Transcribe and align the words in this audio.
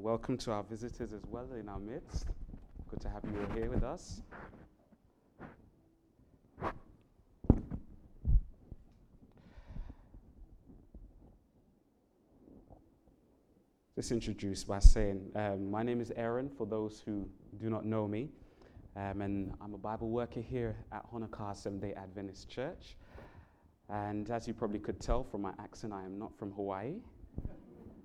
welcome 0.00 0.38
to 0.38 0.50
our 0.50 0.62
visitors 0.62 1.12
as 1.12 1.26
well 1.26 1.46
in 1.52 1.68
our 1.68 1.78
midst. 1.78 2.24
Good 2.88 3.00
to 3.02 3.10
have 3.10 3.22
you 3.22 3.38
all 3.38 3.54
here 3.54 3.68
with 3.68 3.84
us. 3.84 4.22
Just 13.94 14.10
introduce 14.10 14.64
by 14.64 14.78
saying, 14.78 15.30
um, 15.34 15.70
My 15.70 15.82
name 15.82 16.00
is 16.00 16.10
Aaron, 16.16 16.48
for 16.48 16.66
those 16.66 17.02
who 17.04 17.28
do 17.60 17.68
not 17.68 17.84
know 17.84 18.08
me, 18.08 18.30
um, 18.96 19.20
and 19.20 19.52
I'm 19.60 19.74
a 19.74 19.78
Bible 19.78 20.08
worker 20.08 20.40
here 20.40 20.76
at 20.92 21.04
Honokaa 21.12 21.54
Seventh 21.54 21.82
day 21.82 21.92
Adventist 21.92 22.48
Church. 22.48 22.96
And 23.90 24.30
as 24.30 24.48
you 24.48 24.54
probably 24.54 24.78
could 24.78 24.98
tell 24.98 25.24
from 25.24 25.42
my 25.42 25.52
accent, 25.58 25.92
I 25.92 26.04
am 26.04 26.18
not 26.18 26.34
from 26.38 26.52
Hawaii. 26.52 26.94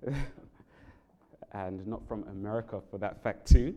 and 1.52 1.86
not 1.86 2.06
from 2.06 2.24
America 2.28 2.80
for 2.90 2.98
that 2.98 3.22
fact, 3.22 3.46
too. 3.46 3.74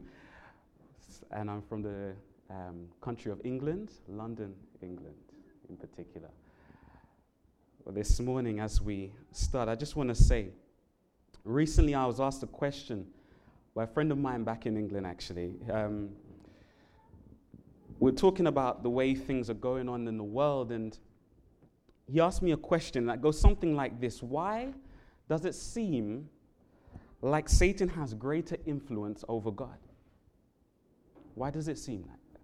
And 1.32 1.50
I'm 1.50 1.62
from 1.62 1.82
the 1.82 2.14
um, 2.50 2.88
country 3.02 3.32
of 3.32 3.40
England, 3.44 3.91
London, 4.08 4.54
England 4.82 5.16
in 5.70 5.77
particular. 5.77 6.30
Well, 7.86 7.94
this 7.94 8.20
morning, 8.20 8.60
as 8.60 8.82
we 8.82 9.12
start, 9.32 9.70
I 9.70 9.76
just 9.76 9.96
want 9.96 10.10
to 10.10 10.16
say 10.16 10.50
recently 11.44 11.96
I 11.96 12.05
was 12.05 12.20
asked 12.20 12.44
a 12.44 12.48
question 12.48 13.08
by 13.76 13.84
a 13.84 13.88
friend 13.88 14.12
of 14.12 14.18
mine 14.18 14.44
back 14.44 14.66
in 14.66 14.77
England, 14.77 15.05
actually. 15.05 15.54
Um, 15.72 16.10
we're 17.99 18.12
talking 18.12 18.48
about 18.48 18.84
the 18.84 18.90
way 18.90 19.13
things 19.13 19.49
are 19.49 19.55
going 19.55 19.90
on 19.90 20.08
in 20.08 20.18
the 20.18 20.24
world, 20.24 20.72
and 20.72 20.98
he 22.12 22.20
asked 22.20 22.41
me 22.41 22.52
a 22.52 22.58
question 22.58 23.05
that 23.08 23.22
goes 23.22 23.40
something 23.40 23.76
like 23.76 23.99
this 23.99 24.24
Why 24.24 24.74
does 25.27 25.46
it 25.46 25.54
seem 25.54 26.30
like 27.22 27.50
Satan 27.50 27.90
has 27.90 28.14
greater 28.14 28.58
influence 28.66 29.23
over 29.27 29.52
God? 29.52 29.77
Why 31.36 31.50
does 31.50 31.68
it 31.68 31.77
seem 31.77 32.02
like 32.02 32.12
that? 32.34 32.41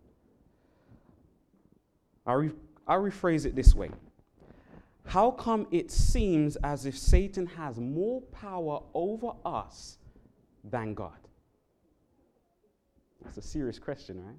I'll, 2.25 2.37
re- 2.37 2.51
I'll 2.87 3.01
rephrase 3.01 3.45
it 3.45 3.55
this 3.55 3.75
way 3.75 3.91
How 5.05 5.31
come 5.31 5.67
it 5.71 5.91
seems 5.91 6.55
as 6.57 6.85
if 6.85 6.97
Satan 6.97 7.45
has 7.45 7.79
more 7.79 8.21
power 8.21 8.81
over 8.93 9.31
us 9.45 9.97
than 10.63 10.93
God? 10.93 11.19
That's 13.23 13.37
a 13.37 13.41
serious 13.41 13.79
question, 13.79 14.23
right? 14.23 14.35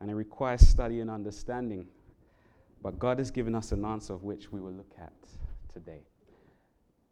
And 0.00 0.10
it 0.10 0.14
requires 0.14 0.66
study 0.66 1.00
and 1.00 1.10
understanding. 1.10 1.86
But 2.82 2.98
God 2.98 3.18
has 3.18 3.30
given 3.30 3.54
us 3.54 3.72
an 3.72 3.84
answer 3.84 4.12
of 4.12 4.24
which 4.24 4.52
we 4.52 4.60
will 4.60 4.72
look 4.72 4.92
at 5.00 5.12
today. 5.72 6.02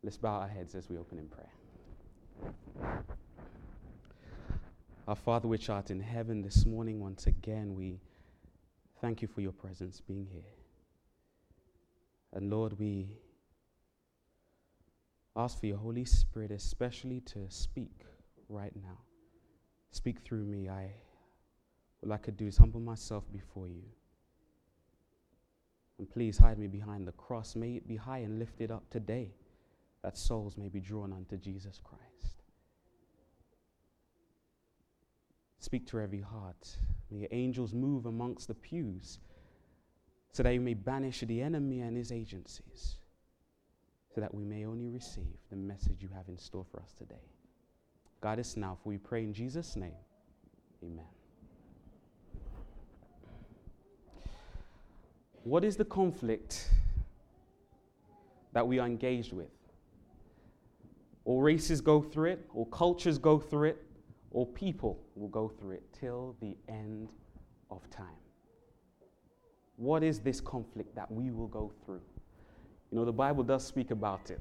Let's 0.04 0.16
bow 0.16 0.40
our 0.40 0.48
heads 0.48 0.74
as 0.74 0.88
we 0.88 0.98
open 0.98 1.18
in 1.20 1.28
prayer. 1.28 3.04
Our 5.06 5.14
Father, 5.14 5.46
which 5.46 5.70
art 5.70 5.92
in 5.92 6.00
heaven, 6.00 6.42
this 6.42 6.66
morning, 6.66 6.98
once 6.98 7.28
again, 7.28 7.76
we 7.76 8.00
thank 9.00 9.22
you 9.22 9.28
for 9.28 9.42
your 9.42 9.52
presence 9.52 10.00
being 10.00 10.26
here. 10.26 10.42
And 12.32 12.50
Lord, 12.50 12.80
we 12.80 13.16
ask 15.36 15.60
for 15.60 15.66
your 15.66 15.76
Holy 15.78 16.04
Spirit, 16.04 16.50
especially 16.50 17.20
to 17.20 17.48
speak 17.48 18.04
right 18.48 18.74
now. 18.74 18.98
Speak 19.92 20.18
through 20.20 20.44
me. 20.44 20.68
I, 20.68 20.90
all 22.04 22.12
I 22.12 22.16
could 22.16 22.36
do 22.36 22.48
is 22.48 22.56
humble 22.56 22.80
myself 22.80 23.22
before 23.32 23.68
you. 23.68 23.84
And 25.98 26.10
please 26.10 26.38
hide 26.38 26.58
me 26.58 26.66
behind 26.66 27.06
the 27.06 27.12
cross. 27.12 27.54
May 27.54 27.76
it 27.76 27.86
be 27.86 27.94
high 27.94 28.18
and 28.18 28.40
lifted 28.40 28.72
up 28.72 28.90
today 28.90 29.30
that 30.02 30.18
souls 30.18 30.56
may 30.56 30.68
be 30.68 30.80
drawn 30.80 31.12
unto 31.12 31.36
Jesus 31.36 31.80
Christ. 31.82 32.42
Speak 35.58 35.86
to 35.86 36.00
every 36.00 36.20
heart. 36.20 36.76
May 37.10 37.20
your 37.20 37.28
angels 37.30 37.72
move 37.72 38.06
amongst 38.06 38.48
the 38.48 38.54
pews 38.54 39.20
so 40.32 40.42
that 40.42 40.52
you 40.54 40.60
may 40.60 40.74
banish 40.74 41.20
the 41.20 41.40
enemy 41.40 41.80
and 41.82 41.96
his 41.96 42.10
agencies, 42.10 42.96
so 44.14 44.20
that 44.20 44.34
we 44.34 44.44
may 44.44 44.64
only 44.64 44.88
receive 44.88 45.36
the 45.50 45.56
message 45.56 45.98
you 46.00 46.08
have 46.14 46.26
in 46.28 46.38
store 46.38 46.64
for 46.70 46.80
us 46.80 46.92
today. 46.98 47.22
Guide 48.22 48.40
us 48.40 48.56
now, 48.56 48.78
for 48.82 48.88
we 48.88 48.98
pray 48.98 49.22
in 49.22 49.34
Jesus' 49.34 49.76
name. 49.76 49.92
Amen. 50.82 51.04
What 55.44 55.64
is 55.64 55.76
the 55.76 55.84
conflict 55.84 56.70
that 58.52 58.66
we 58.66 58.78
are 58.78 58.86
engaged 58.86 59.32
with? 59.32 59.50
All 61.24 61.40
races 61.40 61.80
go 61.80 62.02
through 62.02 62.30
it, 62.32 62.48
all 62.54 62.66
cultures 62.66 63.18
go 63.18 63.38
through 63.38 63.70
it, 63.70 63.82
all 64.32 64.46
people 64.46 64.98
will 65.14 65.28
go 65.28 65.48
through 65.48 65.72
it 65.72 65.82
till 65.92 66.36
the 66.40 66.56
end 66.68 67.10
of 67.70 67.88
time. 67.90 68.06
What 69.76 70.02
is 70.02 70.20
this 70.20 70.40
conflict 70.40 70.94
that 70.94 71.10
we 71.10 71.30
will 71.30 71.46
go 71.46 71.72
through? 71.84 72.02
You 72.90 72.98
know, 72.98 73.04
the 73.04 73.12
Bible 73.12 73.44
does 73.44 73.64
speak 73.66 73.90
about 73.90 74.30
it. 74.30 74.40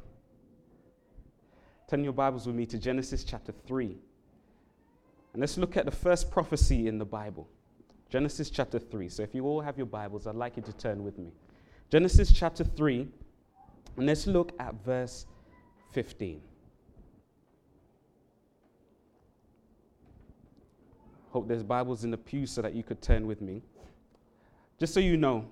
Turn 1.89 2.03
your 2.03 2.13
Bibles 2.13 2.47
with 2.47 2.55
me 2.55 2.65
to 2.67 2.77
Genesis 2.77 3.23
chapter 3.23 3.53
3. 3.67 3.97
And 5.33 5.39
let's 5.39 5.57
look 5.57 5.77
at 5.77 5.85
the 5.85 5.91
first 5.91 6.31
prophecy 6.31 6.87
in 6.87 6.97
the 6.97 7.05
Bible. 7.05 7.47
Genesis 8.09 8.49
chapter 8.49 8.79
3. 8.79 9.07
So 9.07 9.23
if 9.23 9.33
you 9.33 9.45
all 9.45 9.61
have 9.61 9.77
your 9.77 9.87
Bibles, 9.87 10.27
I'd 10.27 10.35
like 10.35 10.57
you 10.57 10.63
to 10.63 10.73
turn 10.73 11.03
with 11.03 11.17
me. 11.17 11.31
Genesis 11.89 12.31
chapter 12.31 12.63
3, 12.63 13.07
and 13.97 14.05
let's 14.05 14.27
look 14.27 14.53
at 14.59 14.73
verse 14.85 15.25
15. 15.91 16.41
Hope 21.31 21.47
there's 21.47 21.63
Bibles 21.63 22.03
in 22.03 22.11
the 22.11 22.17
pew 22.17 22.45
so 22.45 22.61
that 22.61 22.73
you 22.73 22.83
could 22.83 23.01
turn 23.01 23.25
with 23.25 23.41
me. 23.41 23.61
Just 24.79 24.93
so 24.93 24.99
you 24.99 25.17
know, 25.17 25.45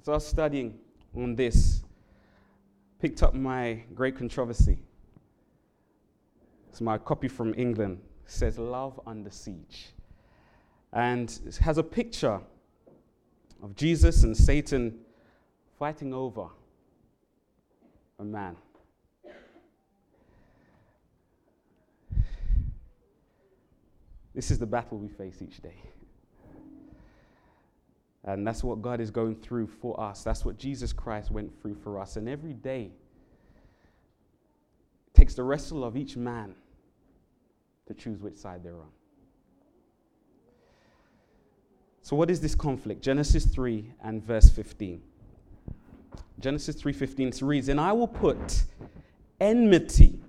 as 0.00 0.08
I 0.08 0.12
was 0.12 0.26
studying 0.26 0.78
on 1.16 1.34
this, 1.34 1.82
picked 3.00 3.22
up 3.22 3.34
my 3.34 3.82
great 3.94 4.16
controversy. 4.16 4.78
It's 6.68 6.80
my 6.80 6.98
copy 6.98 7.28
from 7.28 7.54
England. 7.56 8.00
It 8.24 8.30
says 8.30 8.58
Love 8.58 9.00
Under 9.06 9.30
Siege 9.30 9.94
and 10.94 11.40
it 11.44 11.56
has 11.56 11.76
a 11.76 11.82
picture 11.82 12.40
of 13.62 13.74
Jesus 13.74 14.22
and 14.22 14.36
Satan 14.36 15.00
fighting 15.76 16.14
over 16.14 16.46
a 18.20 18.24
man. 18.24 18.56
This 24.34 24.50
is 24.50 24.58
the 24.58 24.66
battle 24.66 24.98
we 24.98 25.08
face 25.08 25.40
each 25.40 25.60
day. 25.60 25.76
And 28.24 28.46
that's 28.46 28.64
what 28.64 28.80
God 28.80 29.00
is 29.00 29.10
going 29.10 29.36
through 29.36 29.66
for 29.66 30.00
us. 30.00 30.24
That's 30.24 30.44
what 30.44 30.58
Jesus 30.58 30.92
Christ 30.92 31.30
went 31.30 31.52
through 31.60 31.76
for 31.76 32.00
us. 32.00 32.16
And 32.16 32.28
every 32.28 32.54
day 32.54 32.90
takes 35.12 35.34
the 35.34 35.42
wrestle 35.42 35.84
of 35.84 35.96
each 35.96 36.16
man 36.16 36.54
to 37.86 37.94
choose 37.94 38.20
which 38.20 38.36
side 38.36 38.62
they're 38.64 38.80
on. 38.80 38.90
So 42.02 42.16
what 42.16 42.30
is 42.30 42.40
this 42.40 42.54
conflict? 42.54 43.02
Genesis 43.02 43.44
3 43.44 43.92
and 44.02 44.22
verse 44.22 44.50
15. 44.50 45.02
Genesis 46.40 46.76
3:15 46.76 47.42
reads, 47.42 47.68
"And 47.68 47.80
I 47.80 47.92
will 47.92 48.08
put 48.08 48.64
enmity 49.40 50.23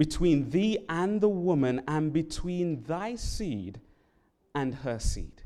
between 0.00 0.48
thee 0.48 0.78
and 0.88 1.20
the 1.20 1.28
woman 1.28 1.82
and 1.86 2.10
between 2.10 2.82
thy 2.84 3.14
seed 3.14 3.78
and 4.54 4.76
her 4.76 4.98
seed. 4.98 5.42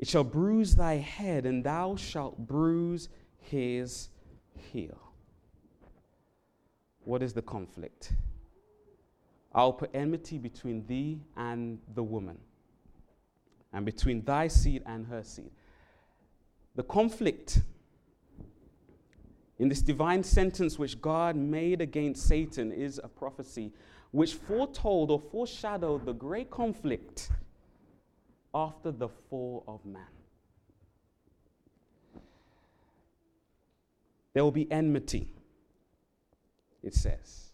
It 0.00 0.08
shall 0.08 0.24
bruise 0.24 0.74
thy 0.74 0.94
head 0.94 1.46
and 1.46 1.62
thou 1.62 1.94
shalt 1.94 2.36
bruise 2.48 3.08
his 3.38 4.08
heel." 4.56 5.12
What 7.04 7.22
is 7.22 7.32
the 7.32 7.42
conflict? 7.42 8.14
I'll 9.52 9.74
put 9.74 9.94
enmity 9.94 10.38
between 10.38 10.84
thee 10.88 11.22
and 11.36 11.78
the 11.94 12.02
woman 12.02 12.38
and 13.72 13.86
between 13.86 14.24
thy 14.24 14.48
seed 14.48 14.82
and 14.86 15.06
her 15.06 15.22
seed. 15.22 15.52
The 16.74 16.82
conflict 16.82 17.62
in 19.60 19.68
this 19.68 19.82
divine 19.82 20.24
sentence 20.24 20.78
which 20.78 21.00
God 21.02 21.36
made 21.36 21.82
against 21.82 22.26
Satan 22.26 22.72
is 22.72 22.98
a 23.04 23.08
prophecy 23.08 23.72
which 24.10 24.32
foretold 24.34 25.10
or 25.10 25.20
foreshadowed 25.20 26.06
the 26.06 26.14
great 26.14 26.50
conflict 26.50 27.30
after 28.54 28.90
the 28.90 29.08
fall 29.28 29.62
of 29.68 29.84
man. 29.84 30.02
There 34.32 34.42
will 34.42 34.50
be 34.50 34.70
enmity, 34.72 35.28
it 36.82 36.94
says. 36.94 37.50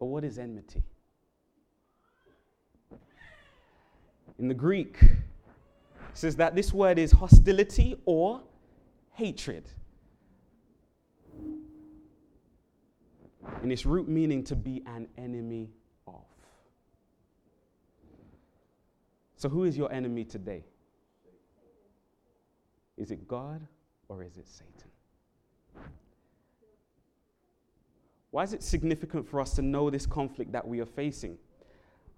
But 0.00 0.06
what 0.06 0.24
is 0.24 0.38
enmity? 0.38 0.82
in 4.38 4.48
the 4.48 4.54
Greek 4.54 4.96
it 5.02 5.10
says 6.14 6.36
that 6.36 6.54
this 6.54 6.72
word 6.72 6.98
is 6.98 7.12
hostility 7.12 7.96
or 8.04 8.40
hatred. 9.12 9.68
In 13.62 13.70
its 13.70 13.84
root 13.86 14.08
meaning 14.08 14.42
to 14.44 14.56
be 14.56 14.82
an 14.86 15.08
enemy 15.16 15.70
of. 16.06 16.24
So, 19.36 19.48
who 19.48 19.64
is 19.64 19.76
your 19.76 19.92
enemy 19.92 20.24
today? 20.24 20.64
Is 22.96 23.10
it 23.10 23.28
God 23.28 23.66
or 24.08 24.22
is 24.22 24.36
it 24.36 24.48
Satan? 24.48 24.90
Why 28.30 28.42
is 28.42 28.52
it 28.52 28.62
significant 28.62 29.26
for 29.28 29.40
us 29.40 29.54
to 29.54 29.62
know 29.62 29.88
this 29.88 30.04
conflict 30.04 30.52
that 30.52 30.66
we 30.66 30.80
are 30.80 30.86
facing? 30.86 31.38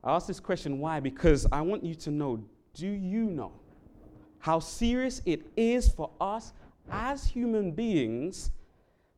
I 0.03 0.15
ask 0.15 0.27
this 0.27 0.41
question 0.41 0.79
why? 0.79 1.01
Because 1.01 1.47
I 1.53 1.61
want 1.61 1.85
you 1.85 1.95
to 1.97 2.11
know 2.11 2.43
do 2.75 2.89
you 2.89 3.25
know 3.25 3.53
how 4.39 4.59
serious 4.59 5.21
it 5.27 5.47
is 5.57 5.89
for 5.89 6.11
us 6.21 6.53
as 6.91 7.27
human 7.27 7.73
beings 7.73 8.51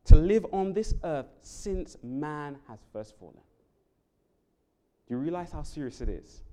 to 0.05 0.15
live 0.15 0.45
on 0.51 0.73
this 0.73 0.93
earth 1.03 1.27
since 1.41 1.97
man 2.03 2.57
has 2.67 2.79
first 2.91 3.17
fallen? 3.17 3.35
Do 5.07 5.13
you 5.13 5.17
realize 5.17 5.51
how 5.51 5.63
serious 5.63 6.01
it 6.01 6.09
is? 6.09 6.43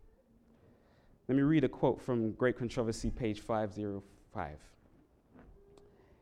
Let 1.29 1.37
me 1.37 1.43
read 1.43 1.64
a 1.64 1.69
quote 1.69 2.00
from 2.00 2.32
Great 2.32 2.58
Controversy, 2.58 3.11
page 3.11 3.41
505. 3.41 4.58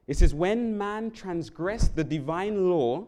It 0.07 0.17
says, 0.17 0.35
When 0.35 0.77
man 0.77 1.11
transgressed 1.11 1.97
the 1.97 2.05
divine 2.05 2.71
law, 2.71 3.07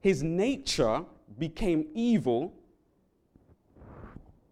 his 0.00 0.22
nature 0.22 1.04
became 1.38 1.86
evil, 1.94 2.52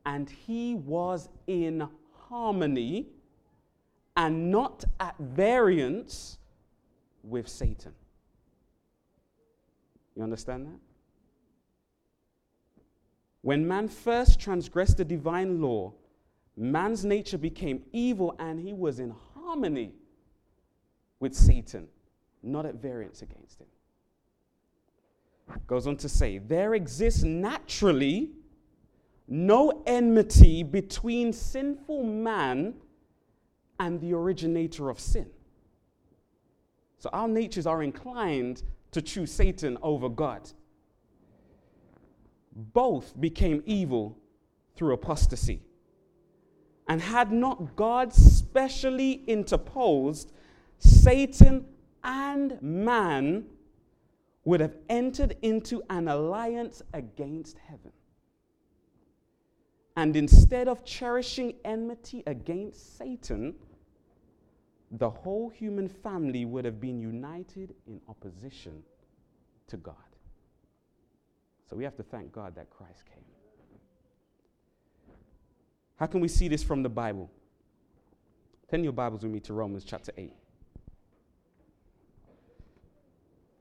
and 0.07 0.29
he 0.29 0.75
was 0.75 1.29
in 1.47 1.87
harmony 2.29 3.09
and 4.17 4.51
not 4.51 4.85
at 5.01 5.15
variance 5.19 6.39
with 7.23 7.49
Satan. 7.49 7.93
You 10.17 10.23
understand 10.23 10.67
that? 10.67 10.79
When 13.41 13.67
man 13.67 13.88
first 13.88 14.41
transgressed 14.41 14.99
the 14.99 15.05
divine 15.05 15.61
law, 15.61 15.93
man's 16.56 17.05
nature 17.05 17.38
became 17.38 17.82
evil 17.93 18.37
and 18.38 18.61
he 18.61 18.73
was 18.73 19.00
in 19.00 19.14
harmony 19.35 19.94
with 21.19 21.35
Satan, 21.35 21.88
not 22.43 22.67
at 22.67 22.76
variance 22.76 23.23
against 23.23 23.61
him. 23.61 23.67
Goes 25.67 25.87
on 25.87 25.97
to 25.99 26.09
say, 26.09 26.38
there 26.38 26.75
exists 26.75 27.23
naturally 27.23 28.31
no 29.29 29.82
enmity 29.87 30.62
between 30.62 31.32
sinful 31.32 32.05
man 32.05 32.75
and 33.81 34.00
the 34.00 34.12
originator 34.15 34.88
of 34.88 35.00
sin. 35.00 35.29
So 36.99 37.11
our 37.12 37.26
natures 37.26 37.67
are 37.67 37.82
inclined 37.82 38.62
to 38.93 39.03
choose 39.03 39.33
Satan 39.33 39.77
over 39.83 40.09
God. 40.09 40.50
Both 42.55 43.19
became 43.21 43.62
evil 43.67 44.19
through 44.77 44.94
apostasy. 44.94 45.61
And 46.89 47.00
had 47.00 47.33
not 47.33 47.77
God 47.77 48.12
specially 48.12 49.25
interposed, 49.27 50.33
Satan 50.79 51.67
and 52.05 52.61
man 52.61 53.47
would 54.44 54.61
have 54.61 54.77
entered 54.89 55.37
into 55.43 55.83
an 55.89 56.09
alliance 56.09 56.83
against 56.93 57.59
heaven. 57.59 57.93
And 59.97 60.17
instead 60.17 60.69
of 60.69 60.85
cherishing 60.85 61.55
enmity 61.65 62.23
against 62.27 62.99
Satan, 62.99 63.55
the 64.93 65.09
whole 65.09 65.49
human 65.49 65.89
family 65.89 66.44
would 66.44 66.65
have 66.67 66.79
been 66.79 67.00
united 67.00 67.75
in 67.87 68.00
opposition 68.09 68.83
to 69.67 69.79
God. 69.79 69.94
So 71.69 71.77
we 71.77 71.85
have 71.85 71.97
to 71.97 72.03
thank 72.03 72.31
God 72.31 72.55
that 72.56 72.69
Christ 72.69 73.05
came. 73.06 73.25
How 75.97 76.06
can 76.06 76.21
we 76.21 76.29
see 76.29 76.49
this 76.49 76.62
from 76.62 76.83
the 76.83 76.91
Bible? 76.91 77.31
Turn 78.71 78.85
your 78.85 78.93
Bibles 78.93 79.23
with 79.23 79.33
me 79.33 79.41
to 79.41 79.55
Romans 79.55 79.85
chapter 79.85 80.12
8. 80.17 80.33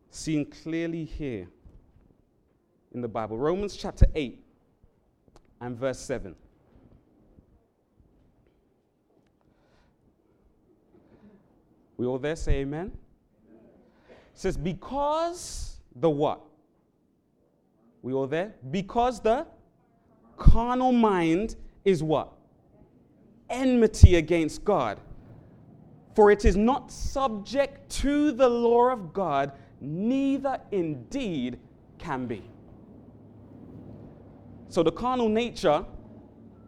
Seen 0.10 0.46
clearly 0.46 1.06
here 1.06 1.48
in 2.92 3.00
the 3.00 3.08
Bible. 3.08 3.38
Romans 3.38 3.78
chapter 3.78 4.06
8 4.14 4.44
and 5.62 5.78
verse 5.78 6.00
7. 6.00 6.36
We 12.02 12.08
all 12.08 12.18
there 12.18 12.36
say 12.36 12.62
amen? 12.62 12.92
It 14.10 14.18
says, 14.34 14.58
because 14.58 15.78
the 15.96 16.10
what? 16.10 16.42
We 18.02 18.12
all 18.12 18.26
there? 18.26 18.56
Because 18.72 19.20
the 19.20 19.46
carnal 20.36 20.94
mind 20.94 21.58
is 21.86 22.02
what? 22.02 22.32
Enmity 23.52 24.16
against 24.16 24.66
God. 24.66 25.00
For 26.16 26.32
it 26.32 26.44
is 26.44 26.58
not 26.58 26.92
subject 26.92 27.88
to 28.02 28.32
the 28.32 28.50
law 28.50 28.90
of 28.90 29.14
God, 29.14 29.52
neither 29.80 30.60
indeed 30.72 31.60
can 32.00 32.26
be. 32.26 32.42
So 34.70 34.82
the 34.82 34.92
carnal 34.92 35.30
nature, 35.30 35.86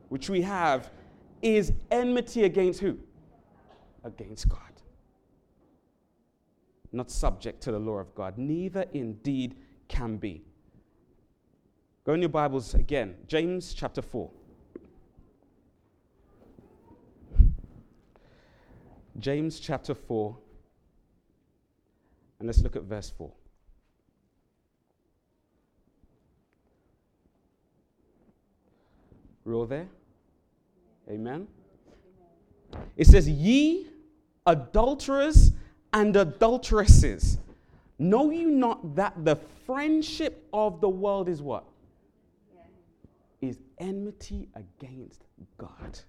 which 0.10 0.30
we 0.30 0.44
have, 0.44 0.92
is 1.42 1.74
enmity 1.90 2.44
against 2.44 2.82
who? 2.82 3.00
Against 4.04 4.48
God. 4.48 4.73
Not 6.94 7.10
subject 7.10 7.62
to 7.64 7.72
the 7.72 7.80
law 7.80 7.98
of 7.98 8.14
God, 8.14 8.38
neither 8.38 8.86
indeed 8.94 9.56
can 9.88 10.18
be. 10.18 10.44
Go 12.06 12.14
in 12.14 12.22
your 12.22 12.30
Bibles 12.30 12.76
again, 12.76 13.16
James 13.28 13.74
chapter 13.74 14.02
4. 14.02 14.30
James 19.20 19.60
chapter 19.60 19.96
4, 19.96 20.38
and 22.40 22.48
let's 22.48 22.62
look 22.62 22.76
at 22.76 22.84
verse 22.84 23.10
4. 23.10 23.32
We're 29.46 29.56
all 29.56 29.66
there? 29.66 29.88
Amen. 31.10 31.48
It 32.96 33.08
says, 33.08 33.28
Ye 33.28 33.88
adulterers 34.46 35.52
and 35.94 36.16
adulteresses, 36.16 37.38
know 38.00 38.32
you 38.32 38.50
not 38.50 38.96
that 38.96 39.24
the 39.24 39.36
friendship 39.66 40.48
of 40.52 40.82
the 40.82 40.90
world 40.90 41.30
is 41.30 41.42
what? 41.42 41.66
Is 43.42 43.60
enmity 43.78 44.50
against 44.56 45.22
God. 45.58 46.00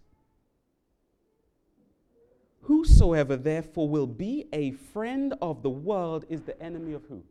Whosoever 2.62 3.36
therefore 3.36 3.88
will 3.88 4.06
be 4.06 4.46
a 4.52 4.70
friend 4.70 5.34
of 5.42 5.62
the 5.62 5.70
world 5.70 6.24
is 6.28 6.40
the 6.42 6.60
enemy 6.62 6.94
of 6.94 7.04
who? 7.04 7.22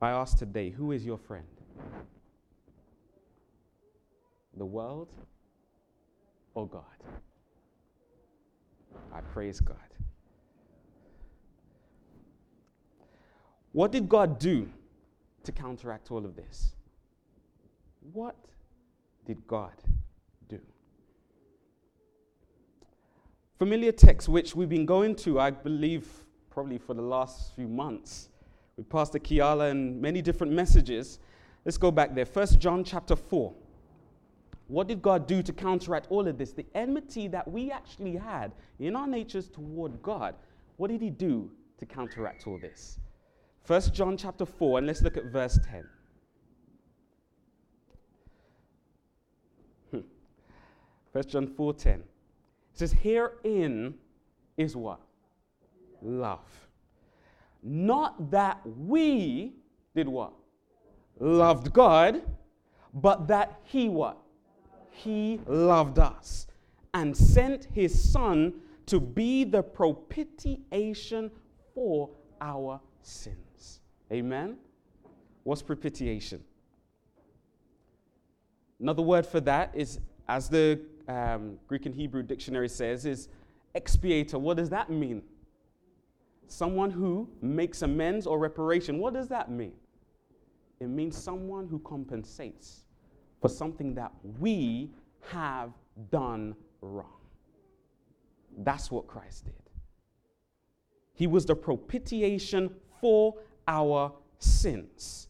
I 0.00 0.10
ask 0.10 0.38
today, 0.38 0.70
who 0.70 0.92
is 0.92 1.04
your 1.04 1.18
friend? 1.18 1.46
the 4.56 4.66
world 4.66 5.08
or 6.54 6.68
God? 6.68 6.82
I 9.12 9.20
praise 9.20 9.60
God. 9.60 9.76
What 13.72 13.92
did 13.92 14.08
God 14.08 14.38
do 14.38 14.68
to 15.44 15.52
counteract 15.52 16.10
all 16.10 16.24
of 16.24 16.36
this? 16.36 16.74
What 18.12 18.36
did 19.24 19.46
God 19.46 19.72
do? 20.48 20.60
Familiar 23.58 23.92
text 23.92 24.28
which 24.28 24.54
we've 24.54 24.68
been 24.68 24.86
going 24.86 25.14
to, 25.16 25.40
I 25.40 25.50
believe, 25.50 26.06
probably 26.50 26.78
for 26.78 26.94
the 26.94 27.02
last 27.02 27.54
few 27.54 27.68
months 27.68 28.28
with 28.76 28.88
Pastor 28.88 29.18
Kiala 29.18 29.70
and 29.70 30.00
many 30.00 30.20
different 30.20 30.52
messages. 30.52 31.18
Let's 31.64 31.78
go 31.78 31.90
back 31.90 32.14
there. 32.14 32.26
First 32.26 32.58
John 32.58 32.84
chapter 32.84 33.16
4. 33.16 33.54
What 34.72 34.88
did 34.88 35.02
God 35.02 35.26
do 35.26 35.42
to 35.42 35.52
counteract 35.52 36.06
all 36.08 36.26
of 36.26 36.38
this? 36.38 36.52
The 36.52 36.64
enmity 36.74 37.28
that 37.28 37.46
we 37.46 37.70
actually 37.70 38.16
had 38.16 38.52
in 38.78 38.96
our 38.96 39.06
natures 39.06 39.50
toward 39.50 40.02
God. 40.02 40.34
What 40.78 40.88
did 40.88 41.02
he 41.02 41.10
do 41.10 41.50
to 41.76 41.84
counteract 41.84 42.46
all 42.46 42.56
this? 42.58 42.98
First 43.64 43.92
John 43.92 44.16
chapter 44.16 44.46
4, 44.46 44.78
and 44.78 44.86
let's 44.86 45.02
look 45.02 45.18
at 45.18 45.26
verse 45.26 45.58
10. 45.70 45.84
Hmm. 49.90 50.00
First 51.12 51.28
John 51.28 51.48
4:10. 51.48 51.96
It 51.96 52.04
says, 52.72 52.92
Herein 52.92 53.92
is 54.56 54.74
what? 54.74 55.00
Love. 56.00 56.48
Not 57.62 58.30
that 58.30 58.62
we 58.64 59.52
did 59.94 60.08
what? 60.08 60.32
Loved 61.20 61.74
God, 61.74 62.22
but 62.94 63.28
that 63.28 63.60
He 63.64 63.90
what? 63.90 64.21
He 64.92 65.40
loved 65.46 65.98
us 65.98 66.46
and 66.94 67.16
sent 67.16 67.66
his 67.72 68.12
son 68.12 68.54
to 68.86 69.00
be 69.00 69.44
the 69.44 69.62
propitiation 69.62 71.30
for 71.74 72.10
our 72.40 72.80
sins. 73.02 73.80
Amen? 74.12 74.56
What's 75.44 75.62
propitiation? 75.62 76.44
Another 78.78 79.02
word 79.02 79.24
for 79.24 79.40
that 79.40 79.70
is, 79.74 79.98
as 80.28 80.48
the 80.48 80.80
um, 81.08 81.58
Greek 81.66 81.86
and 81.86 81.94
Hebrew 81.94 82.22
dictionary 82.22 82.68
says, 82.68 83.06
is 83.06 83.28
expiator. 83.74 84.38
What 84.38 84.56
does 84.56 84.68
that 84.70 84.90
mean? 84.90 85.22
Someone 86.48 86.90
who 86.90 87.28
makes 87.40 87.82
amends 87.82 88.26
or 88.26 88.38
reparation. 88.38 88.98
What 88.98 89.14
does 89.14 89.28
that 89.28 89.50
mean? 89.50 89.72
It 90.80 90.88
means 90.88 91.16
someone 91.16 91.66
who 91.68 91.78
compensates 91.78 92.82
for 93.42 93.48
something 93.48 93.94
that 93.96 94.12
we 94.38 94.88
have 95.28 95.72
done 96.10 96.54
wrong. 96.80 97.20
That's 98.58 98.90
what 98.90 99.08
Christ 99.08 99.46
did. 99.46 99.54
He 101.14 101.26
was 101.26 101.44
the 101.44 101.56
propitiation 101.56 102.70
for 103.00 103.34
our 103.66 104.12
sins. 104.38 105.28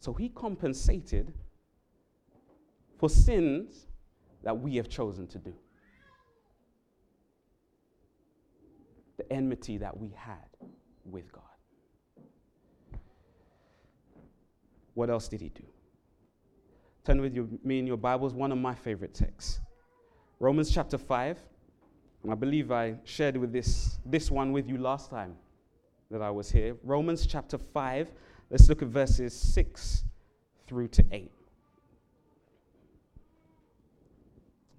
So 0.00 0.14
he 0.14 0.30
compensated 0.30 1.34
for 2.98 3.10
sins 3.10 3.86
that 4.42 4.58
we 4.58 4.76
have 4.76 4.88
chosen 4.88 5.26
to 5.28 5.38
do. 5.38 5.54
The 9.18 9.30
enmity 9.30 9.76
that 9.78 9.96
we 9.96 10.14
had 10.16 10.48
with 11.04 11.30
God. 11.30 11.42
What 14.94 15.10
else 15.10 15.28
did 15.28 15.42
he 15.42 15.50
do? 15.50 15.64
Turn 17.08 17.22
with 17.22 17.34
your, 17.34 17.46
me 17.64 17.78
in 17.78 17.86
your 17.86 17.96
Bibles, 17.96 18.34
one 18.34 18.52
of 18.52 18.58
my 18.58 18.74
favorite 18.74 19.14
texts. 19.14 19.60
Romans 20.40 20.70
chapter 20.70 20.98
5. 20.98 21.38
And 22.22 22.30
I 22.30 22.34
believe 22.34 22.70
I 22.70 22.96
shared 23.04 23.34
with 23.38 23.50
this, 23.50 23.98
this 24.04 24.30
one 24.30 24.52
with 24.52 24.68
you 24.68 24.76
last 24.76 25.08
time 25.08 25.34
that 26.10 26.20
I 26.20 26.28
was 26.28 26.50
here. 26.50 26.76
Romans 26.84 27.26
chapter 27.26 27.56
5. 27.56 28.10
Let's 28.50 28.68
look 28.68 28.82
at 28.82 28.88
verses 28.88 29.32
6 29.32 30.04
through 30.66 30.88
to 30.88 31.04
8. 31.10 31.32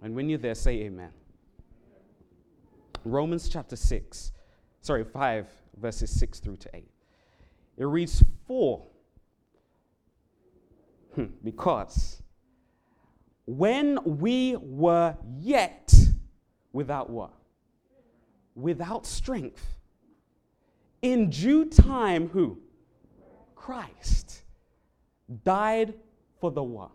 And 0.03 0.15
when 0.15 0.29
you're 0.29 0.37
there, 0.37 0.53
say 0.53 0.81
amen. 0.81 1.09
Romans 3.05 3.49
chapter 3.49 3.75
6, 3.75 4.33
sorry, 4.81 5.03
5, 5.03 5.47
verses 5.81 6.11
6 6.11 6.41
through 6.41 6.57
to 6.57 6.69
8. 6.75 6.87
It 7.77 7.85
reads, 7.85 8.23
For, 8.45 8.85
Hmm, 11.19 11.33
because 11.43 12.23
when 13.45 13.99
we 14.05 14.55
were 14.55 15.17
yet 15.37 15.93
without 16.71 17.09
what? 17.09 17.33
Without 18.55 19.05
strength, 19.05 19.75
in 21.01 21.29
due 21.29 21.65
time, 21.65 22.29
who? 22.29 22.57
Christ 23.53 24.43
died 25.43 25.93
for 26.39 26.51
the 26.51 26.63
what? 26.63 26.91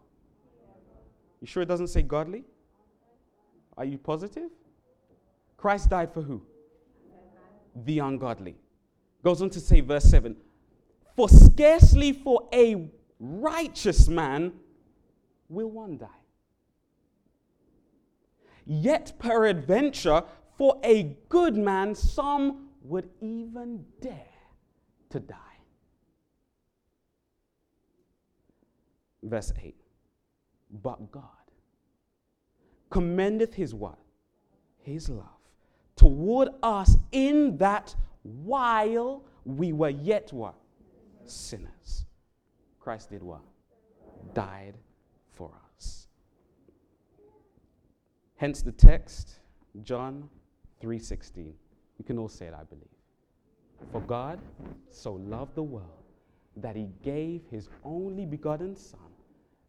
You 1.43 1.47
sure 1.47 1.63
it 1.63 1.67
doesn't 1.67 1.89
say 1.89 2.01
godly? 2.01 2.45
Are 3.77 3.85
you 3.85 3.99
positive? 3.99 4.49
Christ 5.59 5.91
died 5.91 6.15
for 6.15 6.23
who? 6.23 6.41
The 7.85 7.99
ungodly. 7.99 8.57
Goes 9.23 9.43
on 9.43 9.51
to 9.51 9.61
say, 9.61 9.83
verse 9.83 10.05
7 10.05 10.35
For 11.15 11.29
scarcely 11.29 12.13
for 12.13 12.49
a 12.55 12.91
righteous 13.19 14.09
man 14.09 14.53
will 15.49 15.71
one 15.71 15.99
die. 15.99 16.07
Yet, 18.67 19.13
peradventure, 19.19 20.23
for 20.57 20.81
a 20.85 21.17
good 21.29 21.57
man, 21.57 21.95
some 21.95 22.69
would 22.83 23.09
even 23.21 23.85
dare 24.01 24.15
to 25.11 25.21
die. 25.21 25.37
Verse 29.23 29.53
8 29.63 29.75
But 30.83 31.11
God 31.11 31.23
commendeth 32.91 33.55
his 33.55 33.75
what? 33.75 33.99
His 34.83 35.09
love 35.09 35.35
toward 35.97 36.49
us 36.63 36.97
in 37.13 37.57
that 37.59 37.95
while 38.23 39.25
we 39.45 39.73
were 39.73 39.91
yet 39.91 40.33
what? 40.33 40.55
Sinners. 41.25 42.04
Christ 42.85 43.09
did 43.09 43.23
what? 43.23 43.41
Died 44.35 44.75
for 45.33 45.51
us. 45.75 46.09
Hence 48.37 48.61
the 48.61 48.73
text, 48.73 49.41
John 49.83 50.29
3:16. 50.83 51.55
You 51.97 52.05
can 52.05 52.19
all 52.19 52.29
say 52.29 52.49
it, 52.49 52.53
I 52.53 52.63
believe. 52.65 52.85
For 53.91 54.03
God 54.03 54.39
so 54.91 55.15
loved 55.15 55.55
the 55.55 55.63
world 55.63 56.05
that 56.57 56.77
he 56.77 56.91
gave 57.03 57.47
his 57.51 57.71
only 57.85 58.27
begotten 58.27 58.77
Son, 58.77 59.11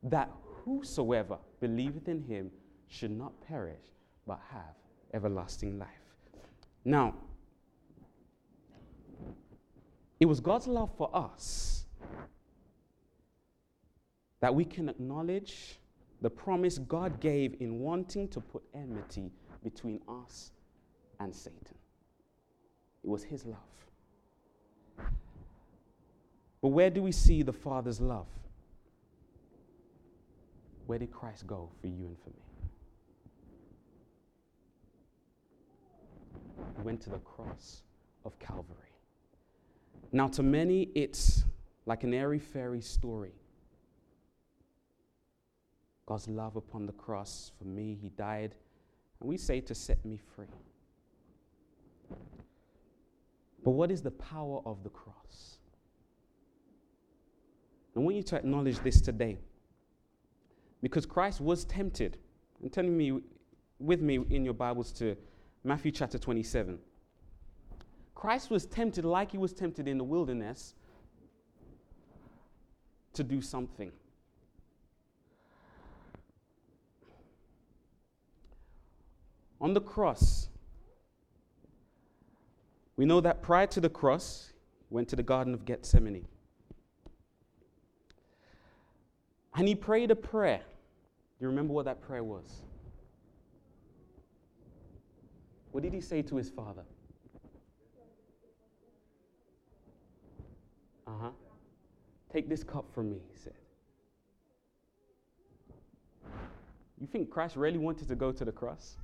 that 0.03 0.29
whosoever 0.65 1.38
believeth 1.62 2.10
in 2.10 2.22
him 2.22 2.51
should 2.89 3.12
not 3.12 3.39
perish, 3.39 3.93
but 4.27 4.41
have 4.50 4.75
everlasting 5.13 5.79
life. 5.79 6.17
Now, 6.84 7.15
it 10.19 10.25
was 10.25 10.41
God's 10.41 10.67
love 10.67 10.93
for 10.98 11.10
us 11.15 11.75
that 14.42 14.54
we 14.54 14.65
can 14.65 14.89
acknowledge 14.89 15.80
the 16.22 16.30
promise 16.30 16.77
God 16.80 17.20
gave 17.20 17.56
in 17.60 17.80
wanting 17.80 18.27
to 18.30 18.39
put 18.39 18.63
enmity 18.74 19.32
between 19.63 20.00
us 20.08 20.51
and 21.20 21.34
Satan. 21.34 21.75
It 23.04 23.10
was 23.10 23.24
his 23.24 23.46
love. 23.46 23.60
But 26.62 26.70
where 26.70 26.89
do 26.89 27.04
we 27.04 27.12
see 27.12 27.44
the 27.44 27.54
Father's 27.54 28.01
love? 28.01 28.27
Where 30.88 31.00
did 31.00 31.12
Christ 31.12 31.46
go 31.48 31.70
for 31.82 31.88
you 31.88 32.06
and 32.08 32.18
for 32.20 32.30
me? 32.30 32.36
He 36.77 36.82
went 36.82 37.01
to 37.01 37.10
the 37.10 37.20
cross 37.20 37.84
of 38.24 38.38
Calvary. 38.39 38.65
Now, 40.12 40.27
to 40.30 40.44
many, 40.44 40.89
it's 40.96 41.46
like 41.86 42.04
an 42.04 42.13
airy 42.13 42.39
fairy 42.39 42.82
story. 42.82 43.34
God's 46.06 46.28
love 46.28 46.56
upon 46.56 46.86
the 46.86 46.94
cross 46.94 47.52
for 47.58 47.66
me, 47.66 47.98
He 48.00 48.10
died, 48.10 48.56
and 49.20 49.30
we 49.30 49.38
say 49.38 49.60
to 49.62 49.74
set 49.74 50.04
me 50.06 50.20
free. 50.36 50.48
But 53.64 53.72
what 53.72 53.90
is 53.90 54.04
the 54.04 54.12
power 54.12 54.62
of 54.66 54.84
the 54.84 54.90
cross? 54.90 55.58
I 57.96 58.00
want 58.00 58.16
you 58.16 58.24
to 58.24 58.36
acknowledge 58.36 58.80
this 58.80 59.02
today. 59.02 59.38
Because 60.82 61.06
Christ 61.06 61.42
was 61.42 61.66
tempted. 61.66 62.18
And 62.62 62.72
telling 62.72 62.96
me 62.96 63.22
with 63.80 64.02
me 64.02 64.20
in 64.30 64.46
your 64.46 64.54
Bibles 64.54 64.92
to 64.94 65.16
Matthew 65.64 65.92
chapter 65.92 66.20
27. 66.20 66.78
Christ 68.14 68.50
was 68.50 68.66
tempted 68.66 69.04
like 69.06 69.32
he 69.32 69.38
was 69.38 69.54
tempted 69.54 69.88
in 69.88 69.98
the 69.98 70.04
wilderness 70.04 70.76
to 73.14 73.24
do 73.24 73.42
something. 73.42 73.92
On 79.65 79.74
the 79.74 79.81
cross, 79.81 80.48
we 82.98 83.05
know 83.05 83.19
that 83.19 83.41
prior 83.41 83.65
to 83.65 83.81
the 83.81 83.89
cross, 83.89 84.53
he 84.88 84.93
went 84.93 85.07
to 85.10 85.15
the 85.15 85.24
Garden 85.24 85.55
of 85.55 85.65
Gethsemane. 85.65 86.27
And 89.55 89.67
he 89.67 89.74
prayed 89.74 90.12
a 90.12 90.15
prayer. 90.15 90.60
Do 90.60 91.45
you 91.45 91.48
remember 91.48 91.74
what 91.74 91.86
that 91.86 92.00
prayer 92.00 92.24
was? 92.24 92.62
What 95.72 95.81
did 95.81 95.93
he 95.93 96.00
say 96.00 96.22
to 96.22 96.36
his 96.36 96.51
father? 96.51 96.84
Uh 101.07 101.12
huh. 101.19 101.29
Take 102.31 102.48
this 102.50 102.63
cup 102.63 102.86
from 102.93 103.10
me, 103.10 103.17
he 103.34 103.39
said. 103.39 103.55
You 107.01 107.07
think 107.07 107.31
Christ 107.31 107.55
really 107.55 107.79
wanted 107.79 108.07
to 108.10 108.15
go 108.15 108.31
to 108.31 108.45
the 108.45 108.51
cross? 108.51 108.98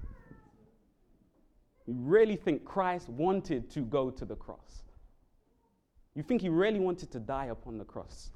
You 1.92 1.98
really 1.98 2.38
think 2.38 2.64
Christ 2.64 3.10
wanted 3.10 3.70
to 3.72 3.82
go 3.82 4.10
to 4.12 4.24
the 4.24 4.38
cross? 4.38 4.84
You 6.16 6.24
think 6.24 6.42
he 6.42 6.48
really 6.48 6.80
wanted 6.80 7.12
to 7.12 7.20
die 7.20 7.48
upon 7.48 7.78
the 7.78 7.84
cross? 7.84 8.30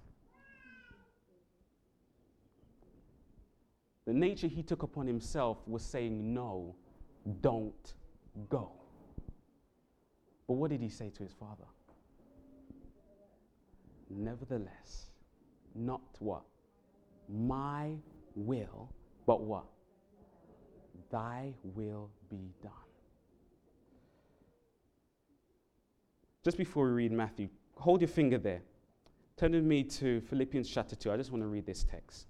The 4.06 4.12
nature 4.12 4.48
he 4.48 4.62
took 4.62 4.84
upon 4.84 5.08
himself 5.08 5.66
was 5.68 5.84
saying, 5.86 6.34
No, 6.34 6.76
don't 7.40 7.94
go. 8.50 8.74
But 10.50 10.56
what 10.56 10.70
did 10.70 10.82
he 10.82 10.90
say 10.90 11.10
to 11.12 11.24
his 11.24 11.32
father? 11.32 11.64
Nevertheless, 14.10 15.12
not 15.74 16.02
what? 16.20 16.44
My 17.30 17.96
will, 18.36 18.90
but 19.26 19.44
what? 19.44 19.64
Thy 21.10 21.54
will 21.64 22.10
be 22.30 22.52
done. 22.62 22.74
Just 26.46 26.58
before 26.58 26.86
we 26.86 26.92
read 26.92 27.12
Matthew 27.12 27.50
hold 27.76 28.02
your 28.02 28.08
finger 28.08 28.38
there. 28.38 28.62
Turn 29.36 29.52
with 29.52 29.64
me 29.64 29.84
to 29.84 30.22
Philippians 30.22 30.70
chapter 30.70 30.96
2. 30.96 31.12
I 31.12 31.18
just 31.18 31.32
want 31.32 31.44
to 31.44 31.48
read 31.48 31.66
this 31.66 31.84
text. 31.84 32.28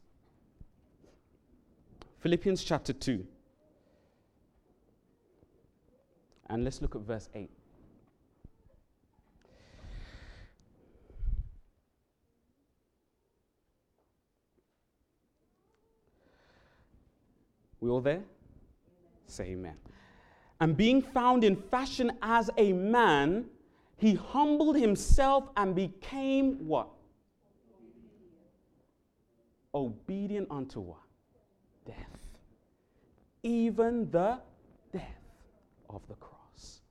Philippians 2.19 2.63
chapter 2.63 2.93
2. 2.93 3.25
And 6.50 6.63
let's 6.63 6.81
look 6.81 6.95
at 6.95 7.01
verse 7.01 7.29
8. 7.36 7.50
We 17.81 17.89
all 17.89 18.01
there? 18.01 18.24
Say 19.27 19.50
amen. 19.50 19.75
And 20.60 20.75
being 20.75 21.01
found 21.01 21.43
in 21.43 21.55
fashion 21.55 22.13
as 22.22 22.50
a 22.57 22.74
man, 22.74 23.45
he 23.97 24.15
humbled 24.15 24.75
himself 24.75 25.49
and 25.55 25.73
became 25.73 26.67
what? 26.67 26.89
Obedient 29.73 30.47
unto 30.51 30.79
what? 30.79 30.97
Death. 31.85 31.95
Even 33.43 34.09
the 34.11 34.39
death 34.91 35.03
of 35.89 36.01
the 36.07 36.15
cross. 36.15 36.81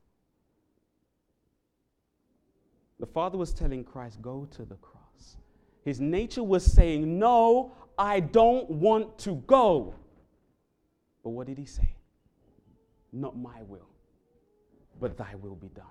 The 3.01 3.07
Father 3.07 3.37
was 3.37 3.53
telling 3.53 3.85
Christ, 3.85 4.23
Go 4.23 4.47
to 4.53 4.65
the 4.65 4.77
cross. 4.77 5.37
His 5.85 6.01
nature 6.01 6.43
was 6.43 6.65
saying, 6.65 7.19
No, 7.19 7.73
I 7.99 8.21
don't 8.21 8.69
want 8.71 9.19
to 9.21 9.37
go. 9.47 9.95
But 11.23 11.31
what 11.31 11.47
did 11.47 11.59
he 11.59 11.67
say? 11.67 11.89
Not 13.13 13.37
my 13.37 13.63
will, 13.63 13.89
but 15.01 15.17
thy 15.17 15.35
will 15.37 15.55
be 15.55 15.69
done. 15.69 15.85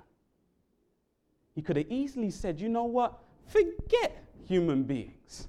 He 1.54 1.62
could 1.62 1.78
have 1.78 1.88
easily 1.90 2.30
said, 2.30 2.60
You 2.60 2.70
know 2.70 2.86
what? 2.86 3.20
Forget 3.46 4.26
human 4.48 4.84
beings. 4.84 5.48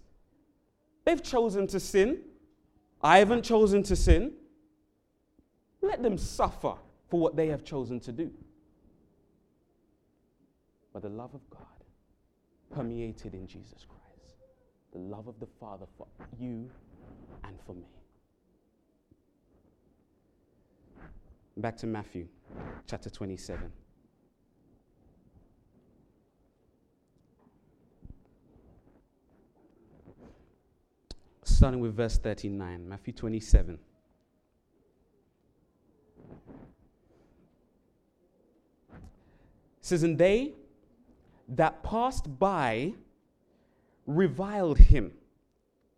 They've 1.05 1.23
chosen 1.23 1.67
to 1.69 1.81
sin. 1.81 2.21
I 3.03 3.19
haven't 3.19 3.43
chosen 3.43 3.83
to 3.85 3.97
sin. 3.97 4.33
Let 5.83 6.03
them 6.03 6.17
suffer 6.17 6.75
for 7.09 7.21
what 7.21 7.37
they 7.37 7.49
have 7.49 7.65
chosen 7.65 8.01
to 8.01 8.13
do. 8.13 8.31
But 10.93 11.03
the 11.03 11.09
love 11.09 11.35
of 11.35 11.43
God 11.51 11.61
permeated 12.75 13.35
in 13.35 13.47
Jesus 13.47 13.85
Christ. 13.87 14.37
The 14.93 14.99
love 14.99 15.29
of 15.29 15.39
the 15.41 15.49
Father 15.61 15.87
for 15.99 16.07
you 16.39 16.71
and 17.43 17.59
for 17.67 17.75
me. 17.75 17.89
Back 21.57 21.77
to 21.79 21.87
Matthew 21.87 22.27
chapter 22.87 23.11
27. 23.11 23.71
Starting 31.55 31.79
with 31.79 31.95
verse 31.95 32.19
39, 32.19 32.89
Matthew 32.89 33.13
27. 33.13 33.79
It 38.93 39.01
says, 39.81 40.03
And 40.03 40.19
they 40.19 40.55
that 41.49 41.85
passed 41.85 42.41
by 42.41 42.95
reviled 44.05 44.79
him, 44.79 45.13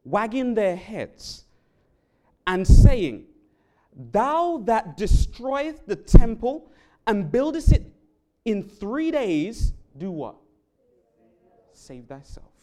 wagging 0.05 0.53
their 0.53 0.77
heads, 0.77 1.47
and 2.47 2.67
saying, 2.67 3.25
Thou 4.13 4.63
that 4.67 4.99
destroyest 4.99 5.87
the 5.87 5.97
temple 5.97 6.71
and 7.07 7.33
buildest 7.33 7.73
it 7.73 7.91
in 8.45 8.63
three 8.63 9.11
days, 9.11 9.73
do 9.97 10.11
what? 10.11 10.37
Save 11.73 12.05
thyself. 12.05 12.56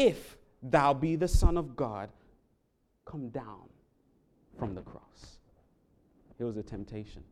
If 0.00 0.38
thou 0.62 0.94
be 0.94 1.14
the 1.14 1.28
Son 1.28 1.58
of 1.58 1.76
God, 1.76 2.08
come 3.04 3.28
down 3.28 3.68
from 4.58 4.74
the 4.74 4.80
cross. 4.80 5.38
It 6.38 6.44
was 6.44 6.56
a 6.56 6.62
temptation. 6.62 7.22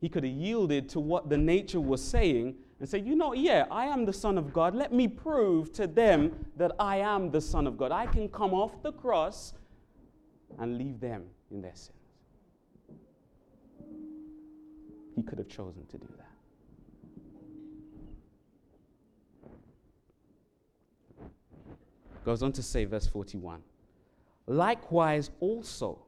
He 0.00 0.08
could 0.08 0.22
have 0.22 0.32
yielded 0.32 0.88
to 0.90 1.00
what 1.00 1.28
the 1.28 1.36
nature 1.36 1.80
was 1.80 2.00
saying 2.00 2.54
and 2.78 2.88
say, 2.88 3.00
you 3.00 3.16
know, 3.16 3.32
yeah, 3.32 3.66
I 3.68 3.86
am 3.86 4.04
the 4.04 4.12
Son 4.12 4.38
of 4.38 4.52
God. 4.52 4.76
Let 4.76 4.92
me 4.92 5.08
prove 5.08 5.72
to 5.72 5.88
them 5.88 6.46
that 6.56 6.70
I 6.78 6.98
am 6.98 7.32
the 7.32 7.40
Son 7.40 7.66
of 7.66 7.76
God. 7.76 7.90
I 7.90 8.06
can 8.06 8.28
come 8.28 8.54
off 8.54 8.80
the 8.80 8.92
cross 8.92 9.54
and 10.60 10.78
leave 10.78 11.00
them 11.00 11.24
in 11.50 11.62
their 11.62 11.74
sins. 11.74 11.98
He 15.16 15.22
could 15.22 15.38
have 15.38 15.48
chosen 15.48 15.84
to 15.86 15.98
do 15.98 16.06
that. 16.16 16.31
Goes 22.24 22.42
on 22.42 22.52
to 22.52 22.62
say, 22.62 22.84
verse 22.84 23.06
41 23.06 23.62
Likewise, 24.46 25.30
also, 25.40 25.98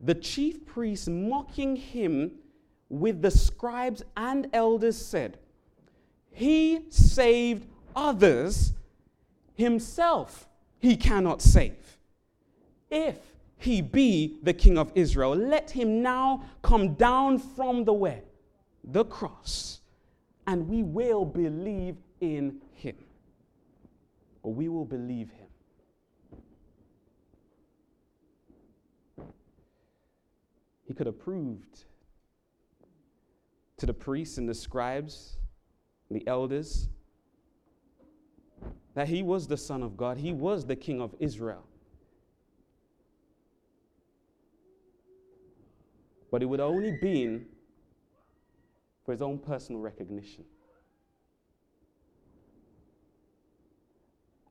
the 0.00 0.14
chief 0.14 0.64
priests 0.64 1.08
mocking 1.08 1.76
him 1.76 2.32
with 2.88 3.20
the 3.22 3.30
scribes 3.30 4.02
and 4.16 4.48
elders 4.52 4.96
said, 4.96 5.38
he 6.38 6.84
saved 6.88 7.66
others, 7.96 8.72
himself 9.54 10.48
he 10.78 10.96
cannot 10.96 11.42
save. 11.42 11.98
If 12.90 13.18
he 13.56 13.82
be 13.82 14.38
the 14.42 14.54
king 14.54 14.78
of 14.78 14.92
Israel, 14.94 15.34
let 15.34 15.70
him 15.70 16.00
now 16.00 16.44
come 16.62 16.94
down 16.94 17.38
from 17.38 17.84
the 17.84 17.92
way, 17.92 18.22
the 18.84 19.04
cross, 19.04 19.80
and 20.46 20.68
we 20.68 20.84
will 20.84 21.24
believe 21.24 21.96
in. 22.20 22.60
Or 24.42 24.54
we 24.54 24.68
will 24.68 24.84
believe 24.84 25.30
him. 25.30 25.48
He 30.86 30.94
could 30.94 31.06
have 31.06 31.18
proved 31.18 31.84
to 33.76 33.86
the 33.86 33.94
priests 33.94 34.38
and 34.38 34.48
the 34.48 34.54
scribes 34.54 35.36
and 36.08 36.20
the 36.20 36.26
elders, 36.26 36.88
that 38.94 39.08
he 39.08 39.22
was 39.22 39.46
the 39.46 39.56
Son 39.56 39.82
of 39.82 39.96
God, 39.96 40.18
he 40.18 40.32
was 40.32 40.64
the 40.66 40.74
King 40.76 41.00
of 41.00 41.14
Israel. 41.20 41.64
But 46.30 46.42
it 46.42 46.46
would 46.46 46.60
only 46.60 46.92
been 46.92 47.46
for 49.04 49.12
his 49.12 49.22
own 49.22 49.38
personal 49.38 49.80
recognition. 49.80 50.44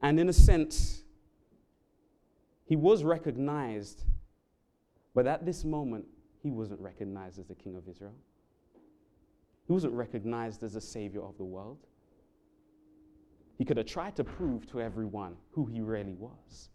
And 0.08 0.22
in 0.22 0.30
a 0.30 0.34
sense, 0.34 1.04
he 2.64 2.78
was 2.78 3.04
recognized, 3.04 4.06
but 5.14 5.28
at 5.28 5.46
this 5.46 5.66
moment, 5.66 6.06
he 6.42 6.50
wasn't 6.50 6.80
recognized 6.80 7.40
as 7.40 7.48
the 7.48 7.56
King 7.56 7.76
of 7.76 7.90
Israel. 7.90 8.16
He 9.66 9.74
wasn't 9.74 9.92
recognized 9.92 10.64
as 10.64 10.76
the 10.76 10.80
savior 10.80 11.22
of 11.22 11.38
the 11.38 11.44
world. 11.44 11.80
He 13.58 13.66
could 13.66 13.76
have 13.76 13.86
tried 13.86 14.16
to 14.16 14.24
prove 14.24 14.66
to 14.68 14.80
everyone 14.80 15.36
who 15.52 15.66
he 15.66 15.82
really 15.82 16.14
was. 16.14 16.70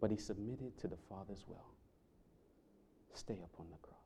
But 0.00 0.12
he 0.12 0.18
submitted 0.18 0.78
to 0.78 0.86
the 0.86 0.98
Father's 1.08 1.46
will. 1.48 1.74
Stay 3.12 3.40
upon 3.42 3.66
the 3.72 3.78
cross. 3.78 3.97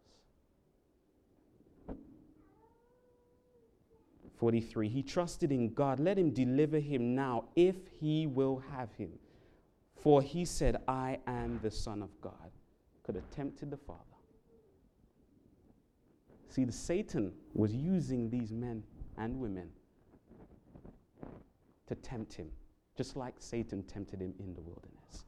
43. 4.42 4.88
He 4.88 5.04
trusted 5.04 5.52
in 5.52 5.72
God. 5.72 6.00
Let 6.00 6.18
him 6.18 6.32
deliver 6.32 6.80
him 6.80 7.14
now 7.14 7.44
if 7.54 7.76
he 8.00 8.26
will 8.26 8.60
have 8.72 8.92
him. 8.94 9.12
For 9.94 10.20
he 10.20 10.44
said, 10.44 10.78
I 10.88 11.20
am 11.28 11.60
the 11.62 11.70
Son 11.70 12.02
of 12.02 12.10
God. 12.20 12.50
Could 13.04 13.14
have 13.14 13.30
tempted 13.30 13.70
the 13.70 13.76
Father. 13.76 14.00
See, 16.48 16.64
the 16.64 16.72
Satan 16.72 17.32
was 17.54 17.72
using 17.72 18.28
these 18.30 18.50
men 18.50 18.82
and 19.16 19.38
women 19.38 19.68
to 21.86 21.94
tempt 21.94 22.34
him, 22.34 22.48
just 22.96 23.16
like 23.16 23.36
Satan 23.38 23.84
tempted 23.84 24.20
him 24.20 24.34
in 24.40 24.54
the 24.54 24.60
wilderness. 24.60 25.24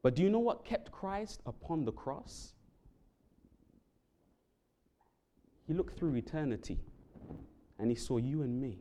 But 0.00 0.16
do 0.16 0.22
you 0.22 0.30
know 0.30 0.38
what 0.38 0.64
kept 0.64 0.90
Christ 0.90 1.42
upon 1.44 1.84
the 1.84 1.92
cross? 1.92 2.53
He 5.66 5.74
looked 5.74 5.98
through 5.98 6.14
eternity 6.16 6.78
and 7.78 7.90
he 7.90 7.96
saw 7.96 8.18
you 8.18 8.42
and 8.42 8.60
me. 8.60 8.78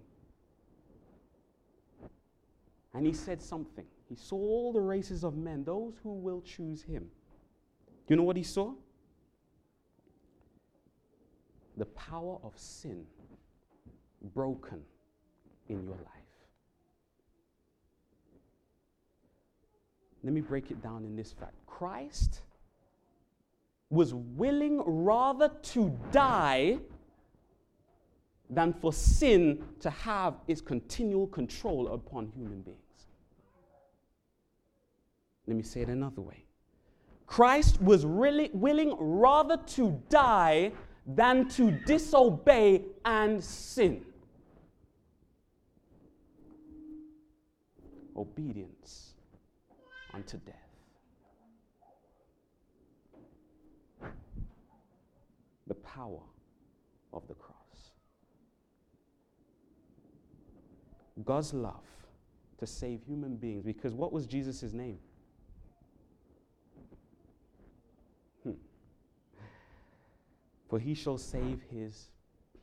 And 2.94 3.06
he 3.06 3.14
said 3.14 3.42
something. 3.42 3.86
He 4.08 4.16
saw 4.16 4.36
all 4.36 4.74
the 4.74 4.82
races 4.82 5.24
of 5.24 5.36
men, 5.36 5.64
those 5.64 5.94
who 6.04 6.14
will 6.14 6.42
choose 6.42 6.84
him. 6.84 7.04
Do 8.08 8.14
you 8.14 8.16
know 8.18 8.24
what 8.24 8.38
he 8.38 8.44
saw? 8.44 8.74
the 11.78 11.86
power 11.86 12.38
of 12.44 12.58
sin 12.58 13.06
broken 14.34 14.82
in 15.70 15.84
your 15.84 15.96
life. 15.96 16.08
Let 20.24 20.34
me 20.34 20.42
break 20.42 20.72
it 20.72 20.82
down 20.82 21.04
in 21.04 21.16
this 21.16 21.34
fact 21.34 21.54
Christ 21.66 22.42
was 23.94 24.14
willing 24.14 24.82
rather 24.86 25.50
to 25.62 25.96
die 26.12 26.80
than 28.50 28.74
for 28.74 28.92
sin 28.92 29.64
to 29.80 29.90
have 29.90 30.36
its 30.48 30.62
continual 30.62 31.28
control 31.28 31.94
upon 31.94 32.28
human 32.28 32.62
beings. 32.62 32.80
Let 35.48 35.58
me 35.58 35.64
say 35.64 35.82
it 35.82 35.90
another 35.90 36.22
way. 36.22 36.46
Christ 37.28 37.82
was 37.82 38.06
really 38.06 38.50
willing 38.54 38.96
rather 38.98 39.58
to 39.58 40.02
die 40.10 40.72
than 41.06 41.48
to 41.50 41.72
disobey 41.86 42.84
and 43.06 43.44
sin. 43.44 44.06
Obedience 48.16 49.14
unto 50.14 50.38
death. 50.38 50.73
The 55.68 55.76
power 55.76 56.22
of 57.14 57.28
the 57.28 57.36
cross. 57.36 57.58
God's 61.24 61.54
love 61.54 61.84
to 62.58 62.66
save 62.66 63.04
human 63.04 63.36
beings 63.36 63.64
because 63.64 63.94
what 63.94 64.12
was 64.12 64.26
Jesus' 64.26 64.74
name? 64.74 64.98
Hmm. 68.44 68.52
for 70.70 70.80
he 70.80 70.94
shall 70.94 71.18
save 71.18 71.62
his 71.70 72.10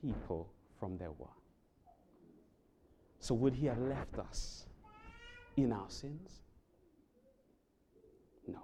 people 0.01 0.51
from 0.79 0.97
their 0.97 1.11
what? 1.11 1.31
So, 3.19 3.35
would 3.35 3.53
he 3.53 3.67
have 3.67 3.77
left 3.77 4.17
us 4.17 4.65
in 5.55 5.71
our 5.71 5.89
sins? 5.89 6.41
No. 8.47 8.59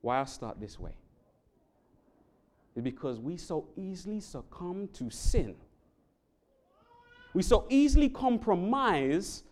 Why 0.00 0.20
I 0.20 0.24
start 0.24 0.60
this 0.60 0.78
way 0.78 0.96
is 2.76 2.82
because 2.82 3.18
we 3.18 3.38
so 3.38 3.66
easily 3.76 4.20
succumb 4.20 4.88
to 4.92 5.10
sin. 5.10 5.56
We 7.32 7.42
so 7.42 7.66
easily 7.70 8.10
compromise 8.10 9.42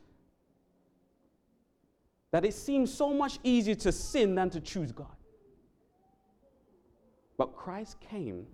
that 2.30 2.44
it 2.44 2.54
seems 2.54 2.92
so 2.92 3.12
much 3.14 3.38
easier 3.42 3.74
to 3.76 3.92
sin 3.92 4.34
than 4.34 4.50
to 4.50 4.60
choose 4.60 4.92
God. 4.92 5.16
But 7.38 7.56
Christ 7.56 7.98
came 8.00 8.46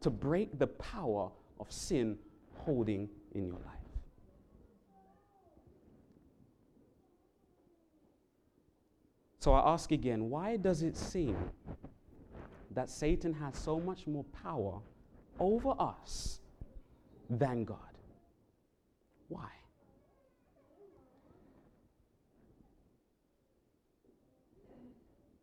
to 0.00 0.10
break 0.10 0.58
the 0.58 0.66
power 0.68 1.30
of 1.58 1.70
sin 1.70 2.16
holding 2.54 3.08
in 3.32 3.46
your 3.46 3.58
life. 3.58 3.80
So 9.40 9.52
I 9.52 9.72
ask 9.72 9.90
again 9.90 10.28
why 10.28 10.56
does 10.58 10.82
it 10.82 10.96
seem 10.96 11.36
that 12.72 12.88
Satan 12.88 13.32
has 13.34 13.56
so 13.56 13.80
much 13.80 14.06
more 14.06 14.24
power 14.42 14.80
over 15.38 15.74
us 15.78 16.40
than 17.28 17.64
God? 17.64 17.78
Why? 19.28 19.48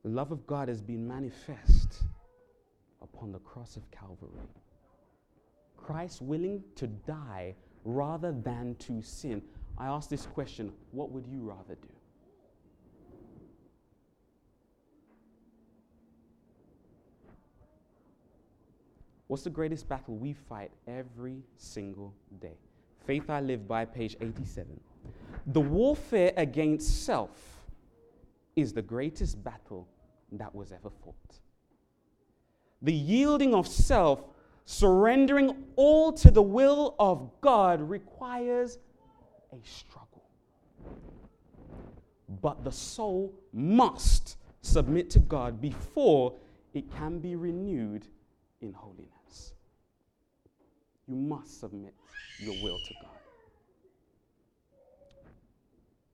The 0.03 0.09
love 0.09 0.31
of 0.31 0.47
God 0.47 0.69
has 0.69 0.81
been 0.81 1.05
manifest 1.05 2.03
upon 3.01 3.31
the 3.31 3.39
cross 3.39 3.75
of 3.75 3.89
Calvary. 3.91 4.47
Christ 5.75 6.21
willing 6.21 6.63
to 6.75 6.87
die 6.87 7.55
rather 7.83 8.31
than 8.31 8.75
to 8.79 9.01
sin. 9.01 9.41
I 9.77 9.87
ask 9.87 10.09
this 10.09 10.25
question 10.25 10.71
what 10.91 11.11
would 11.11 11.27
you 11.27 11.41
rather 11.41 11.75
do? 11.75 11.96
What's 19.27 19.43
the 19.43 19.49
greatest 19.49 19.87
battle 19.89 20.15
we 20.15 20.33
fight 20.33 20.71
every 20.87 21.43
single 21.57 22.13
day? 22.41 22.57
Faith 23.05 23.29
I 23.29 23.41
Live 23.41 23.67
by, 23.67 23.85
page 23.85 24.15
87. 24.19 24.79
The 25.47 25.61
warfare 25.61 26.33
against 26.37 27.05
self 27.05 27.65
is 28.55 28.73
the 28.73 28.81
greatest 28.81 29.43
battle 29.43 29.87
that 30.31 30.53
was 30.53 30.71
ever 30.71 30.89
fought 30.89 31.39
the 32.81 32.93
yielding 32.93 33.53
of 33.53 33.67
self, 33.67 34.23
surrendering 34.65 35.65
all 35.75 36.11
to 36.13 36.31
the 36.31 36.41
will 36.41 36.95
of 36.99 37.29
God 37.41 37.81
requires 37.81 38.77
a 39.51 39.57
struggle. 39.67 40.23
But 42.41 42.63
the 42.63 42.71
soul 42.71 43.33
must 43.53 44.37
submit 44.61 45.09
to 45.11 45.19
God 45.19 45.61
before 45.61 46.33
it 46.73 46.91
can 46.97 47.19
be 47.19 47.35
renewed 47.35 48.07
in 48.61 48.73
holiness. 48.73 49.16
You 51.07 51.15
must 51.15 51.59
submit 51.59 51.93
your 52.39 52.55
will 52.63 52.79
to 52.87 52.93
God. 53.01 53.11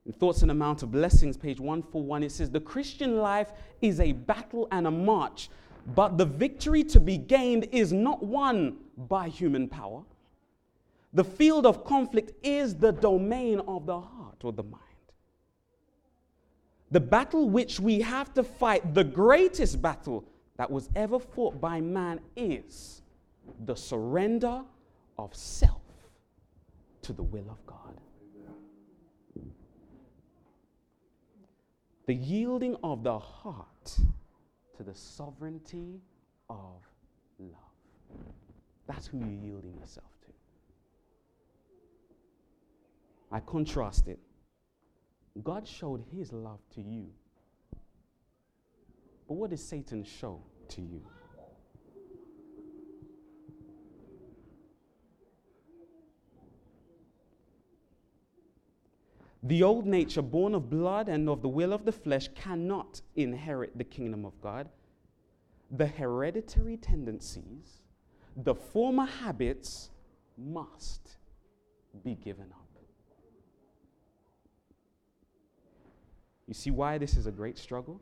In 0.06 0.12
Thoughts 0.14 0.42
on 0.42 0.50
the 0.50 0.54
Mount 0.54 0.84
of 0.84 0.92
Blessings, 0.92 1.38
page 1.38 1.60
141, 1.60 2.24
it 2.24 2.32
says, 2.32 2.50
The 2.50 2.60
Christian 2.60 3.18
life 3.18 3.52
is 3.82 4.00
a 4.00 4.12
battle 4.12 4.68
and 4.72 4.86
a 4.86 4.92
march 4.92 5.50
but 5.96 6.18
the 6.18 6.26
victory 6.26 6.84
to 6.86 7.00
be 7.00 7.18
gained 7.18 7.68
is 7.72 7.92
not 7.92 8.24
won 8.24 8.78
by 8.98 9.28
human 9.28 9.68
power. 9.68 10.04
The 11.14 11.24
field 11.24 11.66
of 11.66 11.84
conflict 11.84 12.32
is 12.44 12.76
the 12.76 12.92
domain 12.92 13.60
of 13.68 13.86
the 13.86 14.00
heart 14.00 14.38
or 14.44 14.52
the 14.54 14.64
mind. 14.64 14.82
The 16.92 17.00
battle 17.00 17.50
which 17.50 17.80
we 17.80 18.02
have 18.02 18.34
to 18.36 18.44
fight, 18.44 18.94
the 18.94 19.04
greatest 19.04 19.82
battle 19.82 20.26
that 20.58 20.70
was 20.70 20.90
ever 20.96 21.20
fought 21.20 21.60
by 21.60 21.82
man, 21.82 22.20
is 22.36 23.02
the 23.66 23.76
surrender 23.76 24.64
of 25.18 25.36
self 25.36 25.82
to 27.02 27.14
the 27.14 27.24
will 27.24 27.50
of 27.50 27.66
God. 27.66 28.00
The 32.06 32.14
yielding 32.14 32.76
of 32.84 33.04
the 33.04 33.18
heart 33.18 33.98
to 34.78 34.84
the 34.84 34.94
sovereignty 34.94 36.02
of 36.50 36.82
love. 37.40 38.20
That's 38.88 39.08
who 39.08 39.20
you're 39.20 39.30
yielding 39.30 39.78
yourself 39.80 40.10
to. 40.22 40.28
I 43.32 43.40
contrast 43.40 44.08
it. 44.10 44.20
God 45.44 45.68
showed 45.68 46.04
his 46.16 46.32
love 46.34 46.60
to 46.76 46.82
you. 46.82 47.08
But 49.28 49.36
what 49.36 49.50
does 49.50 49.64
Satan 49.64 50.04
show 50.04 50.42
to 50.70 50.82
you? 50.82 51.02
The 59.46 59.62
old 59.62 59.86
nature, 59.86 60.22
born 60.22 60.56
of 60.56 60.70
blood 60.70 61.10
and 61.10 61.28
of 61.28 61.42
the 61.42 61.50
will 61.50 61.74
of 61.74 61.84
the 61.84 61.92
flesh, 61.92 62.30
cannot 62.34 63.02
inherit 63.18 63.78
the 63.78 63.84
kingdom 63.84 64.24
of 64.26 64.40
God. 64.42 64.70
The 65.72 65.88
hereditary 65.88 66.78
tendencies, 66.78 67.82
the 68.38 68.56
former 68.56 69.06
habits 69.06 69.90
must 70.38 71.18
be 72.06 72.16
given 72.16 72.46
up. 72.52 72.64
You 76.48 76.54
see 76.54 76.72
why 76.72 76.98
this 76.98 77.18
is 77.18 77.26
a 77.26 77.32
great 77.32 77.58
struggle? 77.58 78.00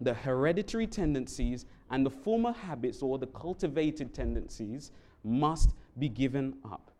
The 0.00 0.14
hereditary 0.14 0.86
tendencies 0.86 1.66
and 1.90 2.04
the 2.04 2.10
former 2.10 2.52
habits 2.52 3.02
or 3.02 3.18
the 3.18 3.28
cultivated 3.28 4.12
tendencies 4.12 4.92
must 5.24 5.74
be 5.98 6.08
given 6.08 6.56
up. 6.64 6.90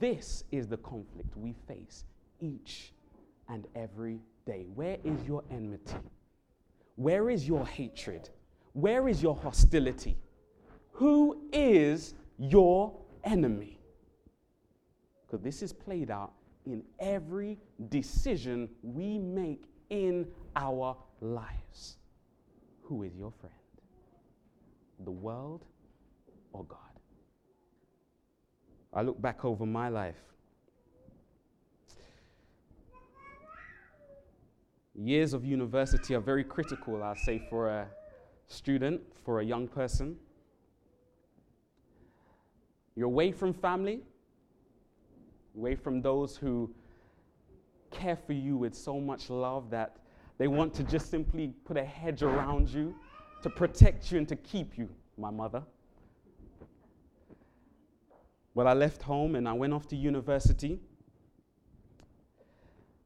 This 0.00 0.44
is 0.50 0.66
the 0.66 0.78
conflict 0.78 1.36
we 1.36 1.54
face 1.68 2.04
each 2.40 2.92
and 3.48 3.66
every 3.74 4.20
day. 4.44 4.66
Where 4.74 4.98
is 5.04 5.22
your 5.26 5.42
enmity? 5.50 5.96
Where 6.96 7.30
is 7.30 7.46
your 7.46 7.66
hatred? 7.66 8.30
Where 8.72 9.08
is 9.08 9.22
your 9.22 9.36
hostility? 9.36 10.16
Who 10.92 11.48
is 11.52 12.14
your 12.38 12.94
enemy? 13.24 13.80
Because 15.26 15.42
this 15.42 15.62
is 15.62 15.72
played 15.72 16.10
out 16.10 16.32
in 16.64 16.82
every 16.98 17.58
decision 17.88 18.68
we 18.82 19.18
make 19.18 19.64
in 19.90 20.26
our 20.56 20.96
lives. 21.20 21.98
Who 22.82 23.02
is 23.02 23.14
your 23.14 23.32
friend? 23.32 23.54
The 25.04 25.10
world 25.10 25.64
or 26.52 26.64
God? 26.64 26.78
I 28.94 29.02
look 29.02 29.20
back 29.20 29.44
over 29.44 29.66
my 29.66 29.88
life 29.88 30.16
years 34.98 35.34
of 35.34 35.44
university 35.44 36.14
are 36.14 36.20
very 36.20 36.44
critical, 36.44 37.02
I'll 37.02 37.14
say, 37.14 37.38
for 37.50 37.68
a 37.68 37.86
student, 38.46 39.00
for 39.24 39.40
a 39.40 39.44
young 39.44 39.68
person. 39.68 40.16
You're 42.94 43.06
away 43.06 43.32
from 43.32 43.52
family, 43.52 44.00
away 45.56 45.74
from 45.74 46.00
those 46.00 46.36
who 46.36 46.74
care 47.90 48.16
for 48.16 48.32
you 48.32 48.56
with 48.56 48.74
so 48.74 49.00
much 49.00 49.30
love 49.30 49.70
that 49.70 49.98
They 50.38 50.48
want 50.48 50.74
to 50.74 50.84
just 50.84 51.10
simply 51.10 51.54
put 51.64 51.76
a 51.76 51.84
hedge 51.84 52.22
around 52.22 52.68
you 52.68 52.94
to 53.42 53.50
protect 53.50 54.12
you 54.12 54.18
and 54.18 54.28
to 54.28 54.36
keep 54.36 54.76
you, 54.76 54.88
my 55.16 55.30
mother. 55.30 55.62
Well, 58.54 58.68
I 58.68 58.74
left 58.74 59.02
home 59.02 59.34
and 59.34 59.48
I 59.48 59.52
went 59.52 59.72
off 59.72 59.86
to 59.88 59.96
university. 59.96 60.78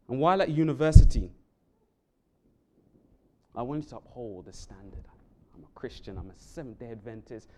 And 0.09 0.19
while 0.19 0.43
at 0.43 0.49
university, 0.49 1.31
I 3.61 3.63
wanted 3.63 3.91
to 3.91 3.99
uphold 3.99 4.47
the 4.47 4.55
standard. 4.55 5.05
I'm 5.55 5.63
a 5.63 5.79
Christian, 5.79 6.17
I'm 6.17 6.31
a 6.31 6.39
Seventh 6.39 6.79
day 6.79 6.93
Adventist. 6.93 7.51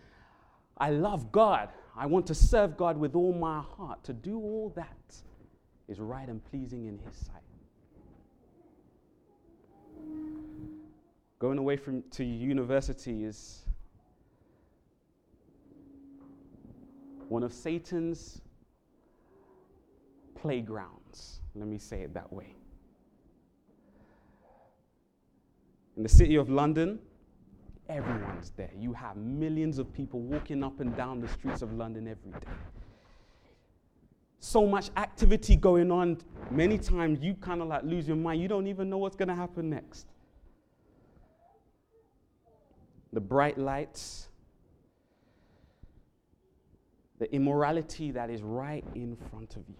I 0.77 0.89
love 0.89 1.31
God. 1.31 1.69
I 1.95 2.07
want 2.07 2.27
to 2.27 2.35
serve 2.35 2.75
God 2.75 2.97
with 2.97 3.15
all 3.15 3.31
my 3.31 3.61
heart. 3.61 4.03
To 4.03 4.11
do 4.11 4.37
all 4.37 4.73
that 4.75 5.15
is 5.87 6.01
right 6.01 6.27
and 6.27 6.43
pleasing 6.43 6.87
in 6.87 6.99
His 6.99 7.15
sight. 7.15 7.41
Going 11.39 11.57
away 11.57 11.77
from 11.77 12.03
to 12.11 12.25
university 12.25 13.23
is 13.23 13.63
one 17.29 17.43
of 17.43 17.53
Satan's 17.53 18.41
playgrounds. 20.35 21.39
Let 21.55 21.69
me 21.69 21.77
say 21.77 22.01
it 22.01 22.13
that 22.13 22.33
way. 22.33 22.57
In 25.95 26.03
the 26.03 26.09
city 26.09 26.35
of 26.35 26.49
London, 26.49 26.99
everyone's 27.89 28.51
there. 28.57 28.71
You 28.77 28.93
have 28.93 29.15
millions 29.15 29.77
of 29.77 29.93
people 29.93 30.19
walking 30.19 30.63
up 30.63 30.79
and 30.79 30.95
down 30.95 31.21
the 31.21 31.27
streets 31.27 31.61
of 31.61 31.73
London 31.73 32.07
every 32.07 32.31
day. 32.31 32.47
So 34.39 34.65
much 34.65 34.89
activity 34.97 35.55
going 35.55 35.91
on. 35.91 36.17
Many 36.51 36.77
times 36.77 37.21
you 37.21 37.35
kind 37.35 37.61
of 37.61 37.67
like 37.67 37.83
lose 37.83 38.07
your 38.07 38.17
mind. 38.17 38.41
You 38.41 38.47
don't 38.47 38.67
even 38.67 38.89
know 38.89 38.97
what's 38.97 39.15
going 39.15 39.29
to 39.29 39.35
happen 39.35 39.69
next. 39.69 40.07
The 43.13 43.21
bright 43.21 43.57
lights, 43.57 44.27
the 47.19 47.33
immorality 47.33 48.11
that 48.11 48.29
is 48.29 48.41
right 48.41 48.83
in 48.95 49.15
front 49.29 49.55
of 49.55 49.63
you. 49.69 49.75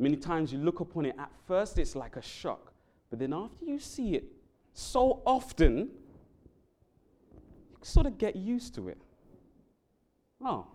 Many 0.00 0.16
times 0.16 0.50
you 0.50 0.58
look 0.58 0.80
upon 0.80 1.04
it, 1.04 1.14
at 1.18 1.30
first 1.46 1.78
it's 1.78 1.94
like 1.94 2.16
a 2.16 2.22
shock, 2.22 2.72
but 3.10 3.18
then 3.18 3.34
after 3.34 3.66
you 3.66 3.78
see 3.78 4.14
it 4.14 4.24
so 4.72 5.20
often, 5.26 5.90
you 7.36 7.76
sort 7.82 8.06
of 8.06 8.16
get 8.16 8.34
used 8.34 8.74
to 8.76 8.88
it. 8.88 8.96
Oh, 10.42 10.66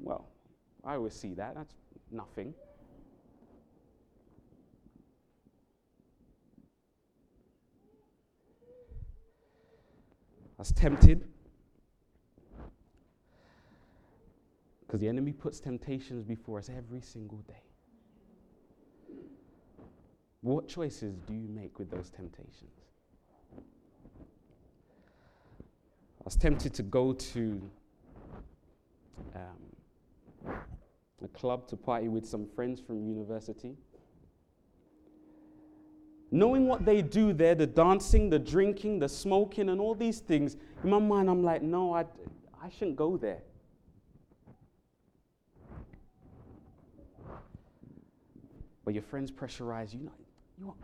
well, 0.00 0.28
I 0.84 0.94
always 0.94 1.12
see 1.12 1.34
that. 1.34 1.56
That's 1.56 1.74
nothing. 2.12 2.54
I 10.56 10.58
was 10.58 10.70
tempted 10.70 11.26
because 14.86 15.00
the 15.00 15.08
enemy 15.08 15.32
puts 15.32 15.58
temptations 15.58 16.22
before 16.22 16.60
us 16.60 16.70
every 16.70 17.00
single 17.00 17.38
day. 17.38 17.71
What 20.42 20.66
choices 20.66 21.14
do 21.20 21.34
you 21.34 21.48
make 21.48 21.78
with 21.78 21.88
those 21.88 22.10
temptations? 22.10 22.72
I 26.20 26.24
was 26.24 26.36
tempted 26.36 26.74
to 26.74 26.82
go 26.82 27.12
to 27.12 27.70
um, 29.36 30.54
a 31.24 31.28
club 31.28 31.68
to 31.68 31.76
party 31.76 32.08
with 32.08 32.26
some 32.26 32.46
friends 32.46 32.80
from 32.80 33.06
university. 33.06 33.76
Knowing 36.32 36.66
what 36.66 36.84
they 36.84 37.02
do 37.02 37.32
there, 37.32 37.54
the 37.54 37.66
dancing, 37.66 38.28
the 38.28 38.38
drinking, 38.38 38.98
the 38.98 39.08
smoking, 39.08 39.68
and 39.68 39.80
all 39.80 39.94
these 39.94 40.18
things, 40.18 40.56
in 40.82 40.90
my 40.90 40.98
mind, 40.98 41.30
I'm 41.30 41.44
like, 41.44 41.62
no, 41.62 41.94
I, 41.94 42.04
I 42.60 42.68
shouldn't 42.68 42.96
go 42.96 43.16
there. 43.16 43.42
But 48.84 48.94
your 48.94 49.04
friends 49.04 49.30
pressurize 49.30 49.92
you. 49.92 50.00
Know, 50.00 50.12
you 50.62 50.68
know, 50.68 50.76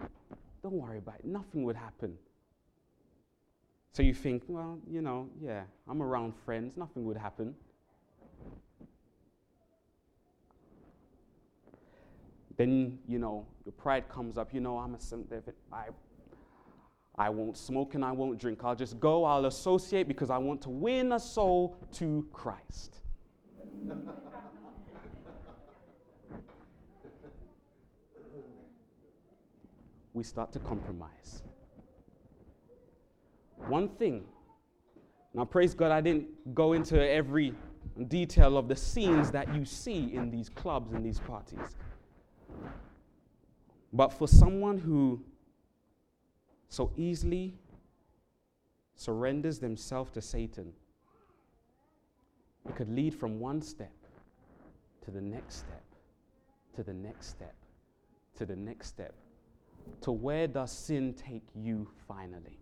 don't 0.62 0.74
worry 0.74 0.98
about 0.98 1.16
it. 1.20 1.24
Nothing 1.24 1.62
would 1.64 1.76
happen. 1.76 2.16
So 3.92 4.02
you 4.02 4.14
think, 4.14 4.42
well, 4.48 4.78
you 4.90 5.02
know, 5.02 5.28
yeah, 5.40 5.62
I'm 5.88 6.02
around 6.02 6.34
friends. 6.44 6.76
Nothing 6.76 7.04
would 7.04 7.16
happen. 7.16 7.54
Then, 12.56 12.98
you 13.06 13.18
know, 13.18 13.46
your 13.64 13.72
pride 13.72 14.08
comes 14.08 14.36
up. 14.36 14.52
You 14.52 14.60
know, 14.60 14.78
I'm 14.78 14.94
a 14.94 14.98
I, 15.72 15.84
I 17.16 17.30
won't 17.30 17.56
smoke 17.56 17.94
and 17.94 18.04
I 18.04 18.12
won't 18.12 18.38
drink. 18.38 18.60
I'll 18.64 18.74
just 18.74 18.98
go, 18.98 19.24
I'll 19.24 19.46
associate 19.46 20.08
because 20.08 20.30
I 20.30 20.38
want 20.38 20.60
to 20.62 20.70
win 20.70 21.12
a 21.12 21.20
soul 21.20 21.76
to 21.94 22.26
Christ. 22.32 22.96
we 30.18 30.24
start 30.24 30.52
to 30.52 30.58
compromise. 30.58 31.44
One 33.68 33.88
thing, 33.88 34.24
now 35.32 35.44
praise 35.44 35.74
God, 35.74 35.92
I 35.92 36.00
didn't 36.00 36.54
go 36.54 36.72
into 36.72 37.00
every 37.08 37.54
detail 38.08 38.58
of 38.58 38.66
the 38.66 38.74
scenes 38.74 39.30
that 39.30 39.54
you 39.54 39.64
see 39.64 40.12
in 40.14 40.30
these 40.30 40.48
clubs 40.48 40.92
and 40.92 41.06
these 41.06 41.20
parties. 41.20 41.76
But 43.92 44.12
for 44.12 44.26
someone 44.26 44.78
who 44.78 45.22
so 46.68 46.90
easily 46.96 47.54
surrenders 48.96 49.60
themselves 49.60 50.10
to 50.12 50.20
Satan, 50.20 50.72
it 52.68 52.74
could 52.74 52.90
lead 52.90 53.14
from 53.14 53.38
one 53.38 53.62
step 53.62 53.94
to 55.04 55.12
the 55.12 55.20
next 55.20 55.58
step, 55.58 55.84
to 56.74 56.82
the 56.82 56.92
next 56.92 57.28
step, 57.28 57.54
to 58.36 58.44
the 58.44 58.56
next 58.56 58.88
step 58.88 59.14
to 60.02 60.12
where 60.12 60.46
does 60.46 60.72
sin 60.72 61.14
take 61.14 61.44
you 61.54 61.88
finally? 62.06 62.58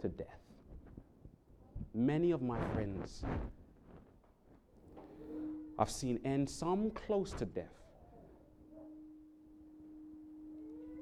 To 0.00 0.08
death. 0.08 0.40
Many 1.94 2.30
of 2.30 2.42
my 2.42 2.58
friends 2.72 3.24
I've 5.78 5.90
seen 5.90 6.20
end 6.24 6.48
some 6.48 6.90
close 6.90 7.32
to 7.32 7.44
death. 7.44 7.66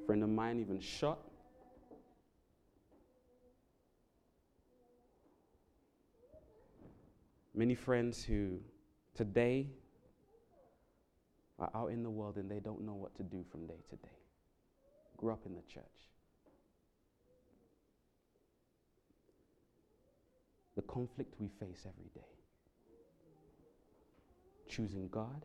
A 0.02 0.06
friend 0.06 0.22
of 0.22 0.30
mine 0.30 0.58
even 0.60 0.80
shot. 0.80 1.18
Many 7.54 7.74
friends 7.74 8.24
who 8.24 8.58
today 9.14 9.66
are 11.58 11.70
out 11.74 11.88
in 11.88 12.02
the 12.02 12.10
world 12.10 12.36
and 12.36 12.50
they 12.50 12.60
don't 12.60 12.80
know 12.80 12.94
what 12.94 13.14
to 13.16 13.22
do 13.22 13.44
from 13.50 13.66
day 13.66 13.82
to 13.90 13.96
day 13.96 14.19
grew 15.20 15.32
up 15.32 15.44
in 15.44 15.54
the 15.54 15.62
church. 15.62 15.84
The 20.76 20.82
conflict 20.82 21.34
we 21.38 21.48
face 21.48 21.84
every 21.86 22.10
day 22.14 22.26
choosing 24.66 25.08
God 25.08 25.44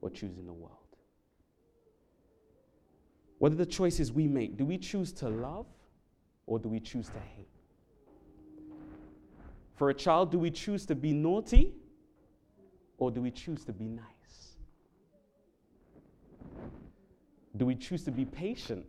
or 0.00 0.10
choosing 0.10 0.44
the 0.46 0.52
world. 0.52 0.72
What 3.38 3.52
are 3.52 3.56
the 3.56 3.64
choices 3.64 4.12
we 4.12 4.26
make? 4.26 4.56
Do 4.56 4.64
we 4.64 4.78
choose 4.78 5.12
to 5.12 5.28
love 5.28 5.66
or 6.46 6.58
do 6.58 6.68
we 6.68 6.80
choose 6.80 7.06
to 7.06 7.20
hate? 7.36 7.48
For 9.76 9.90
a 9.90 9.94
child, 9.94 10.32
do 10.32 10.38
we 10.38 10.50
choose 10.50 10.84
to 10.86 10.94
be 10.94 11.12
naughty 11.12 11.72
or 12.98 13.12
do 13.12 13.22
we 13.22 13.30
choose 13.30 13.64
to 13.64 13.72
be 13.72 13.84
nice? 13.84 14.13
Do 17.56 17.66
we 17.66 17.76
choose 17.76 18.02
to 18.04 18.10
be 18.10 18.24
patient 18.24 18.84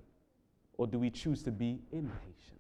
or 0.78 0.88
do 0.88 0.98
we 0.98 1.10
choose 1.10 1.44
to 1.44 1.52
be 1.52 1.80
impatient? 1.92 2.56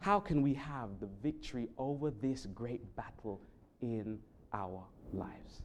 How 0.00 0.20
can 0.20 0.40
we 0.40 0.54
have 0.54 1.00
the 1.00 1.08
victory 1.20 1.68
over 1.78 2.12
this 2.12 2.46
great 2.46 2.94
battle 2.94 3.40
in 3.82 4.20
our 4.52 4.84
lives? 5.12 5.62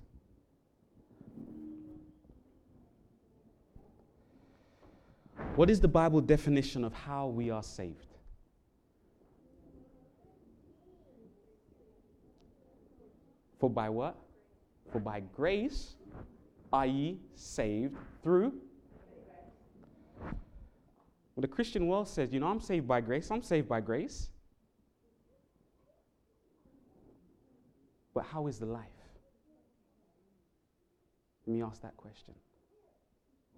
What 5.55 5.69
is 5.69 5.79
the 5.79 5.87
Bible 5.87 6.21
definition 6.21 6.83
of 6.83 6.91
how 6.91 7.27
we 7.27 7.51
are 7.51 7.61
saved? 7.61 8.15
For 13.59 13.69
by 13.69 13.89
what? 13.89 14.15
For 14.91 14.99
by 14.99 15.21
grace 15.35 15.95
are 16.73 16.85
ye 16.85 17.19
saved 17.33 17.95
through. 18.23 18.53
Well, 20.21 21.41
the 21.41 21.47
Christian 21.47 21.87
world 21.87 22.07
says, 22.07 22.33
you 22.33 22.39
know, 22.39 22.47
I'm 22.47 22.59
saved 22.59 22.87
by 22.87 22.99
grace. 23.01 23.31
I'm 23.31 23.41
saved 23.41 23.69
by 23.69 23.79
grace. 23.79 24.29
But 28.13 28.25
how 28.25 28.47
is 28.47 28.59
the 28.59 28.65
life? 28.65 28.87
Let 31.47 31.53
me 31.55 31.63
ask 31.63 31.81
that 31.81 31.95
question. 31.95 32.33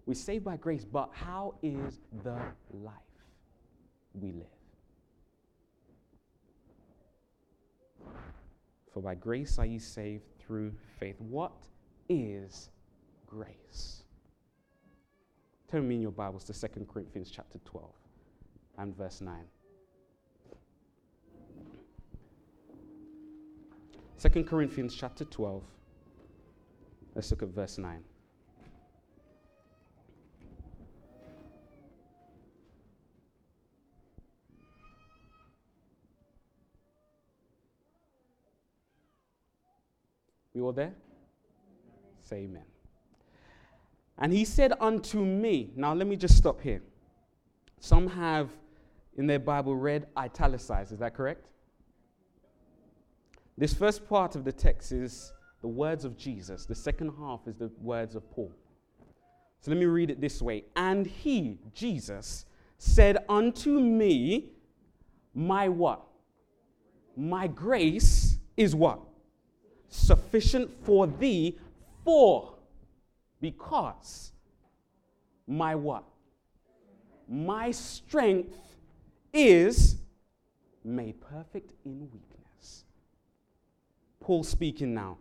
We're 0.05 0.13
saved 0.13 0.45
by 0.45 0.57
grace, 0.57 0.85
but 0.85 1.09
how 1.13 1.55
is 1.63 2.01
the 2.23 2.37
life 2.71 2.93
we 4.13 4.33
live? 4.33 4.45
For 8.93 9.01
by 9.01 9.15
grace 9.15 9.57
are 9.57 9.65
ye 9.65 9.79
saved 9.79 10.23
through 10.45 10.73
faith. 10.99 11.19
What 11.19 11.53
is 12.10 12.69
grace? 13.27 14.03
Turn 15.69 15.88
me 15.88 15.95
in 15.95 16.01
your 16.01 16.12
Bibles 16.12 16.43
to 16.45 16.53
2 16.53 16.86
Corinthians 16.86 17.32
chapter 17.32 17.60
12 17.65 17.89
and 18.77 18.95
verse 18.95 19.21
9. 19.21 19.36
2 24.19 24.43
Corinthians 24.43 24.95
chapter 24.95 25.25
12. 25.25 25.63
Let's 27.15 27.32
look 27.32 27.43
at 27.43 27.49
verse 27.49 27.77
9. 27.77 28.03
We 40.53 40.61
all 40.61 40.71
there? 40.71 40.93
Say 42.21 42.37
amen. 42.37 42.63
And 44.17 44.31
he 44.31 44.45
said 44.45 44.73
unto 44.79 45.19
me, 45.19 45.71
now 45.75 45.93
let 45.93 46.07
me 46.07 46.15
just 46.15 46.37
stop 46.37 46.61
here. 46.61 46.81
Some 47.79 48.07
have 48.07 48.49
in 49.17 49.27
their 49.27 49.39
Bible 49.39 49.75
read 49.75 50.07
italicized, 50.17 50.91
is 50.91 50.99
that 50.99 51.15
correct? 51.15 51.47
This 53.57 53.73
first 53.73 54.07
part 54.07 54.35
of 54.35 54.43
the 54.43 54.51
text 54.51 54.91
is 54.91 55.33
the 55.61 55.67
words 55.67 56.05
of 56.05 56.17
Jesus, 56.17 56.65
the 56.65 56.75
second 56.75 57.13
half 57.19 57.41
is 57.47 57.55
the 57.55 57.71
words 57.79 58.15
of 58.15 58.29
Paul. 58.31 58.51
So 59.61 59.71
let 59.71 59.79
me 59.79 59.85
read 59.85 60.09
it 60.09 60.19
this 60.19 60.41
way. 60.41 60.65
And 60.75 61.07
he, 61.07 61.57
Jesus, 61.73 62.45
said 62.77 63.17
unto 63.29 63.79
me, 63.79 64.49
My 65.33 65.69
what? 65.69 66.01
My 67.15 67.47
grace 67.47 68.39
is 68.57 68.75
what? 68.75 68.99
Sufficient 69.93 70.71
for 70.84 71.08
thee, 71.08 71.58
for, 72.03 72.53
because 73.39 74.32
my 75.47 75.75
what? 75.75 76.03
My 77.27 77.71
strength 77.71 78.58
is 79.32 79.97
made 80.84 81.19
perfect 81.21 81.73
in 81.86 82.01
weakness. 82.12 82.84
Paul 84.19 84.43
speaking 84.43 84.93
now. 84.93 85.17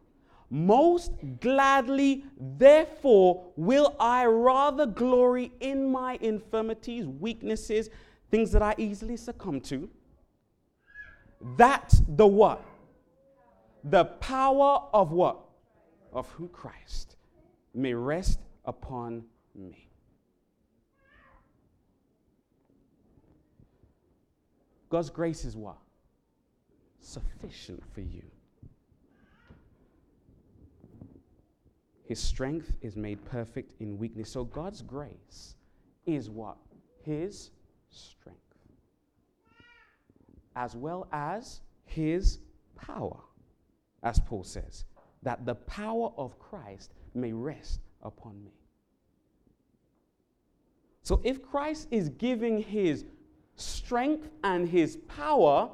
Most 0.51 1.13
gladly, 1.41 2.25
therefore, 2.39 3.45
will 3.57 3.97
I 3.99 4.27
rather 4.27 4.85
glory 4.85 5.51
in 5.61 5.91
my 5.91 6.19
infirmities, 6.21 7.07
weaknesses, 7.07 7.89
things 8.31 8.53
that 8.53 8.61
I 8.61 8.75
easily 8.77 9.17
succumb 9.17 9.61
to. 9.63 9.89
That 11.57 11.95
the 12.07 12.27
what? 12.27 12.63
The 13.85 14.05
power 14.05 14.85
of 14.93 15.13
what? 15.13 15.41
Of 16.13 16.29
who 16.31 16.49
Christ 16.49 17.17
may 17.75 17.95
rest 17.95 18.39
upon 18.65 19.25
me. 19.55 19.89
God's 24.91 25.11
grace 25.11 25.45
is 25.45 25.57
what? 25.57 25.79
Sufficient 27.01 27.83
for 27.95 28.03
you. 28.03 28.23
His 32.05 32.21
strength 32.21 32.73
is 32.83 32.95
made 32.95 33.25
perfect 33.25 33.73
in 33.81 33.97
weakness. 33.97 34.31
So 34.31 34.45
God's 34.45 34.83
grace 34.83 35.55
is 36.05 36.29
what? 36.29 36.59
His 37.05 37.51
strength. 37.89 38.39
As 40.55 40.77
well 40.77 41.09
as 41.11 41.63
his 41.87 42.41
power 42.77 43.19
as 44.03 44.21
Paul 44.21 44.45
says, 44.45 44.85
that 45.23 45.47
the 45.47 45.55
power 45.55 46.13
of 46.17 46.39
Christ 46.39 46.93
may 47.15 47.33
rest 47.33 47.81
upon 48.03 48.43
me. 48.45 48.53
So 51.03 51.21
if 51.25 51.43
Christ 51.43 51.89
is 51.91 52.09
giving 52.11 52.63
his 52.63 53.05
strength 53.57 54.29
and 54.45 54.69
his 54.69 54.97
power 55.09 55.71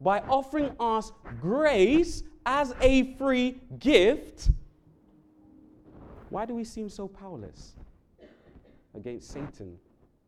by 0.00 0.20
offering 0.20 0.70
us 0.78 1.12
grace 1.40 2.22
as 2.46 2.74
a 2.80 3.14
free 3.16 3.60
gift, 3.78 4.50
why 6.28 6.44
do 6.44 6.54
we 6.54 6.64
seem 6.64 6.88
so 6.88 7.06
powerless 7.06 7.76
against 8.94 9.30
Satan 9.30 9.76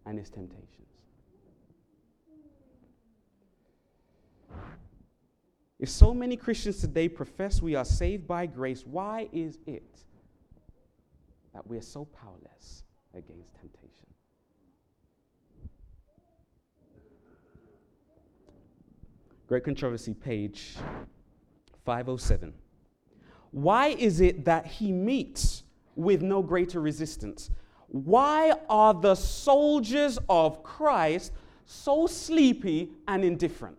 and 0.06 0.18
his 0.18 0.30
temptations? 0.30 0.86
If 5.78 5.90
so 5.90 6.14
many 6.14 6.36
Christians 6.36 6.80
today 6.80 7.08
profess 7.08 7.60
we 7.60 7.74
are 7.74 7.84
saved 7.84 8.26
by 8.26 8.46
grace, 8.46 8.84
why 8.86 9.28
is 9.32 9.58
it 9.66 9.98
that 11.52 11.66
we 11.66 11.76
are 11.76 11.82
so 11.82 12.06
powerless 12.06 12.84
against 13.14 13.54
temptation? 13.54 14.06
Great 19.46 19.64
Controversy, 19.64 20.14
page 20.14 20.76
507. 21.84 22.52
Why 23.50 23.88
is 23.88 24.20
it 24.20 24.44
that 24.46 24.66
he 24.66 24.90
meets 24.90 25.62
with 25.94 26.22
no 26.22 26.42
greater 26.42 26.80
resistance? 26.80 27.50
Why 27.88 28.54
are 28.68 28.92
the 28.92 29.14
soldiers 29.14 30.18
of 30.28 30.62
Christ 30.62 31.32
so 31.64 32.06
sleepy 32.06 32.90
and 33.06 33.24
indifferent? 33.24 33.76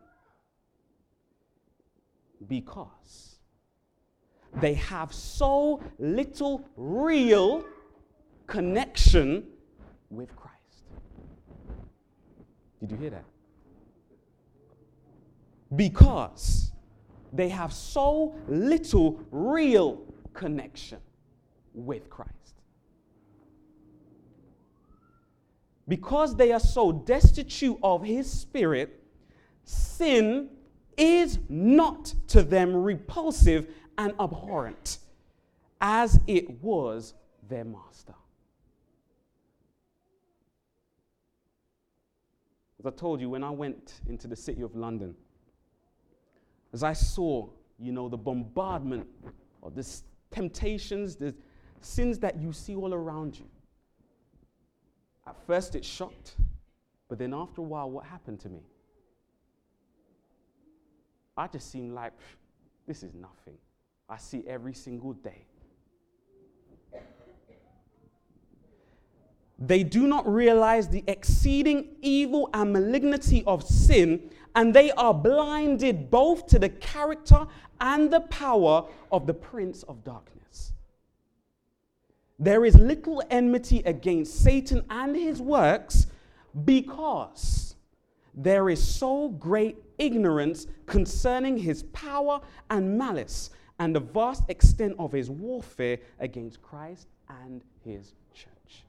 Because 2.48 3.38
they 4.62 4.74
have 4.76 5.14
so 5.14 5.82
little 6.00 6.68
real 6.76 7.66
connection 8.46 9.46
with 10.10 10.36
Christ. 10.36 10.56
Did 12.80 12.92
you 12.92 12.98
hear 12.98 13.10
that? 13.12 13.26
Because 15.76 16.72
they 17.34 17.50
have 17.50 17.74
so 17.74 18.36
little 18.48 19.20
real 19.32 20.02
connection 20.34 21.00
with 21.74 22.10
Christ. 22.10 22.32
Because 25.88 26.36
they 26.36 26.52
are 26.52 26.60
so 26.60 26.92
destitute 26.92 27.78
of 27.82 28.04
His 28.04 28.30
Spirit, 28.30 29.04
sin 29.64 30.50
is 30.98 31.40
not 31.48 32.14
to 32.28 32.44
them 32.44 32.76
repulsive 32.76 33.68
and 33.98 34.14
abhorrent 34.20 34.98
as 35.80 36.20
it 36.28 36.62
was 36.62 37.14
their 37.48 37.64
master. 37.64 38.16
As 42.80 42.86
I 42.86 42.92
told 42.92 43.22
you, 43.22 43.30
when 43.30 43.44
I 43.44 43.50
went 43.50 44.02
into 44.08 44.28
the 44.28 44.36
city 44.36 44.62
of 44.62 44.76
London, 44.76 45.16
as 46.74 46.84
I 46.84 46.94
saw, 46.94 47.50
you 47.80 47.92
know, 47.92 48.10
the 48.10 48.18
bombardment 48.18 49.08
of 49.64 49.76
the 49.76 49.88
temptations, 50.32 51.16
the 51.16 51.34
sins 51.82 52.20
that 52.20 52.40
you 52.40 52.52
see 52.52 52.76
all 52.76 52.94
around 52.94 53.38
you, 53.38 53.46
at 55.26 55.36
first 55.46 55.76
it 55.76 55.84
shocked, 55.84 56.36
but 57.10 57.18
then 57.18 57.34
after 57.34 57.62
a 57.62 57.64
while, 57.64 57.90
what 57.90 58.06
happened 58.06 58.40
to 58.42 58.50
me? 58.50 58.62
I 61.38 61.48
just 61.48 61.72
seem 61.72 61.94
like 61.94 62.14
this 62.88 63.04
is 63.04 63.14
nothing. 63.14 63.58
I 64.10 64.18
see 64.18 64.44
every 64.48 64.74
single 64.74 65.14
day. 65.14 65.46
They 69.60 69.84
do 69.84 70.08
not 70.08 70.28
realize 70.32 70.88
the 70.88 71.04
exceeding 71.08 71.96
evil 72.02 72.50
and 72.54 72.72
malignity 72.72 73.44
of 73.48 73.64
sin, 73.64 74.30
and 74.56 74.74
they 74.74 74.92
are 74.92 75.14
blinded 75.14 76.12
both 76.12 76.48
to 76.48 76.60
the 76.60 76.70
character 76.70 77.48
and 77.82 78.12
the 78.12 78.22
power 78.22 78.86
of 79.12 79.26
the 79.26 79.34
prince 79.34 79.84
of 79.84 80.04
darkness. 80.04 80.74
There 82.40 82.66
is 82.66 82.76
little 82.76 83.24
enmity 83.32 83.82
against 83.84 84.44
Satan 84.44 84.86
and 84.90 85.16
his 85.16 85.42
works 85.42 86.06
because 86.66 87.76
there 88.36 88.70
is 88.70 88.86
so 88.88 89.30
great 89.30 89.78
ignorance 89.98 90.68
concerning 90.86 91.58
his 91.58 91.84
power 91.94 92.42
and 92.70 92.98
malice 92.98 93.50
and 93.80 93.96
the 93.96 94.00
vast 94.00 94.44
extent 94.50 94.96
of 94.98 95.12
his 95.12 95.30
warfare 95.30 96.00
against 96.20 96.62
Christ 96.62 97.08
and 97.30 97.62
his 97.84 98.14
church. 98.34 98.86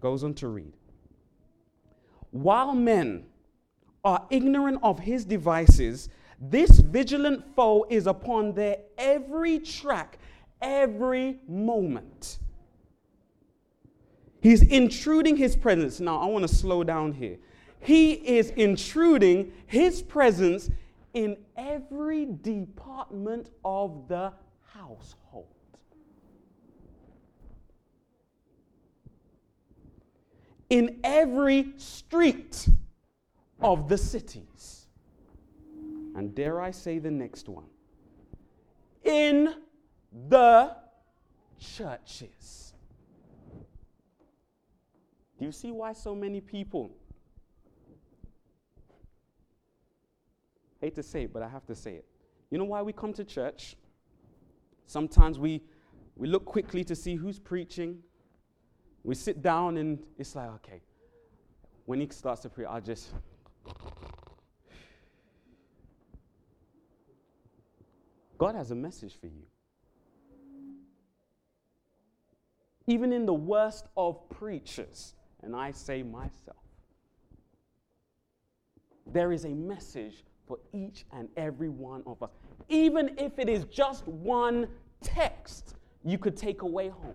Goes 0.00 0.24
on 0.24 0.34
to 0.34 0.48
read. 0.48 0.72
While 2.30 2.74
men 2.74 3.24
are 4.04 4.26
ignorant 4.30 4.78
of 4.82 5.00
his 5.00 5.24
devices, 5.24 6.08
This 6.42 6.80
vigilant 6.80 7.44
foe 7.54 7.86
is 7.88 8.08
upon 8.08 8.54
their 8.54 8.78
every 8.98 9.60
track, 9.60 10.18
every 10.60 11.38
moment. 11.46 12.40
He's 14.40 14.62
intruding 14.62 15.36
his 15.36 15.54
presence. 15.54 16.00
Now, 16.00 16.20
I 16.20 16.26
want 16.26 16.42
to 16.42 16.52
slow 16.52 16.82
down 16.82 17.12
here. 17.12 17.38
He 17.82 18.12
is 18.12 18.50
intruding 18.50 19.52
his 19.66 20.02
presence 20.02 20.70
in 21.14 21.36
every 21.56 22.26
department 22.26 23.50
of 23.64 24.06
the 24.06 24.32
household. 24.72 25.48
In 30.70 31.00
every 31.02 31.72
street 31.76 32.68
of 33.60 33.88
the 33.88 33.98
cities. 33.98 34.86
And 36.14 36.34
dare 36.34 36.60
I 36.60 36.70
say 36.70 37.00
the 37.00 37.10
next 37.10 37.48
one? 37.48 37.66
In 39.04 39.54
the 40.28 40.76
churches. 41.58 42.74
Do 45.38 45.46
you 45.46 45.52
see 45.52 45.72
why 45.72 45.92
so 45.92 46.14
many 46.14 46.40
people 46.40 46.92
hate 50.82 50.94
to 50.96 51.02
say 51.02 51.22
it, 51.22 51.32
but 51.32 51.42
I 51.42 51.48
have 51.48 51.64
to 51.66 51.74
say 51.74 51.94
it. 51.94 52.04
You 52.50 52.58
know 52.58 52.64
why 52.64 52.82
we 52.82 52.92
come 52.92 53.12
to 53.14 53.24
church? 53.24 53.76
Sometimes 54.86 55.38
we, 55.38 55.62
we 56.16 56.28
look 56.28 56.44
quickly 56.44 56.84
to 56.84 56.94
see 56.94 57.14
who's 57.14 57.38
preaching. 57.38 57.98
We 59.04 59.14
sit 59.14 59.40
down 59.40 59.78
and 59.78 59.98
it's 60.18 60.36
like, 60.36 60.50
okay, 60.56 60.82
when 61.86 62.00
he 62.00 62.08
starts 62.10 62.42
to 62.42 62.50
preach, 62.50 62.66
I'll 62.68 62.80
just. 62.80 63.10
God 68.36 68.54
has 68.56 68.72
a 68.72 68.74
message 68.74 69.14
for 69.18 69.26
you. 69.26 69.46
Even 72.88 73.12
in 73.12 73.24
the 73.24 73.34
worst 73.34 73.86
of 73.96 74.28
preachers, 74.28 75.14
and 75.42 75.54
I 75.54 75.70
say 75.70 76.02
myself, 76.02 76.56
there 79.06 79.32
is 79.32 79.44
a 79.44 79.50
message 79.50 80.24
for 80.52 80.58
each 80.74 81.06
and 81.14 81.30
every 81.38 81.70
one 81.70 82.02
of 82.06 82.22
us. 82.22 82.28
Even 82.68 83.14
if 83.16 83.38
it 83.38 83.48
is 83.48 83.64
just 83.64 84.06
one 84.06 84.68
text 85.00 85.76
you 86.04 86.18
could 86.18 86.36
take 86.36 86.60
away 86.60 86.90
home. 86.90 87.14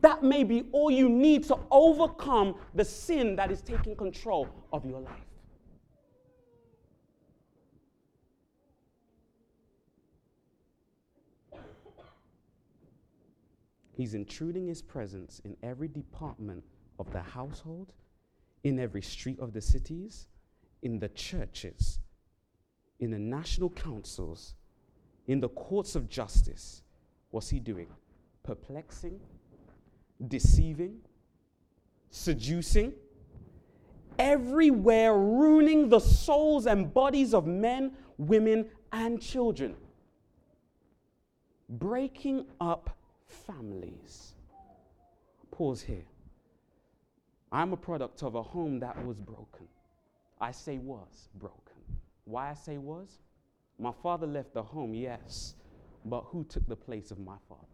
That 0.00 0.22
may 0.22 0.44
be 0.44 0.68
all 0.70 0.92
you 0.92 1.08
need 1.08 1.42
to 1.48 1.58
overcome 1.72 2.54
the 2.76 2.84
sin 2.84 3.34
that 3.34 3.50
is 3.50 3.62
taking 3.62 3.96
control 3.96 4.48
of 4.72 4.86
your 4.86 5.00
life. 5.00 5.12
He's 13.92 14.14
intruding 14.14 14.68
his 14.68 14.82
presence 14.82 15.40
in 15.44 15.56
every 15.64 15.88
department 15.88 16.62
of 17.00 17.12
the 17.12 17.22
household, 17.22 17.92
in 18.62 18.78
every 18.78 19.02
street 19.02 19.40
of 19.40 19.52
the 19.52 19.60
cities, 19.60 20.28
in 20.82 20.98
the 20.98 21.08
churches, 21.08 21.98
in 23.00 23.10
the 23.10 23.18
national 23.18 23.70
councils, 23.70 24.54
in 25.26 25.40
the 25.40 25.48
courts 25.48 25.96
of 25.96 26.08
justice, 26.08 26.82
what's 27.30 27.48
he 27.48 27.58
doing? 27.58 27.88
Perplexing, 28.42 29.18
deceiving, 30.28 30.98
seducing, 32.10 32.92
everywhere 34.18 35.16
ruining 35.16 35.88
the 35.88 35.98
souls 35.98 36.66
and 36.66 36.92
bodies 36.92 37.32
of 37.32 37.46
men, 37.46 37.92
women, 38.18 38.66
and 38.92 39.20
children, 39.20 39.74
breaking 41.68 42.44
up 42.60 42.96
families. 43.26 44.34
Pause 45.50 45.82
here. 45.82 46.04
I'm 47.52 47.72
a 47.72 47.76
product 47.76 48.22
of 48.22 48.34
a 48.34 48.42
home 48.42 48.78
that 48.80 49.04
was 49.04 49.18
broken. 49.18 49.66
I 50.40 50.52
say 50.52 50.78
was 50.78 51.28
broken. 51.34 51.69
Why 52.30 52.50
I 52.50 52.54
say 52.54 52.78
was? 52.78 53.18
My 53.76 53.92
father 54.02 54.26
left 54.26 54.54
the 54.54 54.62
home, 54.62 54.94
yes, 54.94 55.56
but 56.04 56.22
who 56.26 56.44
took 56.44 56.66
the 56.68 56.76
place 56.76 57.10
of 57.10 57.18
my 57.18 57.36
father? 57.48 57.66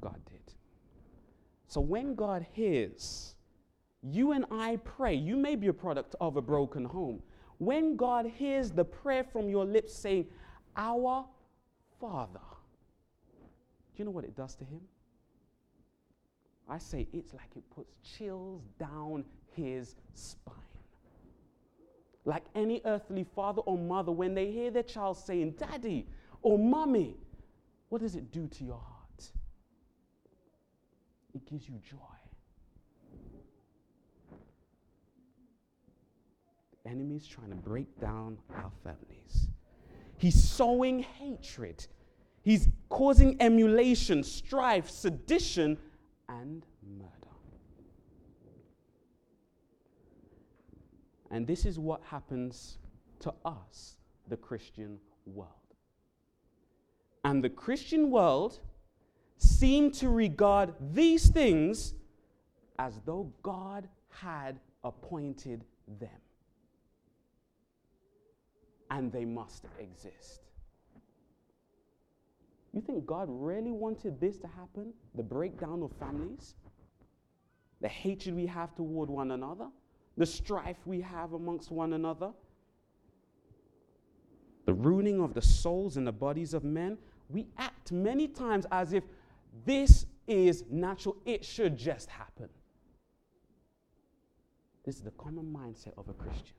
God 0.00 0.18
did. 0.30 0.54
So 1.66 1.80
when 1.80 2.14
God 2.14 2.46
hears 2.52 3.34
you 4.02 4.32
and 4.32 4.46
I 4.50 4.76
pray, 4.76 5.14
you 5.14 5.36
may 5.36 5.56
be 5.56 5.66
a 5.66 5.72
product 5.72 6.14
of 6.20 6.36
a 6.36 6.42
broken 6.42 6.84
home. 6.84 7.22
When 7.58 7.96
God 7.96 8.26
hears 8.26 8.70
the 8.70 8.84
prayer 8.84 9.24
from 9.24 9.50
your 9.50 9.66
lips 9.66 9.92
saying, 9.92 10.26
Our 10.76 11.26
Father, 12.00 12.40
do 13.34 13.96
you 13.96 14.04
know 14.04 14.12
what 14.12 14.24
it 14.24 14.36
does 14.36 14.54
to 14.54 14.64
him? 14.64 14.80
I 16.68 16.78
say 16.78 17.08
it's 17.12 17.34
like 17.34 17.56
it 17.56 17.64
puts 17.74 17.92
chills 18.16 18.62
down 18.78 19.24
his 19.54 19.96
spine 20.14 20.54
like 22.28 22.44
any 22.54 22.82
earthly 22.84 23.24
father 23.24 23.62
or 23.62 23.78
mother, 23.78 24.12
when 24.12 24.34
they 24.34 24.50
hear 24.50 24.70
their 24.70 24.82
child 24.82 25.16
saying, 25.16 25.52
Daddy 25.52 26.06
or 26.42 26.58
Mommy, 26.58 27.16
what 27.88 28.02
does 28.02 28.14
it 28.16 28.30
do 28.30 28.46
to 28.46 28.64
your 28.64 28.74
heart? 28.78 29.30
It 31.34 31.48
gives 31.50 31.66
you 31.68 31.80
joy. 31.82 31.96
The 36.84 36.90
enemy 36.90 37.16
is 37.16 37.26
trying 37.26 37.48
to 37.48 37.56
break 37.56 37.98
down 37.98 38.36
our 38.54 38.70
families. 38.84 39.48
He's 40.18 40.42
sowing 40.42 41.00
hatred. 41.00 41.86
He's 42.42 42.68
causing 42.90 43.40
emulation, 43.40 44.22
strife, 44.22 44.90
sedition, 44.90 45.78
and 46.28 46.66
murder. 46.98 47.17
And 51.30 51.46
this 51.46 51.64
is 51.64 51.78
what 51.78 52.02
happens 52.04 52.78
to 53.20 53.32
us, 53.44 53.96
the 54.28 54.36
Christian 54.36 54.98
world. 55.26 55.52
And 57.24 57.42
the 57.42 57.50
Christian 57.50 58.10
world 58.10 58.60
seem 59.36 59.90
to 59.92 60.08
regard 60.08 60.74
these 60.92 61.28
things 61.28 61.94
as 62.78 63.00
though 63.04 63.32
God 63.42 63.88
had 64.08 64.58
appointed 64.84 65.64
them. 66.00 66.08
And 68.90 69.12
they 69.12 69.24
must 69.24 69.64
exist. 69.78 70.40
You 72.72 72.80
think 72.80 73.06
God 73.06 73.26
really 73.28 73.70
wanted 73.70 74.20
this 74.20 74.38
to 74.38 74.46
happen? 74.46 74.92
The 75.14 75.22
breakdown 75.22 75.82
of 75.82 75.92
families? 75.98 76.54
The 77.80 77.88
hatred 77.88 78.34
we 78.34 78.46
have 78.46 78.74
toward 78.74 79.10
one 79.10 79.32
another? 79.32 79.68
The 80.18 80.26
strife 80.26 80.76
we 80.84 81.00
have 81.00 81.32
amongst 81.32 81.70
one 81.70 81.92
another, 81.92 82.32
the 84.66 84.74
ruining 84.74 85.22
of 85.22 85.32
the 85.32 85.40
souls 85.40 85.96
and 85.96 86.06
the 86.06 86.12
bodies 86.12 86.52
of 86.52 86.64
men, 86.64 86.98
we 87.30 87.46
act 87.56 87.92
many 87.92 88.26
times 88.26 88.66
as 88.72 88.92
if 88.92 89.04
this 89.64 90.06
is 90.26 90.64
natural, 90.68 91.16
it 91.24 91.44
should 91.44 91.76
just 91.78 92.10
happen. 92.10 92.48
This 94.84 94.96
is 94.96 95.02
the 95.02 95.12
common 95.12 95.54
mindset 95.56 95.92
of 95.96 96.08
a 96.08 96.12
Christian. 96.14 96.54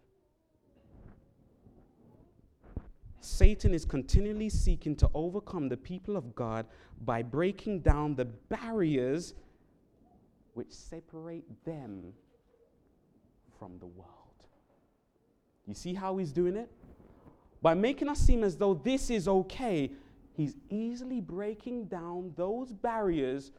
Satan 3.20 3.74
is 3.74 3.84
continually 3.84 4.49
seeking 4.49 4.95
to 4.95 5.10
overcome 5.14 5.68
the 5.68 5.78
people 5.78 6.16
of 6.16 6.34
God 6.34 6.66
by 7.01 7.22
breaking 7.22 7.82
down 7.82 8.16
the 8.16 8.26
barriers 8.26 9.34
which 10.53 10.72
separate 10.72 11.43
them 11.66 12.14
from 13.60 13.78
the 13.80 13.86
world. 13.86 14.10
You 15.68 15.76
see 15.76 15.93
how 15.93 16.18
he's 16.18 16.32
doing 16.32 16.55
it? 16.55 16.72
By 17.62 17.74
making 17.74 18.07
us 18.07 18.20
seem 18.20 18.43
as 18.43 18.55
though 18.55 18.74
this 18.74 19.10
is 19.10 19.28
okay, 19.28 19.91
he's 20.34 20.55
easily 20.70 21.20
breaking 21.20 21.86
down 21.86 22.34
those 22.36 22.72
barriers 22.72 23.51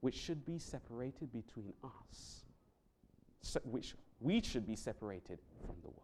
which 0.00 0.14
should 0.14 0.46
be 0.46 0.58
separated 0.58 1.30
between 1.32 1.74
us, 1.84 2.44
so, 3.42 3.60
which 3.64 3.94
we 4.20 4.40
should 4.40 4.66
be 4.66 4.76
separated 4.76 5.38
from 5.66 5.74
the 5.82 5.88
world. 5.88 6.00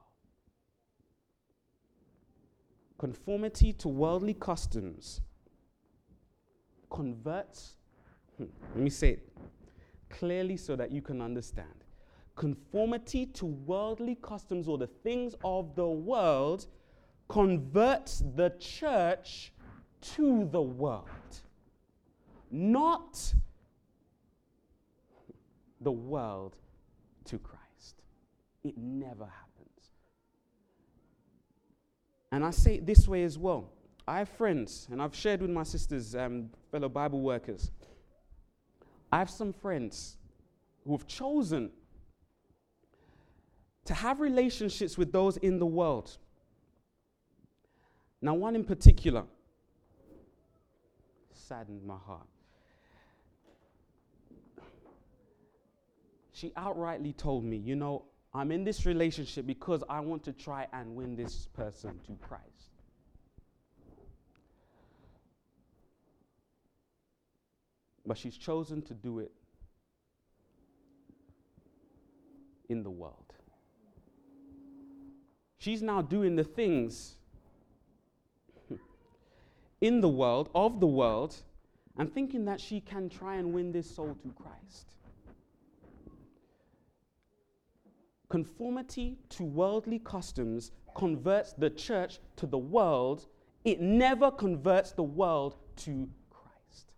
Conformity 2.98 3.72
to 3.74 3.88
worldly 3.88 4.34
customs 4.34 5.20
converts, 6.90 7.76
hmm, 8.36 8.44
let 8.74 8.82
me 8.82 8.90
say 8.90 9.10
it 9.10 9.28
clearly 10.10 10.56
so 10.56 10.76
that 10.76 10.90
you 10.90 11.00
can 11.00 11.22
understand 11.22 11.86
conformity 12.37 13.26
to 13.26 13.47
worldly 13.47 14.16
customs 14.22 14.68
or 14.68 14.78
the 14.78 14.87
things 14.87 15.34
of 15.43 15.74
the 15.74 15.87
world 15.87 16.66
converts 17.28 18.22
the 18.37 18.51
church 18.61 19.53
to 20.01 20.49
the 20.53 20.62
world, 20.62 21.09
not 22.51 23.34
the 25.80 25.91
world 25.91 26.57
to 27.24 27.39
Christ. 27.39 28.03
It 28.62 28.76
never 28.76 29.24
happens. 29.24 29.91
And 32.30 32.45
I 32.45 32.51
say 32.51 32.76
it 32.76 32.87
this 32.87 33.09
way 33.09 33.24
as 33.24 33.39
well. 33.39 33.70
I 34.07 34.18
have 34.18 34.28
friends, 34.28 34.87
and 34.93 35.03
I've 35.03 35.14
shared 35.14 35.41
with 35.41 35.51
my 35.51 35.64
sisters, 35.64 36.14
um, 36.14 36.51
fellow 36.70 36.89
Bible 36.89 37.20
workers. 37.20 37.72
I 39.11 39.18
have 39.18 39.30
some 39.30 39.53
friends 39.53 40.16
who 40.84 40.93
have 40.93 41.07
chosen 41.07 41.70
to 43.87 43.95
have 43.95 44.20
relationships 44.20 44.99
with 44.99 45.12
those 45.12 45.37
in 45.39 45.59
the 45.59 45.66
world. 45.66 46.16
Now, 48.20 48.34
one 48.34 48.55
in 48.55 48.64
particular 48.64 49.24
saddened 51.32 51.84
my 51.84 51.97
heart. 51.97 52.26
She 56.32 56.51
outrightly 56.51 57.16
told 57.16 57.45
me, 57.45 57.57
You 57.57 57.76
know, 57.76 58.05
I'm 58.34 58.53
in 58.53 58.64
this 58.64 58.84
relationship 58.84 59.47
because 59.47 59.82
I 59.89 60.01
want 60.01 60.24
to 60.24 60.32
try 60.32 60.66
and 60.72 60.95
win 60.95 61.16
this 61.16 61.49
person 61.55 61.99
to 62.07 62.12
Christ. 62.20 62.43
But 68.05 68.18
she's 68.18 68.37
chosen 68.37 68.82
to 68.82 68.95
do 68.95 69.20
it 69.20 69.32
in 72.68 72.82
the 72.82 72.91
world. 72.91 73.25
She's 75.66 75.82
now 75.82 76.00
doing 76.00 76.36
the 76.36 76.44
things 76.44 77.16
in 79.80 80.00
the 80.00 80.08
world, 80.08 80.48
of 80.54 80.78
the 80.78 80.86
world, 80.86 81.34
and 81.98 82.14
thinking 82.14 82.44
that 82.44 82.60
she 82.60 82.78
can 82.80 83.08
try 83.08 83.34
and 83.34 83.52
win 83.52 83.72
this 83.72 83.90
soul 83.90 84.16
to 84.22 84.28
Christ. 84.40 84.94
Conformity 88.28 89.18
to 89.30 89.42
worldly 89.42 89.98
customs 89.98 90.70
converts 90.94 91.52
the 91.54 91.70
church 91.70 92.20
to 92.36 92.46
the 92.46 92.58
world, 92.58 93.26
it 93.64 93.80
never 93.80 94.30
converts 94.30 94.92
the 94.92 95.02
world 95.02 95.56
to 95.78 96.08
Christ. 96.30 96.92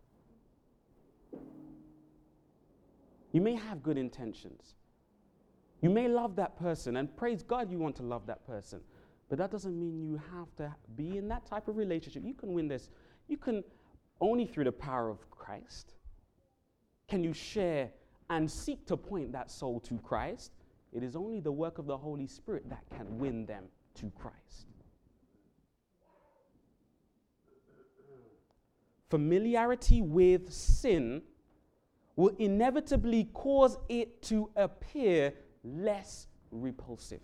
You 3.33 3.41
may 3.41 3.55
have 3.55 3.83
good 3.83 3.97
intentions. 3.97 4.75
You 5.81 5.91
may 5.91 6.09
love 6.09 6.37
that 6.37 6.59
person, 6.59 6.97
and 6.97 7.15
praise 7.17 7.43
God 7.43 7.71
you 7.71 7.79
want 7.79 7.97
to 7.97 8.03
love 8.03 8.27
that 8.27 8.47
person. 8.47 8.81
But 9.29 9.39
that 9.39 9.51
doesn't 9.51 9.79
mean 9.79 10.03
you 10.03 10.21
have 10.33 10.55
to 10.57 10.75
be 10.97 11.19
in 11.19 11.29
that 11.29 11.47
type 11.47 11.69
of 11.69 11.77
relationship. 11.77 12.25
You 12.25 12.35
can 12.35 12.53
win 12.53 12.67
this. 12.67 12.89
You 13.29 13.37
can 13.37 13.63
only 14.21 14.47
through 14.47 14.65
the 14.65 14.73
power 14.73 15.09
of 15.09 15.31
Christ 15.31 15.95
can 17.09 17.25
you 17.25 17.33
share 17.33 17.91
and 18.31 18.51
seek 18.51 18.87
to 18.87 18.97
point 18.97 19.33
that 19.33 19.51
soul 19.51 19.81
to 19.81 19.99
Christ. 19.99 20.53
It 20.93 21.03
is 21.03 21.17
only 21.17 21.41
the 21.41 21.53
work 21.53 21.79
of 21.79 21.87
the 21.87 21.97
Holy 21.97 22.27
Spirit 22.27 22.69
that 22.69 22.85
can 22.95 23.19
win 23.19 23.47
them 23.47 23.65
to 23.95 24.13
Christ. 24.19 24.67
Familiarity 29.09 30.03
with 30.03 30.53
sin 30.53 31.23
will 32.17 32.35
inevitably 32.39 33.25
cause 33.33 33.79
it 33.89 34.21
to 34.23 34.51
appear 34.57 35.33
less 35.65 36.27
repulsive. 36.51 37.21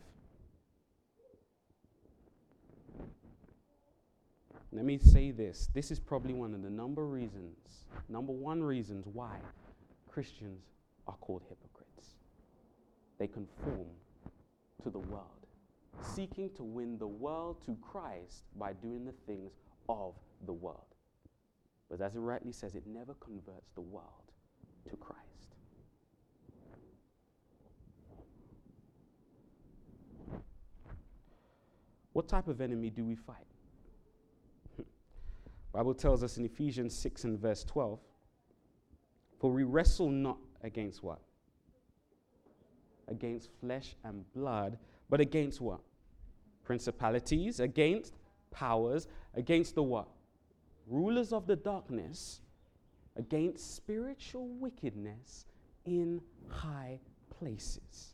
Let 4.72 4.85
me 4.85 4.99
say 4.99 5.30
this. 5.30 5.68
This 5.72 5.93
is 5.93 6.01
probably 6.01 6.35
one 6.35 6.53
of 6.53 6.62
the 6.62 6.70
number 6.70 7.07
reasons, 7.07 7.85
number 8.09 8.32
one 8.32 8.62
reasons 8.62 9.07
why 9.07 9.37
Christians 10.09 10.64
are 11.07 11.14
called 11.20 11.43
hypocrites. 11.49 12.16
They 13.18 13.28
conform 13.28 13.87
to 14.82 14.91
the 14.91 14.99
world, 14.99 15.47
seeking 16.03 16.51
to 16.57 16.64
win 16.64 16.99
the 16.99 17.07
world 17.07 17.64
to 17.66 17.76
Christ 17.80 18.43
by 18.57 18.72
doing 18.72 19.05
the 19.05 19.14
things 19.26 19.53
of 19.89 20.14
the 20.47 20.53
world. 20.53 20.80
But 21.89 22.01
as 22.01 22.16
it 22.16 22.18
rightly 22.18 22.53
says, 22.53 22.74
it 22.74 22.87
never 22.87 23.14
converts 23.14 23.70
the 23.74 23.80
world 23.80 24.32
to 24.91 24.97
Christ. 24.97 25.34
What 32.15 32.29
type 32.29 32.47
of 32.47 32.61
enemy 32.61 32.91
do 32.91 33.05
we 33.05 33.17
fight? 33.17 33.47
Bible 35.73 35.95
tells 35.95 36.23
us 36.23 36.39
in 36.39 36.45
Ephesians 36.45 36.97
6 36.97 37.25
and 37.25 37.39
verse 37.39 37.65
12, 37.65 37.99
for 39.41 39.51
we 39.51 39.65
wrestle 39.65 40.11
not 40.11 40.39
against 40.62 41.03
what? 41.03 41.19
Against 43.09 43.51
flesh 43.61 43.97
and 44.05 44.25
blood, 44.33 44.79
but 45.11 45.21
against 45.21 45.61
what? 45.61 45.81
Principalities, 46.62 47.59
against 47.59 48.15
powers, 48.53 49.09
against 49.35 49.75
the 49.75 49.83
what? 49.83 50.07
Rulers 50.87 51.33
of 51.33 51.49
the 51.49 51.57
darkness, 51.57 52.41
against 53.17 53.75
spiritual 53.75 54.47
wickedness 54.47 55.47
in 55.85 56.21
high 56.49 57.01
places. 57.29 58.14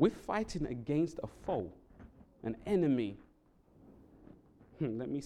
We're 0.00 0.10
fighting 0.10 0.66
against 0.66 1.20
a 1.22 1.28
foe, 1.28 1.70
an 2.42 2.56
enemy 2.66 3.16
Hmm, 4.80 4.98
let 4.98 5.10
me, 5.10 5.22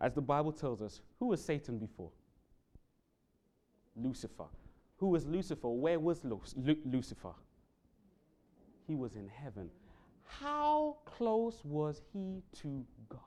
as 0.00 0.14
the 0.14 0.22
Bible 0.22 0.50
tells 0.50 0.80
us, 0.80 1.02
who 1.18 1.26
was 1.26 1.44
Satan 1.44 1.78
before? 1.78 2.10
Lucifer. 3.94 4.46
Who 4.96 5.08
was 5.08 5.26
Lucifer? 5.26 5.68
Where 5.68 6.00
was 6.00 6.24
Lu- 6.24 6.40
Lu- 6.56 6.80
Lucifer? 6.86 7.34
He 8.86 8.94
was 8.94 9.16
in 9.16 9.28
heaven. 9.28 9.70
How 10.24 10.96
close 11.04 11.62
was 11.62 12.00
he 12.12 12.42
to 12.62 12.84
God? 13.10 13.20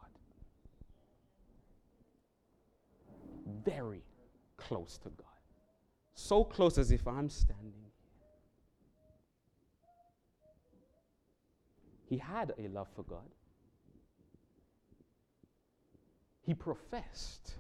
Very 3.64 4.02
close 4.58 4.98
to 5.04 5.10
God. 5.10 5.28
So 6.16 6.44
close 6.44 6.80
as 6.80 6.92
if 6.92 7.08
I'm 7.08 7.30
standing 7.30 7.74
here. 7.80 7.92
He 12.10 12.18
had 12.18 12.54
a 12.58 12.68
love 12.70 12.88
for 12.96 13.04
God. 13.04 13.30
He 16.42 16.54
professed 16.54 17.56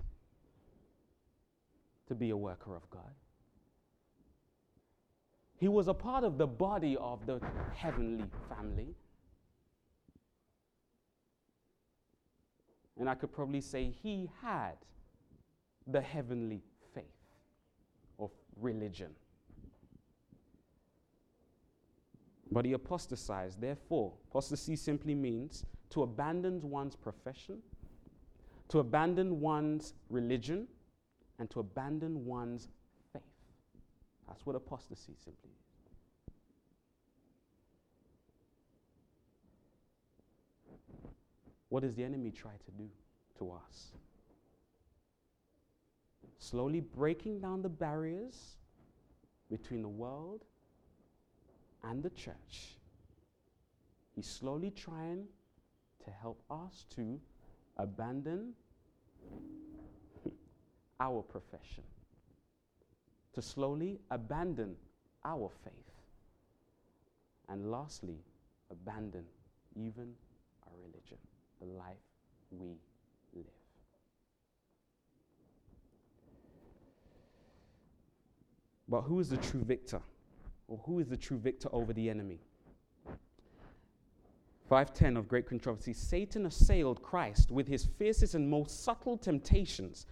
to 2.07 2.15
be 2.15 2.29
a 2.29 2.37
worker 2.37 2.75
of 2.75 2.89
God. 2.89 3.13
He 5.59 5.67
was 5.67 5.87
a 5.89 5.93
part 5.93 6.23
of 6.23 6.37
the 6.37 6.47
body 6.47 6.95
of 6.97 7.25
the 7.25 7.41
heavenly 7.75 8.29
family. 8.47 8.95
And 12.97 13.09
I 13.09 13.15
could 13.15 13.33
probably 13.33 13.61
say 13.61 13.91
he 14.01 14.29
had 14.41 14.77
the 15.85 16.01
heavenly 16.01 16.61
faith 16.93 17.03
of 18.19 18.31
religion. 18.55 19.11
But 22.57 22.65
he 22.65 22.73
apostatized. 22.73 23.61
Therefore, 23.61 24.13
apostasy 24.31 24.75
simply 24.75 25.13
means 25.13 25.63
to 25.91 26.01
abandon 26.01 26.59
one's 26.67 26.95
profession 26.95 27.61
to 28.69 28.79
abandon 28.79 29.39
one's 29.39 29.93
religion 30.09 30.67
and 31.37 31.51
to 31.51 31.59
abandon 31.59 32.25
one's 32.25 32.67
faith. 33.13 33.21
That's 34.27 34.43
what 34.43 34.55
apostasy 34.55 35.13
simply 35.23 35.51
is. 35.51 36.33
What 41.69 41.83
does 41.83 41.93
the 41.93 42.03
enemy 42.03 42.31
try 42.31 42.53
to 42.53 42.71
do 42.71 42.89
to 43.37 43.51
us? 43.51 43.91
Slowly 46.39 46.79
breaking 46.79 47.39
down 47.39 47.61
the 47.61 47.69
barriers 47.69 48.55
between 49.47 49.83
the 49.83 49.87
world 49.87 50.43
and 51.89 52.03
the 52.03 52.09
church. 52.11 52.77
He's 54.15 54.27
slowly 54.27 54.71
trying 54.71 55.25
to 56.03 56.11
help 56.11 56.41
us 56.49 56.85
to 56.95 57.19
abandon 57.77 58.53
our 60.99 61.21
profession, 61.21 61.83
to 63.33 63.41
slowly 63.41 63.99
abandon 64.09 64.75
our 65.23 65.49
faith, 65.63 65.91
and 67.49 67.69
lastly, 67.69 68.17
abandon 68.71 69.23
even 69.75 70.13
our 70.65 70.73
religion, 70.81 71.17
the 71.59 71.67
life 71.67 71.97
we 72.51 72.77
live. 73.35 73.45
But 78.89 79.01
who 79.01 79.19
is 79.19 79.29
the 79.29 79.37
true 79.37 79.63
victor? 79.63 80.01
Or 80.67 80.79
who 80.85 80.99
is 80.99 81.07
the 81.07 81.17
true 81.17 81.37
victor 81.37 81.69
over 81.71 81.93
the 81.93 82.09
enemy? 82.09 82.39
510 84.69 85.15
of 85.15 85.27
great 85.29 85.47
controversy 85.47 85.93
Satan 85.93 86.45
assailed 86.45 87.01
Christ 87.01 87.51
with 87.51 87.67
his 87.67 87.85
fiercest 87.85 88.35
and 88.35 88.49
most 88.49 88.83
subtle 88.83 89.17
temptations, 89.17 90.05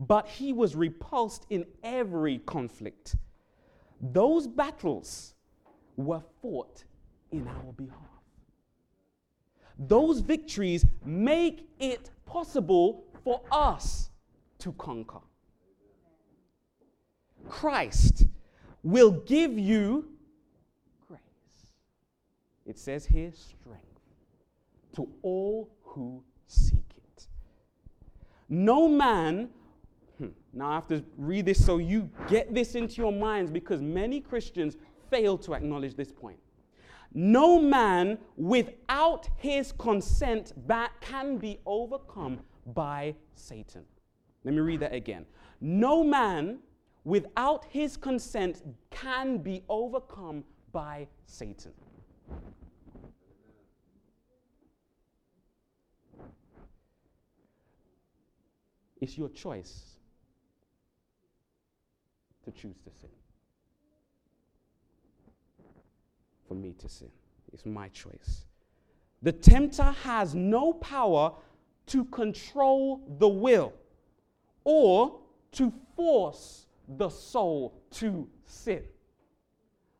but 0.00 0.26
he 0.26 0.52
was 0.52 0.74
repulsed 0.74 1.46
in 1.50 1.64
every 1.84 2.38
conflict. 2.38 3.14
Those 4.00 4.48
battles 4.48 5.34
were 5.96 6.22
fought 6.42 6.84
in 7.30 7.46
our 7.46 7.72
behalf. 7.72 8.00
those 9.78 10.20
victories 10.20 10.86
make 11.04 11.68
it 11.80 12.10
possible 12.26 13.04
for 13.24 13.40
us 13.50 14.10
to 14.58 14.72
conquer. 14.72 15.20
Christ 17.48 18.26
will 18.84 19.10
give 19.10 19.58
you 19.58 20.06
grace. 21.08 21.20
It 22.66 22.78
says 22.78 23.06
here, 23.06 23.32
strength 23.32 23.84
to 24.94 25.08
all 25.22 25.68
who 25.82 26.22
seek 26.46 26.78
it. 26.96 27.26
No 28.48 28.86
man, 28.86 29.48
hmm, 30.18 30.28
now 30.52 30.68
I 30.70 30.74
have 30.74 30.86
to 30.88 31.02
read 31.16 31.46
this 31.46 31.64
so 31.64 31.78
you 31.78 32.08
get 32.28 32.54
this 32.54 32.74
into 32.74 32.96
your 33.02 33.12
minds 33.12 33.50
because 33.50 33.80
many 33.80 34.20
Christians 34.20 34.76
fail 35.10 35.36
to 35.38 35.54
acknowledge 35.54 35.96
this 35.96 36.12
point. 36.12 36.38
No 37.12 37.60
man 37.60 38.18
without 38.36 39.28
his 39.36 39.72
consent 39.72 40.52
that 40.66 40.92
can 41.00 41.38
be 41.38 41.58
overcome 41.64 42.40
by 42.66 43.14
Satan. 43.34 43.84
Let 44.44 44.54
me 44.54 44.60
read 44.60 44.80
that 44.80 44.92
again. 44.92 45.24
No 45.60 46.02
man 46.02 46.58
without 47.04 47.66
his 47.68 47.96
consent 47.96 48.62
can 48.90 49.38
be 49.38 49.62
overcome 49.68 50.44
by 50.72 51.06
Satan. 51.26 51.72
It's 59.00 59.18
your 59.18 59.28
choice 59.28 59.98
to 62.44 62.50
choose 62.50 62.76
to 62.84 62.90
sin. 62.90 63.10
For 66.48 66.54
me 66.54 66.74
to 66.78 66.88
sin. 66.88 67.10
It's 67.52 67.66
my 67.66 67.88
choice. 67.88 68.46
The 69.22 69.32
tempter 69.32 69.94
has 70.02 70.34
no 70.34 70.72
power 70.72 71.32
to 71.86 72.04
control 72.06 73.02
the 73.18 73.28
will 73.28 73.72
or 74.64 75.20
to 75.52 75.72
force 75.96 76.63
the 76.88 77.08
soul 77.08 77.80
to 77.92 78.28
sin. 78.46 78.82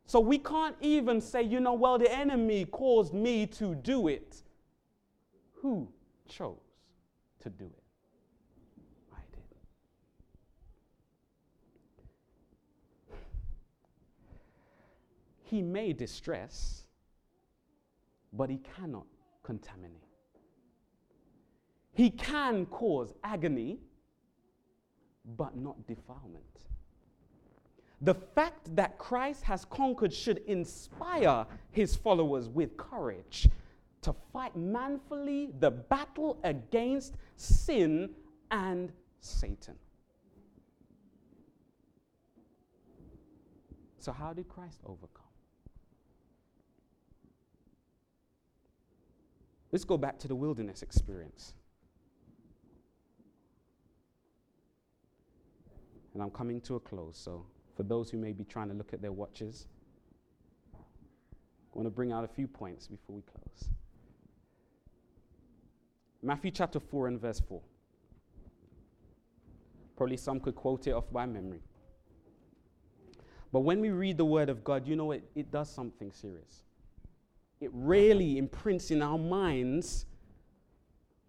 So 0.06 0.20
we 0.20 0.38
can't 0.38 0.76
even 0.80 1.20
say, 1.20 1.42
you 1.42 1.60
know, 1.60 1.72
well, 1.72 1.98
the 1.98 2.12
enemy 2.12 2.66
caused 2.66 3.14
me 3.14 3.46
to 3.46 3.74
do 3.74 4.08
it. 4.08 4.42
Who 5.54 5.88
chose 6.28 6.58
to 7.40 7.48
do 7.48 7.64
it? 7.64 7.82
I 9.12 9.20
did. 9.32 9.42
He 15.44 15.62
may 15.62 15.94
distress, 15.94 16.84
but 18.32 18.50
he 18.50 18.58
cannot 18.76 19.06
contaminate. 19.42 20.00
He 21.92 22.10
can 22.10 22.66
cause 22.66 23.14
agony, 23.22 23.78
but 25.36 25.56
not 25.56 25.86
defilement. 25.86 26.44
The 28.04 28.14
fact 28.14 28.76
that 28.76 28.98
Christ 28.98 29.42
has 29.44 29.64
conquered 29.64 30.12
should 30.12 30.42
inspire 30.46 31.46
his 31.70 31.96
followers 31.96 32.50
with 32.50 32.76
courage 32.76 33.48
to 34.02 34.14
fight 34.30 34.54
manfully 34.54 35.48
the 35.58 35.70
battle 35.70 36.38
against 36.44 37.14
sin 37.36 38.10
and 38.50 38.92
Satan. 39.20 39.76
So, 43.98 44.12
how 44.12 44.34
did 44.34 44.50
Christ 44.50 44.80
overcome? 44.84 45.24
Let's 49.72 49.84
go 49.84 49.96
back 49.96 50.18
to 50.18 50.28
the 50.28 50.36
wilderness 50.36 50.82
experience. 50.82 51.54
And 56.12 56.22
I'm 56.22 56.30
coming 56.30 56.60
to 56.60 56.74
a 56.74 56.80
close, 56.80 57.16
so 57.16 57.46
for 57.76 57.82
those 57.82 58.10
who 58.10 58.18
may 58.18 58.32
be 58.32 58.44
trying 58.44 58.68
to 58.68 58.74
look 58.74 58.92
at 58.92 59.02
their 59.02 59.12
watches, 59.12 59.66
I 60.74 60.78
want 61.78 61.86
to 61.86 61.90
bring 61.90 62.12
out 62.12 62.24
a 62.24 62.28
few 62.28 62.46
points 62.46 62.86
before 62.86 63.16
we 63.16 63.22
close. 63.22 63.70
Matthew 66.22 66.50
chapter 66.50 66.80
4 66.80 67.08
and 67.08 67.20
verse 67.20 67.40
4. 67.40 67.60
Probably 69.96 70.16
some 70.16 70.40
could 70.40 70.54
quote 70.54 70.86
it 70.86 70.92
off 70.92 71.10
by 71.12 71.26
memory. 71.26 71.60
But 73.52 73.60
when 73.60 73.80
we 73.80 73.90
read 73.90 74.16
the 74.16 74.24
word 74.24 74.48
of 74.48 74.64
God, 74.64 74.86
you 74.86 74.96
know 74.96 75.12
it, 75.12 75.24
it 75.34 75.50
does 75.50 75.70
something 75.70 76.10
serious 76.10 76.64
it 77.64 77.70
really 77.72 78.36
imprints 78.36 78.90
in 78.90 79.00
our 79.00 79.18
minds 79.18 80.04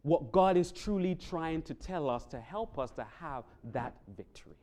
what 0.01 0.31
God 0.31 0.57
is 0.57 0.71
truly 0.71 1.15
trying 1.15 1.61
to 1.63 1.73
tell 1.73 2.09
us 2.09 2.25
to 2.25 2.39
help 2.39 2.77
us 2.77 2.91
to 2.91 3.05
have 3.19 3.45
that 3.71 3.95
victory. 4.15 4.55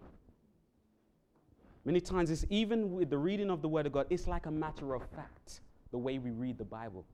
Many 1.85 2.01
times, 2.01 2.31
it's 2.31 2.45
even 2.49 2.93
with 2.93 3.11
the 3.11 3.19
reading 3.19 3.51
of 3.51 3.61
the 3.61 3.69
Word 3.69 3.87
of 3.87 3.93
God, 3.93 4.07
it's 4.09 4.29
like 4.29 4.47
a 4.47 4.51
matter 4.51 4.95
of 4.95 5.03
fact, 5.11 5.61
the 5.91 5.99
way 5.99 6.19
we 6.19 6.31
read 6.31 6.59
the 6.59 6.65
Bible. 6.65 7.05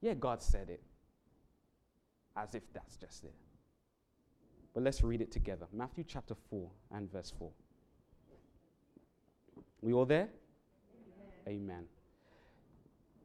Yeah, 0.00 0.14
God 0.14 0.42
said 0.42 0.68
it, 0.68 0.82
as 2.36 2.54
if 2.54 2.62
that's 2.72 2.96
just 2.96 3.24
it. 3.24 3.34
But 4.74 4.82
let's 4.82 5.02
read 5.02 5.20
it 5.20 5.32
together. 5.32 5.66
Matthew 5.72 6.04
chapter 6.06 6.34
4 6.50 6.68
and 6.92 7.10
verse 7.10 7.32
4. 7.38 7.50
We 9.80 9.92
all 9.92 10.04
there? 10.04 10.28
Amen. 11.48 11.62
Amen. 11.62 11.84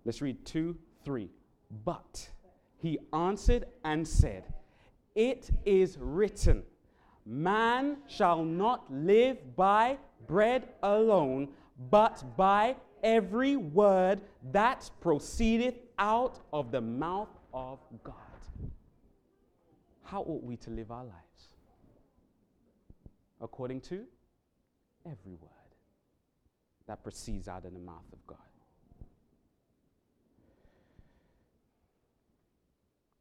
Let's 0.05 0.21
read 0.21 0.45
2, 0.45 0.77
3. 1.03 1.29
But 1.83 2.29
he 2.77 2.99
answered 3.11 3.65
and 3.83 4.07
said, 4.07 4.53
It 5.15 5.49
is 5.65 5.97
written, 5.99 6.63
Man 7.26 7.97
shall 8.07 8.43
not 8.43 8.91
live 8.91 9.55
by 9.55 9.97
bread 10.28 10.69
alone, 10.82 11.49
but 11.89 12.24
by 12.36 12.76
every 13.03 13.55
word 13.55 14.22
that 14.51 14.89
proceedeth 15.01 15.76
out 15.97 16.39
of 16.51 16.72
the 16.72 16.82
mouth 16.82 17.30
of 17.53 17.80
God. 18.03 18.15
How 20.03 20.22
ought 20.22 20.43
we 20.43 20.57
to 20.57 20.69
live 20.69 20.91
our 20.91 21.03
lives? 21.03 21.55
According 23.39 23.82
to 23.82 24.03
every 25.05 25.34
word 25.34 25.49
that 26.88 27.03
proceeds 27.03 27.47
out 27.47 27.65
of 27.65 27.74
the 27.74 27.80
mouth 27.80 28.05
of 28.11 28.26
God. 28.28 28.38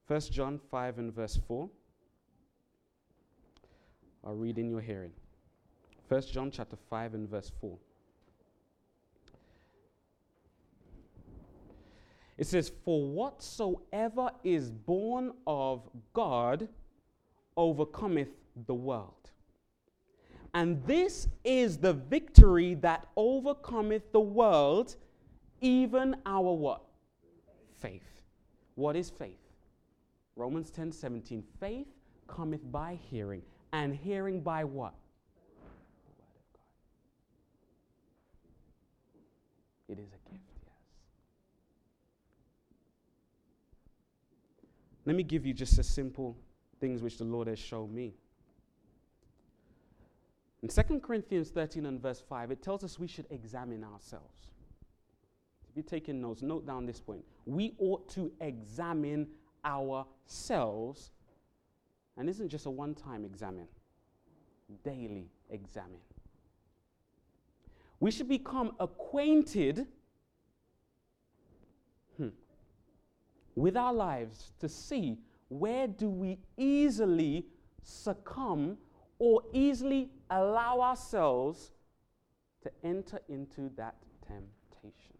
1 0.06 0.20
John 0.32 0.58
5 0.70 0.98
and 0.98 1.14
verse 1.14 1.38
4. 1.46 1.70
I'll 4.24 4.34
read 4.34 4.58
in 4.58 4.68
your 4.68 4.80
hearing. 4.80 5.12
1 6.08 6.22
John 6.32 6.50
chapter 6.50 6.76
5 6.88 7.14
and 7.14 7.28
verse 7.28 7.50
4. 7.60 7.76
It 12.36 12.46
says, 12.46 12.72
For 12.84 13.06
whatsoever 13.06 14.30
is 14.42 14.70
born 14.70 15.32
of 15.46 15.88
God 16.14 16.68
overcometh 17.56 18.30
the 18.66 18.74
world. 18.74 19.30
And 20.54 20.84
this 20.84 21.28
is 21.44 21.78
the 21.78 21.92
victory 21.92 22.74
that 22.76 23.06
overcometh 23.16 24.10
the 24.12 24.20
world, 24.20 24.96
even 25.60 26.16
our 26.26 26.52
what? 26.54 26.82
Faith. 27.78 28.22
What 28.74 28.96
is 28.96 29.10
faith? 29.10 29.38
Romans 30.34 30.70
10 30.70 30.92
17. 30.92 31.44
Faith 31.60 31.86
cometh 32.26 32.72
by 32.72 32.98
hearing, 33.10 33.42
and 33.72 33.94
hearing 33.94 34.40
by 34.40 34.64
what? 34.64 34.94
It 39.88 39.98
is 39.98 40.08
a 40.08 40.30
gift, 40.30 40.44
yes. 40.64 40.74
Let 45.04 45.16
me 45.16 45.22
give 45.22 45.44
you 45.44 45.52
just 45.52 45.78
a 45.78 45.82
simple 45.82 46.36
things 46.80 47.02
which 47.02 47.18
the 47.18 47.24
Lord 47.24 47.48
has 47.48 47.58
shown 47.58 47.94
me. 47.94 48.14
In 50.62 50.68
2 50.68 51.00
Corinthians 51.00 51.50
13 51.50 51.86
and 51.86 52.00
verse 52.00 52.22
5, 52.28 52.50
it 52.50 52.62
tells 52.62 52.84
us 52.84 52.98
we 52.98 53.06
should 53.06 53.26
examine 53.30 53.82
ourselves. 53.82 54.50
If 55.68 55.76
you're 55.76 55.84
taking 55.84 56.20
notes, 56.20 56.42
note 56.42 56.66
down 56.66 56.84
this 56.84 57.00
point. 57.00 57.24
We 57.46 57.74
ought 57.78 58.08
to 58.10 58.30
examine 58.40 59.28
ourselves. 59.64 61.12
And 62.20 62.28
isn't 62.28 62.50
just 62.50 62.66
a 62.66 62.70
one 62.70 62.94
time 62.94 63.24
examine, 63.24 63.66
daily 64.84 65.30
examine. 65.48 66.02
We 67.98 68.10
should 68.10 68.28
become 68.28 68.72
acquainted 68.78 69.86
hmm, 72.18 72.28
with 73.54 73.74
our 73.74 73.94
lives 73.94 74.52
to 74.60 74.68
see 74.68 75.16
where 75.48 75.86
do 75.86 76.10
we 76.10 76.36
easily 76.58 77.46
succumb 77.82 78.76
or 79.18 79.40
easily 79.54 80.10
allow 80.28 80.82
ourselves 80.82 81.72
to 82.60 82.70
enter 82.84 83.18
into 83.30 83.70
that 83.78 83.94
temptation. 84.28 85.19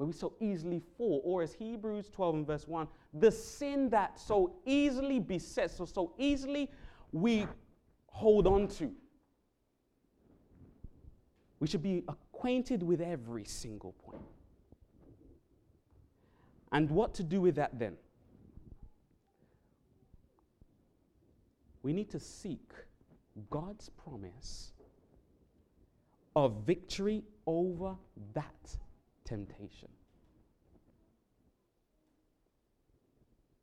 Where 0.00 0.06
we 0.06 0.14
so 0.14 0.32
easily 0.40 0.80
fall, 0.96 1.20
or 1.26 1.42
as 1.42 1.52
Hebrews 1.52 2.08
12 2.08 2.34
and 2.36 2.46
verse 2.46 2.66
1, 2.66 2.88
the 3.12 3.30
sin 3.30 3.90
that 3.90 4.18
so 4.18 4.54
easily 4.64 5.20
besets, 5.20 5.76
so 5.76 5.84
so 5.84 6.14
easily 6.16 6.70
we 7.12 7.46
hold 8.06 8.46
on 8.46 8.66
to. 8.68 8.90
We 11.58 11.66
should 11.66 11.82
be 11.82 12.02
acquainted 12.08 12.82
with 12.82 13.02
every 13.02 13.44
single 13.44 13.92
point. 13.92 14.22
And 16.72 16.88
what 16.88 17.12
to 17.16 17.22
do 17.22 17.42
with 17.42 17.56
that 17.56 17.78
then? 17.78 17.98
We 21.82 21.92
need 21.92 22.08
to 22.12 22.20
seek 22.20 22.72
God's 23.50 23.90
promise 23.90 24.72
of 26.34 26.62
victory 26.64 27.22
over 27.46 27.96
that 28.32 28.78
temptation. 29.30 29.88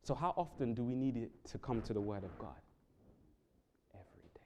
So, 0.02 0.14
how 0.14 0.32
often 0.38 0.72
do 0.72 0.82
we 0.82 0.94
need 0.94 1.18
it 1.18 1.30
to 1.50 1.58
come 1.58 1.82
to 1.82 1.92
the 1.92 2.00
Word 2.00 2.24
of 2.24 2.36
God? 2.38 2.62
Every 3.92 4.30
day. 4.34 4.40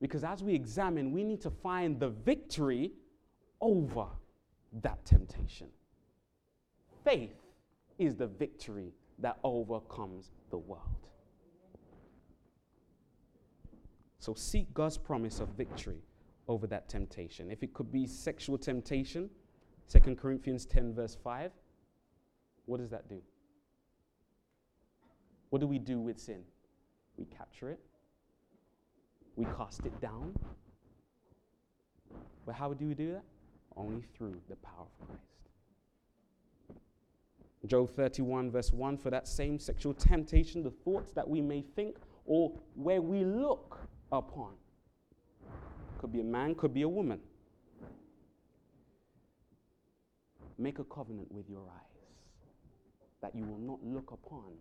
Because 0.00 0.24
as 0.24 0.42
we 0.42 0.54
examine, 0.54 1.12
we 1.12 1.22
need 1.24 1.42
to 1.42 1.50
find 1.50 2.00
the 2.00 2.08
victory 2.08 2.92
over 3.60 4.06
that 4.80 5.04
temptation. 5.04 5.66
Faith 7.04 7.36
is 7.98 8.14
the 8.16 8.28
victory 8.28 8.94
that 9.18 9.36
overcomes 9.44 10.30
the 10.48 10.56
world. 10.56 11.06
So, 14.20 14.32
seek 14.32 14.72
God's 14.72 14.96
promise 14.96 15.38
of 15.38 15.48
victory 15.50 16.02
over 16.48 16.66
that 16.68 16.88
temptation. 16.88 17.50
If 17.50 17.62
it 17.62 17.74
could 17.74 17.92
be 17.92 18.06
sexual 18.06 18.56
temptation, 18.56 19.28
2 19.90 20.14
Corinthians 20.14 20.66
10, 20.66 20.94
verse 20.94 21.16
5. 21.22 21.50
What 22.66 22.78
does 22.78 22.90
that 22.90 23.08
do? 23.08 23.20
What 25.50 25.60
do 25.60 25.66
we 25.66 25.78
do 25.78 25.98
with 25.98 26.18
sin? 26.18 26.42
We 27.16 27.24
capture 27.24 27.70
it, 27.70 27.80
we 29.36 29.44
cast 29.56 29.84
it 29.84 30.00
down. 30.00 30.32
But 32.46 32.54
how 32.54 32.72
do 32.72 32.86
we 32.86 32.94
do 32.94 33.12
that? 33.12 33.24
Only 33.76 34.02
through 34.16 34.36
the 34.48 34.56
power 34.56 34.86
of 35.00 35.06
Christ. 35.06 35.22
Job 37.66 37.90
31, 37.90 38.50
verse 38.50 38.72
1 38.72 38.96
For 38.96 39.10
that 39.10 39.28
same 39.28 39.58
sexual 39.58 39.92
temptation, 39.92 40.62
the 40.62 40.70
thoughts 40.70 41.12
that 41.12 41.28
we 41.28 41.40
may 41.40 41.62
think 41.62 41.96
or 42.24 42.52
where 42.74 43.02
we 43.02 43.24
look 43.24 43.78
upon. 44.12 44.52
Could 45.98 46.12
be 46.12 46.20
a 46.20 46.24
man, 46.24 46.54
could 46.54 46.72
be 46.72 46.82
a 46.82 46.88
woman. 46.88 47.20
Make 50.60 50.78
a 50.78 50.84
covenant 50.84 51.32
with 51.32 51.48
your 51.48 51.62
eyes 51.62 51.90
that 53.22 53.34
you 53.34 53.46
will 53.46 53.58
not 53.58 53.78
look 53.82 54.10
upon 54.12 54.52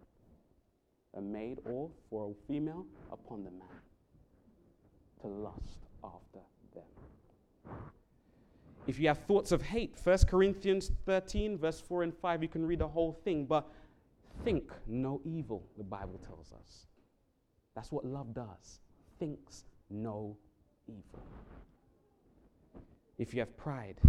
a 1.18 1.22
maid 1.22 1.60
or 1.66 1.89
for 2.10 2.32
a 2.32 2.34
female 2.47 2.86
upon 3.12 3.43
the 3.43 3.52
man 3.52 3.68
to 5.22 5.28
lust 5.28 5.80
after 6.02 6.39
them. 6.74 7.76
If 8.88 8.97
you 8.97 9.10
have 9.10 9.18
thoughts 9.26 9.52
of 9.52 9.62
hate, 9.62 9.97
1 10.02 10.20
Corinthians 10.20 10.89
13, 11.06 11.58
verse 11.58 11.82
4 11.82 12.04
and 12.04 12.16
5, 12.16 12.43
you 12.43 12.50
can 12.50 12.66
read 12.66 12.80
the 12.80 12.88
whole 12.88 13.12
thing, 13.12 13.43
but 13.43 13.68
think 14.45 14.72
no 14.88 15.20
evil, 15.26 15.66
the 15.78 15.84
Bible 15.84 16.18
tells 16.26 16.54
us. 16.54 16.86
That's 17.76 17.91
what 17.91 18.06
love 18.06 18.34
does. 18.34 18.80
Thinks 19.20 19.66
no 19.89 20.38
evil. 20.88 21.24
If 23.18 23.34
you 23.34 23.41
have 23.41 23.58
pride, 23.58 24.00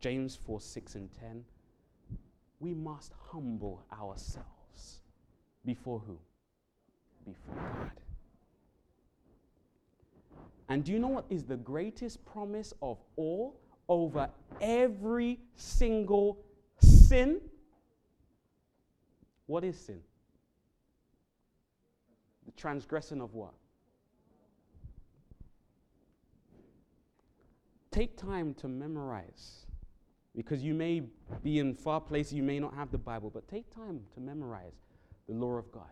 James 0.00 0.36
4 0.36 0.60
6 0.60 0.94
and 0.94 1.10
10, 1.12 1.44
we 2.60 2.74
must 2.74 3.12
humble 3.30 3.84
ourselves. 3.92 5.00
Before 5.64 6.00
who? 6.06 6.18
Before 7.26 7.54
God. 7.54 7.90
And 10.68 10.84
do 10.84 10.92
you 10.92 10.98
know 10.98 11.08
what 11.08 11.26
is 11.30 11.44
the 11.44 11.56
greatest 11.56 12.24
promise 12.24 12.72
of 12.82 12.98
all 13.16 13.60
over 13.88 14.28
every 14.60 15.40
single 15.54 16.38
sin? 16.80 17.40
What 19.46 19.64
is 19.64 19.78
sin? 19.78 20.00
The 22.46 22.52
transgression 22.52 23.20
of 23.20 23.34
what? 23.34 23.54
Take 27.92 28.16
time 28.16 28.52
to 28.54 28.68
memorize 28.68 29.65
because 30.36 30.62
you 30.62 30.74
may 30.74 31.02
be 31.42 31.58
in 31.58 31.74
far 31.74 32.00
places, 32.00 32.34
you 32.34 32.42
may 32.42 32.60
not 32.60 32.74
have 32.74 32.90
the 32.90 32.98
Bible, 32.98 33.30
but 33.30 33.48
take 33.48 33.74
time 33.74 34.00
to 34.14 34.20
memorize 34.20 34.74
the 35.26 35.34
law 35.34 35.54
of 35.54 35.72
God, 35.72 35.90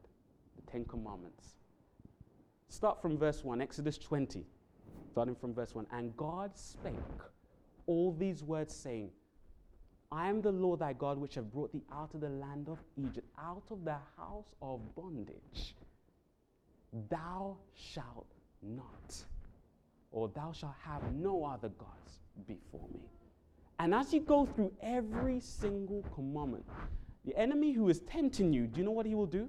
the 0.57 0.71
Ten 0.71 0.85
Commandments. 0.85 1.55
Start 2.69 3.01
from 3.01 3.17
verse 3.17 3.43
1, 3.43 3.63
Exodus 3.63 3.97
20, 3.97 4.45
starting 5.11 5.35
from 5.35 5.55
verse 5.55 5.75
1. 5.75 5.87
And 5.93 6.15
God 6.17 6.51
spake 6.59 6.95
all 7.87 8.13
these 8.13 8.43
words, 8.43 8.75
saying, 8.75 9.11
I 10.13 10.29
am 10.29 10.43
the 10.43 10.53
Lord 10.53 10.81
thy 10.81 10.93
God, 10.93 11.19
which 11.19 11.37
have 11.37 11.51
brought 11.51 11.73
thee 11.73 11.83
out 11.93 12.13
of 12.15 12.21
the 12.21 12.29
land 12.29 12.69
of 12.69 12.79
Egypt, 12.99 13.27
out 13.39 13.65
of 13.71 13.85
the 13.85 13.97
house 14.17 14.55
of 14.61 14.81
bondage. 14.95 15.75
Thou 17.09 17.57
shalt 17.75 18.33
not, 18.63 19.17
or 20.13 20.29
thou 20.29 20.53
shalt 20.53 20.75
have 20.85 21.15
no 21.15 21.45
other 21.45 21.71
gods 21.71 22.21
before 22.47 22.87
me. 22.93 23.01
And 23.79 23.95
as 23.95 24.13
you 24.13 24.21
go 24.21 24.47
through 24.47 24.73
every 24.81 25.41
single 25.41 26.05
commandment, 26.15 26.65
the 27.25 27.37
enemy 27.37 27.73
who 27.73 27.89
is 27.89 28.01
tempting 28.01 28.53
you, 28.53 28.67
do 28.67 28.79
you 28.79 28.85
know 28.85 28.93
what 28.93 29.07
he 29.07 29.15
will 29.15 29.27
do? 29.27 29.49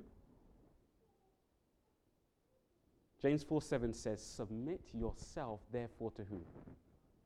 James 3.22 3.44
4 3.44 3.62
7 3.62 3.94
says, 3.94 4.22
Submit 4.22 4.82
yourself, 4.94 5.62
therefore, 5.72 6.12
to 6.12 6.24
who? 6.24 6.42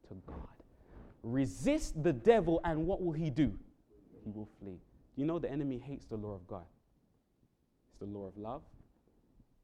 To 0.08 0.16
God. 0.26 0.48
Resist 1.24 2.02
the 2.02 2.14
devil, 2.14 2.62
and 2.64 2.86
what 2.86 3.04
will 3.04 3.12
he 3.12 3.30
do? 3.30 3.54
He 4.24 4.32
will 4.32 4.48
flee. 4.62 4.80
You 5.16 5.26
know, 5.26 5.40
the 5.40 5.52
enemy 5.52 5.78
hates 5.78 6.06
the 6.06 6.16
law 6.16 6.34
of 6.34 6.48
God. 6.48 6.64
It's 7.90 8.00
the 8.00 8.06
law 8.06 8.28
of 8.28 8.38
love, 8.38 8.62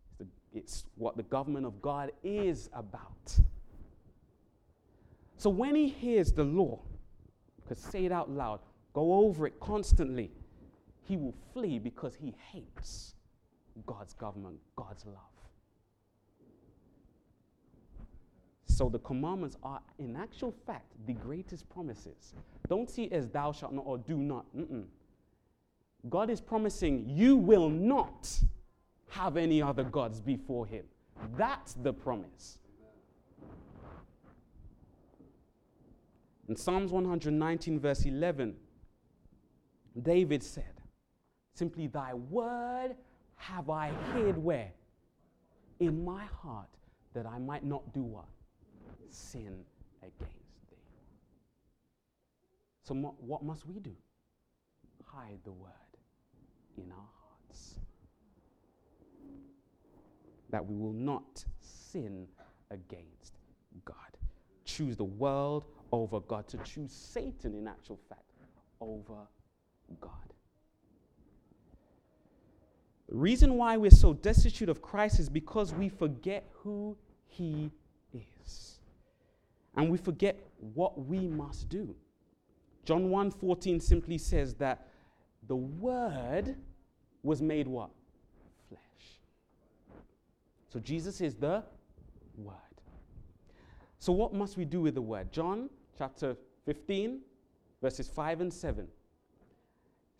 it's, 0.10 0.18
the, 0.18 0.28
it's 0.58 0.86
what 0.96 1.16
the 1.16 1.24
government 1.24 1.66
of 1.66 1.82
God 1.82 2.12
is 2.24 2.70
about. 2.74 3.40
So 5.38 5.50
when 5.50 5.76
he 5.76 5.88
hears 5.88 6.32
the 6.32 6.44
law, 6.44 6.82
because 7.68 7.84
say 7.84 8.06
it 8.06 8.12
out 8.12 8.30
loud, 8.30 8.60
go 8.94 9.14
over 9.14 9.48
it 9.48 9.60
constantly, 9.60 10.32
he 11.08 11.18
will 11.18 11.34
flee 11.54 11.80
because 11.80 12.16
he 12.16 12.34
hates 12.52 13.16
God's 13.86 14.14
government, 14.14 14.58
God's 14.76 15.06
love. 15.06 15.16
So 18.66 18.90
the 18.90 19.00
commandments 19.00 19.56
are, 19.64 19.80
in 20.00 20.16
actual 20.16 20.54
fact, 20.66 20.92
the 21.08 21.14
greatest 21.14 21.70
promises. 21.70 22.34
Don't 22.68 22.90
see 22.90 23.06
it 23.06 23.14
as 23.14 23.30
thou 23.30 23.52
shalt 23.52 23.74
not 23.74 23.86
or 23.86 23.98
do 23.98 24.18
not. 24.18 24.46
Mm-mm. 24.56 24.84
God 26.10 26.30
is 26.30 26.42
promising 26.42 27.06
you 27.08 27.38
will 27.38 27.70
not 27.70 28.30
have 29.10 29.38
any 29.38 29.62
other 29.62 29.84
gods 29.84 30.20
before 30.20 30.66
him. 30.66 30.84
That's 31.38 31.74
the 31.76 31.94
promise. 31.94 32.60
In 36.48 36.56
Psalms 36.56 36.92
119, 36.92 37.80
verse 37.80 38.06
11, 38.06 38.56
David 40.02 40.44
said, 40.44 40.82
Simply, 41.54 41.88
thy 41.88 42.14
word 42.14 42.96
have 43.36 43.70
I 43.70 43.92
hid 44.14 44.38
where? 44.38 44.72
In 45.80 46.06
my 46.06 46.26
heart, 46.26 46.70
that 47.14 47.26
I 47.26 47.40
might 47.40 47.64
not 47.64 47.94
do 47.94 48.04
what? 48.04 48.26
Sin 49.10 49.64
against 50.02 50.70
thee. 50.70 50.78
So, 52.84 52.94
what 52.94 53.44
must 53.44 53.66
we 53.66 53.80
do? 53.80 53.96
Hide 55.04 55.40
the 55.46 55.52
word 55.52 55.72
in 56.78 56.92
our 56.92 57.10
hearts. 57.22 57.80
That 60.50 60.66
we 60.66 60.76
will 60.76 60.94
not 60.94 61.44
sin 61.62 62.28
against 62.70 63.40
God. 63.86 63.96
Choose 64.66 64.98
the 64.98 65.04
world 65.04 65.66
over 65.92 66.20
God, 66.20 66.48
to 66.50 66.58
choose 66.60 66.92
Satan 66.92 67.56
in 67.56 67.68
actual 67.68 68.00
fact 68.10 68.22
over 68.82 69.28
God. 70.02 70.12
The 73.10 73.16
reason 73.16 73.56
why 73.56 73.78
we're 73.78 73.92
so 73.92 74.14
destitute 74.14 74.70
of 74.70 74.82
Christ 74.82 75.20
is 75.20 75.30
because 75.30 75.74
we 75.74 75.90
forget 75.90 76.48
who 76.52 76.98
He 77.28 77.72
is. 78.14 78.80
And 79.76 79.90
we 79.90 79.98
forget 79.98 80.40
what 80.74 81.06
we 81.06 81.28
must 81.28 81.70
do. 81.70 81.96
John 82.84 83.10
1:14 83.10 83.82
simply 83.82 84.18
says 84.18 84.56
that 84.56 84.88
the 85.48 85.56
word 85.56 86.56
was 87.24 87.42
made 87.42 87.68
what? 87.68 87.90
Flesh. 88.70 89.20
So 90.70 90.80
Jesus 90.80 91.22
is 91.22 91.36
the 91.36 91.64
word. 92.38 92.65
So 94.06 94.12
what 94.12 94.36
must 94.36 94.56
we 94.56 94.66
do 94.66 94.82
with 94.82 94.94
the 94.94 95.02
word? 95.02 95.32
John 95.32 95.68
chapter 95.98 96.38
15 96.68 97.22
verses 97.82 98.08
5 98.08 98.42
and 98.42 98.54
7, 98.54 98.88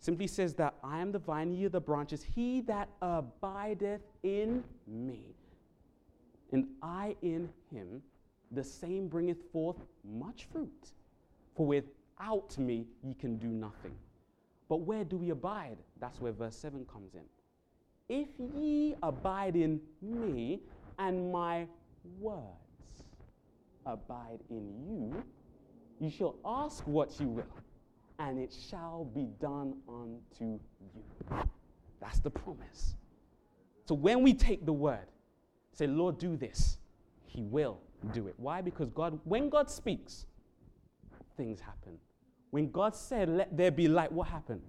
simply 0.00 0.26
says 0.26 0.54
that 0.54 0.74
I 0.82 0.98
am 0.98 1.12
the 1.12 1.20
vine, 1.20 1.52
ye 1.52 1.66
are 1.66 1.68
the 1.68 1.80
branches. 1.80 2.20
He 2.20 2.62
that 2.62 2.88
abideth 3.00 4.00
in 4.24 4.64
me, 4.88 5.20
and 6.50 6.66
I 6.82 7.14
in 7.22 7.48
him, 7.70 8.02
the 8.50 8.64
same 8.64 9.06
bringeth 9.06 9.44
forth 9.52 9.76
much 10.02 10.48
fruit. 10.50 10.90
For 11.54 11.64
without 11.64 12.58
me 12.58 12.88
ye 13.04 13.14
can 13.14 13.36
do 13.38 13.46
nothing. 13.46 13.94
But 14.68 14.78
where 14.78 15.04
do 15.04 15.16
we 15.16 15.30
abide? 15.30 15.78
That's 16.00 16.20
where 16.20 16.32
verse 16.32 16.56
7 16.56 16.84
comes 16.92 17.14
in. 17.14 17.20
If 18.08 18.30
ye 18.52 18.96
abide 19.00 19.54
in 19.54 19.80
me, 20.02 20.58
and 20.98 21.30
my 21.30 21.68
words 22.18 22.65
abide 23.86 24.40
in 24.50 24.72
you, 24.86 25.24
you 25.98 26.10
shall 26.10 26.36
ask 26.44 26.86
what 26.86 27.18
you 27.18 27.28
will, 27.28 27.44
and 28.18 28.38
it 28.38 28.54
shall 28.70 29.04
be 29.14 29.28
done 29.40 29.74
unto 29.88 30.44
you. 30.44 31.42
That's 32.00 32.18
the 32.20 32.30
promise. 32.30 32.96
So 33.86 33.94
when 33.94 34.22
we 34.22 34.34
take 34.34 34.66
the 34.66 34.72
word, 34.72 35.06
say, 35.72 35.86
Lord, 35.86 36.18
do 36.18 36.36
this, 36.36 36.78
He 37.26 37.42
will 37.42 37.78
do 38.12 38.26
it. 38.26 38.34
Why? 38.36 38.60
Because 38.60 38.90
God, 38.90 39.18
when 39.24 39.48
God 39.48 39.70
speaks, 39.70 40.26
things 41.36 41.60
happen. 41.60 41.98
When 42.50 42.70
God 42.70 42.94
said, 42.94 43.28
Let 43.28 43.56
there 43.56 43.70
be 43.70 43.88
light, 43.88 44.10
what 44.12 44.28
happened? 44.28 44.62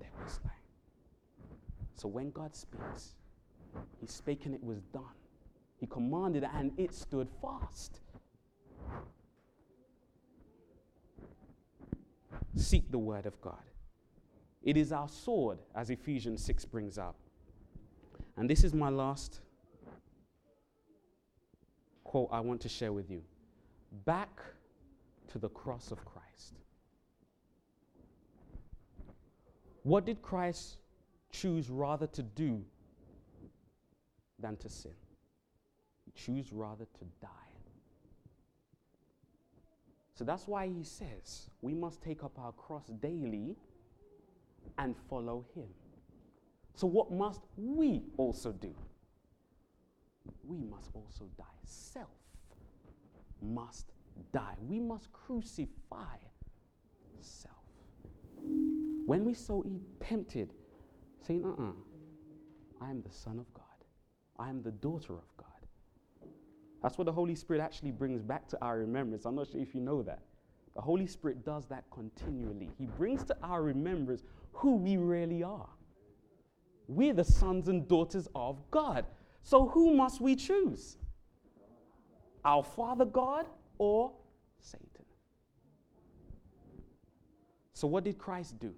There 0.00 0.08
was 0.22 0.38
light. 0.44 0.52
So 1.94 2.08
when 2.08 2.30
God 2.30 2.54
speaks, 2.54 3.14
He 4.00 4.06
spake 4.06 4.46
and 4.46 4.54
it 4.54 4.62
was 4.62 4.80
done. 4.92 5.02
He 5.78 5.86
commanded 5.86 6.44
and 6.44 6.72
it 6.78 6.94
stood 6.94 7.28
fast. 7.40 8.00
Seek 12.56 12.90
the 12.90 12.98
word 12.98 13.26
of 13.26 13.40
God. 13.40 13.62
It 14.62 14.76
is 14.76 14.90
our 14.90 15.08
sword, 15.08 15.58
as 15.74 15.90
Ephesians 15.90 16.44
6 16.44 16.64
brings 16.64 16.98
up. 16.98 17.16
And 18.36 18.50
this 18.50 18.64
is 18.64 18.74
my 18.74 18.88
last 18.88 19.40
quote 22.02 22.28
I 22.32 22.40
want 22.40 22.60
to 22.62 22.68
share 22.68 22.92
with 22.92 23.10
you. 23.10 23.22
Back 24.04 24.40
to 25.28 25.38
the 25.38 25.48
cross 25.50 25.90
of 25.90 26.04
Christ. 26.04 26.54
What 29.82 30.04
did 30.04 30.20
Christ 30.22 30.78
choose 31.30 31.70
rather 31.70 32.06
to 32.08 32.22
do 32.22 32.64
than 34.38 34.56
to 34.56 34.68
sin? 34.68 34.92
He 36.04 36.10
chose 36.12 36.52
rather 36.52 36.86
to 36.86 37.04
die. 37.20 37.45
So 40.16 40.24
that's 40.24 40.48
why 40.48 40.66
he 40.66 40.82
says 40.82 41.50
we 41.60 41.74
must 41.74 42.02
take 42.02 42.24
up 42.24 42.38
our 42.38 42.52
cross 42.52 42.86
daily 43.00 43.54
and 44.78 44.96
follow 45.08 45.44
him. 45.54 45.68
So, 46.74 46.86
what 46.86 47.10
must 47.12 47.40
we 47.56 48.02
also 48.16 48.52
do? 48.52 48.74
We 50.42 50.58
must 50.58 50.90
also 50.94 51.26
die. 51.38 51.44
Self 51.64 52.08
must 53.40 53.92
die. 54.32 54.54
We 54.60 54.80
must 54.80 55.12
crucify 55.12 56.16
self. 57.20 57.52
When 59.06 59.24
we 59.24 59.34
so 59.34 59.64
tempted, 60.00 60.52
saying, 61.26 61.44
uh 61.44 61.48
uh-uh, 61.48 61.72
I 62.80 62.90
am 62.90 63.02
the 63.02 63.12
Son 63.12 63.38
of 63.38 63.52
God, 63.54 63.64
I 64.38 64.48
am 64.48 64.62
the 64.62 64.72
daughter 64.72 65.14
of 65.14 65.36
God. 65.36 65.45
That's 66.86 66.98
what 66.98 67.06
the 67.06 67.12
Holy 67.12 67.34
Spirit 67.34 67.60
actually 67.60 67.90
brings 67.90 68.22
back 68.22 68.46
to 68.46 68.64
our 68.64 68.78
remembrance. 68.78 69.24
I'm 69.24 69.34
not 69.34 69.48
sure 69.50 69.60
if 69.60 69.74
you 69.74 69.80
know 69.80 70.04
that. 70.04 70.20
The 70.76 70.80
Holy 70.80 71.08
Spirit 71.08 71.44
does 71.44 71.66
that 71.66 71.82
continually. 71.90 72.70
He 72.78 72.86
brings 72.86 73.24
to 73.24 73.36
our 73.42 73.60
remembrance 73.60 74.22
who 74.52 74.76
we 74.76 74.96
really 74.96 75.42
are. 75.42 75.68
We're 76.86 77.12
the 77.12 77.24
sons 77.24 77.66
and 77.66 77.88
daughters 77.88 78.28
of 78.36 78.62
God. 78.70 79.04
So 79.42 79.66
who 79.66 79.96
must 79.96 80.20
we 80.20 80.36
choose? 80.36 80.96
Our 82.44 82.62
Father 82.62 83.04
God 83.04 83.46
or 83.78 84.12
Satan? 84.60 84.86
So, 87.72 87.88
what 87.88 88.04
did 88.04 88.16
Christ 88.16 88.60
do? 88.60 88.72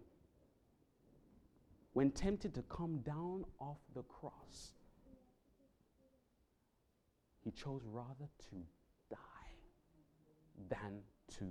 When 1.92 2.10
tempted 2.10 2.54
to 2.54 2.62
come 2.70 3.00
down 3.00 3.44
off 3.60 3.76
the 3.94 4.02
cross, 4.04 4.77
he 7.48 7.52
chose 7.52 7.80
rather 7.90 8.28
to 8.50 8.56
die 9.10 9.16
than 10.68 11.00
to 11.30 11.46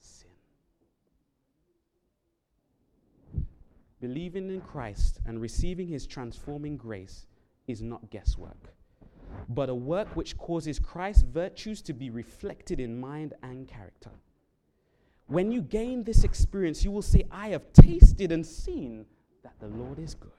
sin. 0.00 0.30
Believing 4.00 4.48
in 4.48 4.62
Christ 4.62 5.18
and 5.26 5.38
receiving 5.38 5.88
his 5.88 6.06
transforming 6.06 6.78
grace 6.78 7.26
is 7.66 7.82
not 7.82 8.08
guesswork, 8.08 8.72
but 9.50 9.68
a 9.68 9.74
work 9.74 10.08
which 10.16 10.38
causes 10.38 10.78
Christ's 10.78 11.24
virtues 11.24 11.82
to 11.82 11.92
be 11.92 12.08
reflected 12.08 12.80
in 12.80 12.98
mind 12.98 13.34
and 13.42 13.68
character. 13.68 14.12
When 15.26 15.52
you 15.52 15.60
gain 15.60 16.02
this 16.02 16.24
experience, 16.24 16.82
you 16.82 16.90
will 16.90 17.02
say, 17.02 17.24
I 17.30 17.48
have 17.48 17.74
tasted 17.74 18.32
and 18.32 18.46
seen 18.46 19.04
that 19.42 19.60
the 19.60 19.68
Lord 19.68 19.98
is 19.98 20.14
good. 20.14 20.30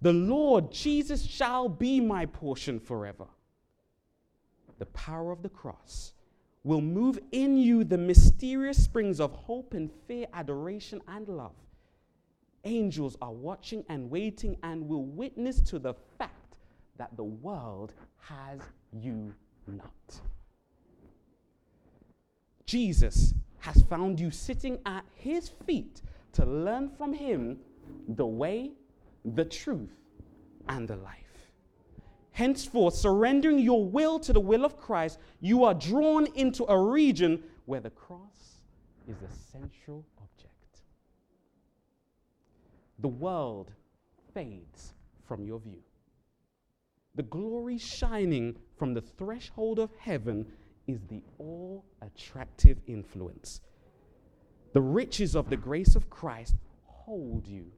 The 0.00 0.12
Lord 0.12 0.72
Jesus 0.72 1.24
shall 1.24 1.68
be 1.68 2.00
my 2.00 2.26
portion 2.26 2.80
forever. 2.80 3.26
The 4.84 4.90
power 4.90 5.32
of 5.32 5.42
the 5.42 5.48
cross 5.48 6.12
will 6.62 6.82
move 6.82 7.18
in 7.32 7.56
you 7.56 7.84
the 7.84 7.96
mysterious 7.96 8.84
springs 8.84 9.18
of 9.18 9.32
hope 9.32 9.72
and 9.72 9.90
fear, 10.06 10.26
adoration 10.34 11.00
and 11.08 11.26
love. 11.26 11.54
Angels 12.64 13.16
are 13.22 13.32
watching 13.32 13.82
and 13.88 14.10
waiting 14.10 14.58
and 14.62 14.86
will 14.86 15.06
witness 15.06 15.62
to 15.62 15.78
the 15.78 15.94
fact 16.18 16.58
that 16.98 17.16
the 17.16 17.24
world 17.24 17.94
has 18.18 18.60
you 18.92 19.32
not. 19.66 20.20
Jesus 22.66 23.32
has 23.60 23.84
found 23.84 24.20
you 24.20 24.30
sitting 24.30 24.78
at 24.84 25.06
his 25.14 25.48
feet 25.64 26.02
to 26.32 26.44
learn 26.44 26.90
from 26.90 27.14
him 27.14 27.56
the 28.06 28.26
way, 28.26 28.72
the 29.24 29.46
truth, 29.46 29.96
and 30.68 30.86
the 30.86 30.96
life. 30.96 31.23
Henceforth, 32.34 32.96
surrendering 32.96 33.60
your 33.60 33.84
will 33.84 34.18
to 34.18 34.32
the 34.32 34.40
will 34.40 34.64
of 34.64 34.76
Christ, 34.76 35.20
you 35.40 35.62
are 35.62 35.72
drawn 35.72 36.26
into 36.34 36.64
a 36.68 36.76
region 36.76 37.40
where 37.66 37.78
the 37.78 37.90
cross 37.90 38.58
is 39.06 39.16
the 39.18 39.32
central 39.52 40.04
object. 40.20 40.80
The 42.98 43.06
world 43.06 43.70
fades 44.34 44.94
from 45.28 45.44
your 45.44 45.60
view. 45.60 45.78
The 47.14 47.22
glory 47.22 47.78
shining 47.78 48.56
from 48.76 48.94
the 48.94 49.02
threshold 49.02 49.78
of 49.78 49.90
heaven 49.96 50.44
is 50.88 50.98
the 51.08 51.22
all 51.38 51.84
attractive 52.02 52.78
influence. 52.88 53.60
The 54.72 54.82
riches 54.82 55.36
of 55.36 55.50
the 55.50 55.56
grace 55.56 55.94
of 55.94 56.10
Christ 56.10 56.56
hold 56.82 57.46
you 57.46 57.70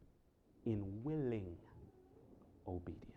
in 0.64 0.82
willing 1.04 1.56
obedience. 2.66 3.15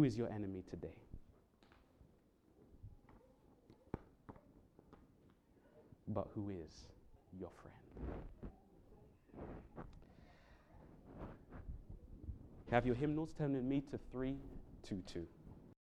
Who 0.00 0.04
is 0.04 0.16
your 0.16 0.32
enemy 0.32 0.62
today? 0.70 0.96
But 6.08 6.28
who 6.34 6.48
is 6.48 6.86
your 7.38 7.50
friend? 7.60 7.76
Have 12.70 12.86
your 12.86 12.94
hymnals 12.94 13.34
turn 13.36 13.52
with 13.52 13.62
me 13.62 13.82
to 13.90 13.98
322. 14.10 15.26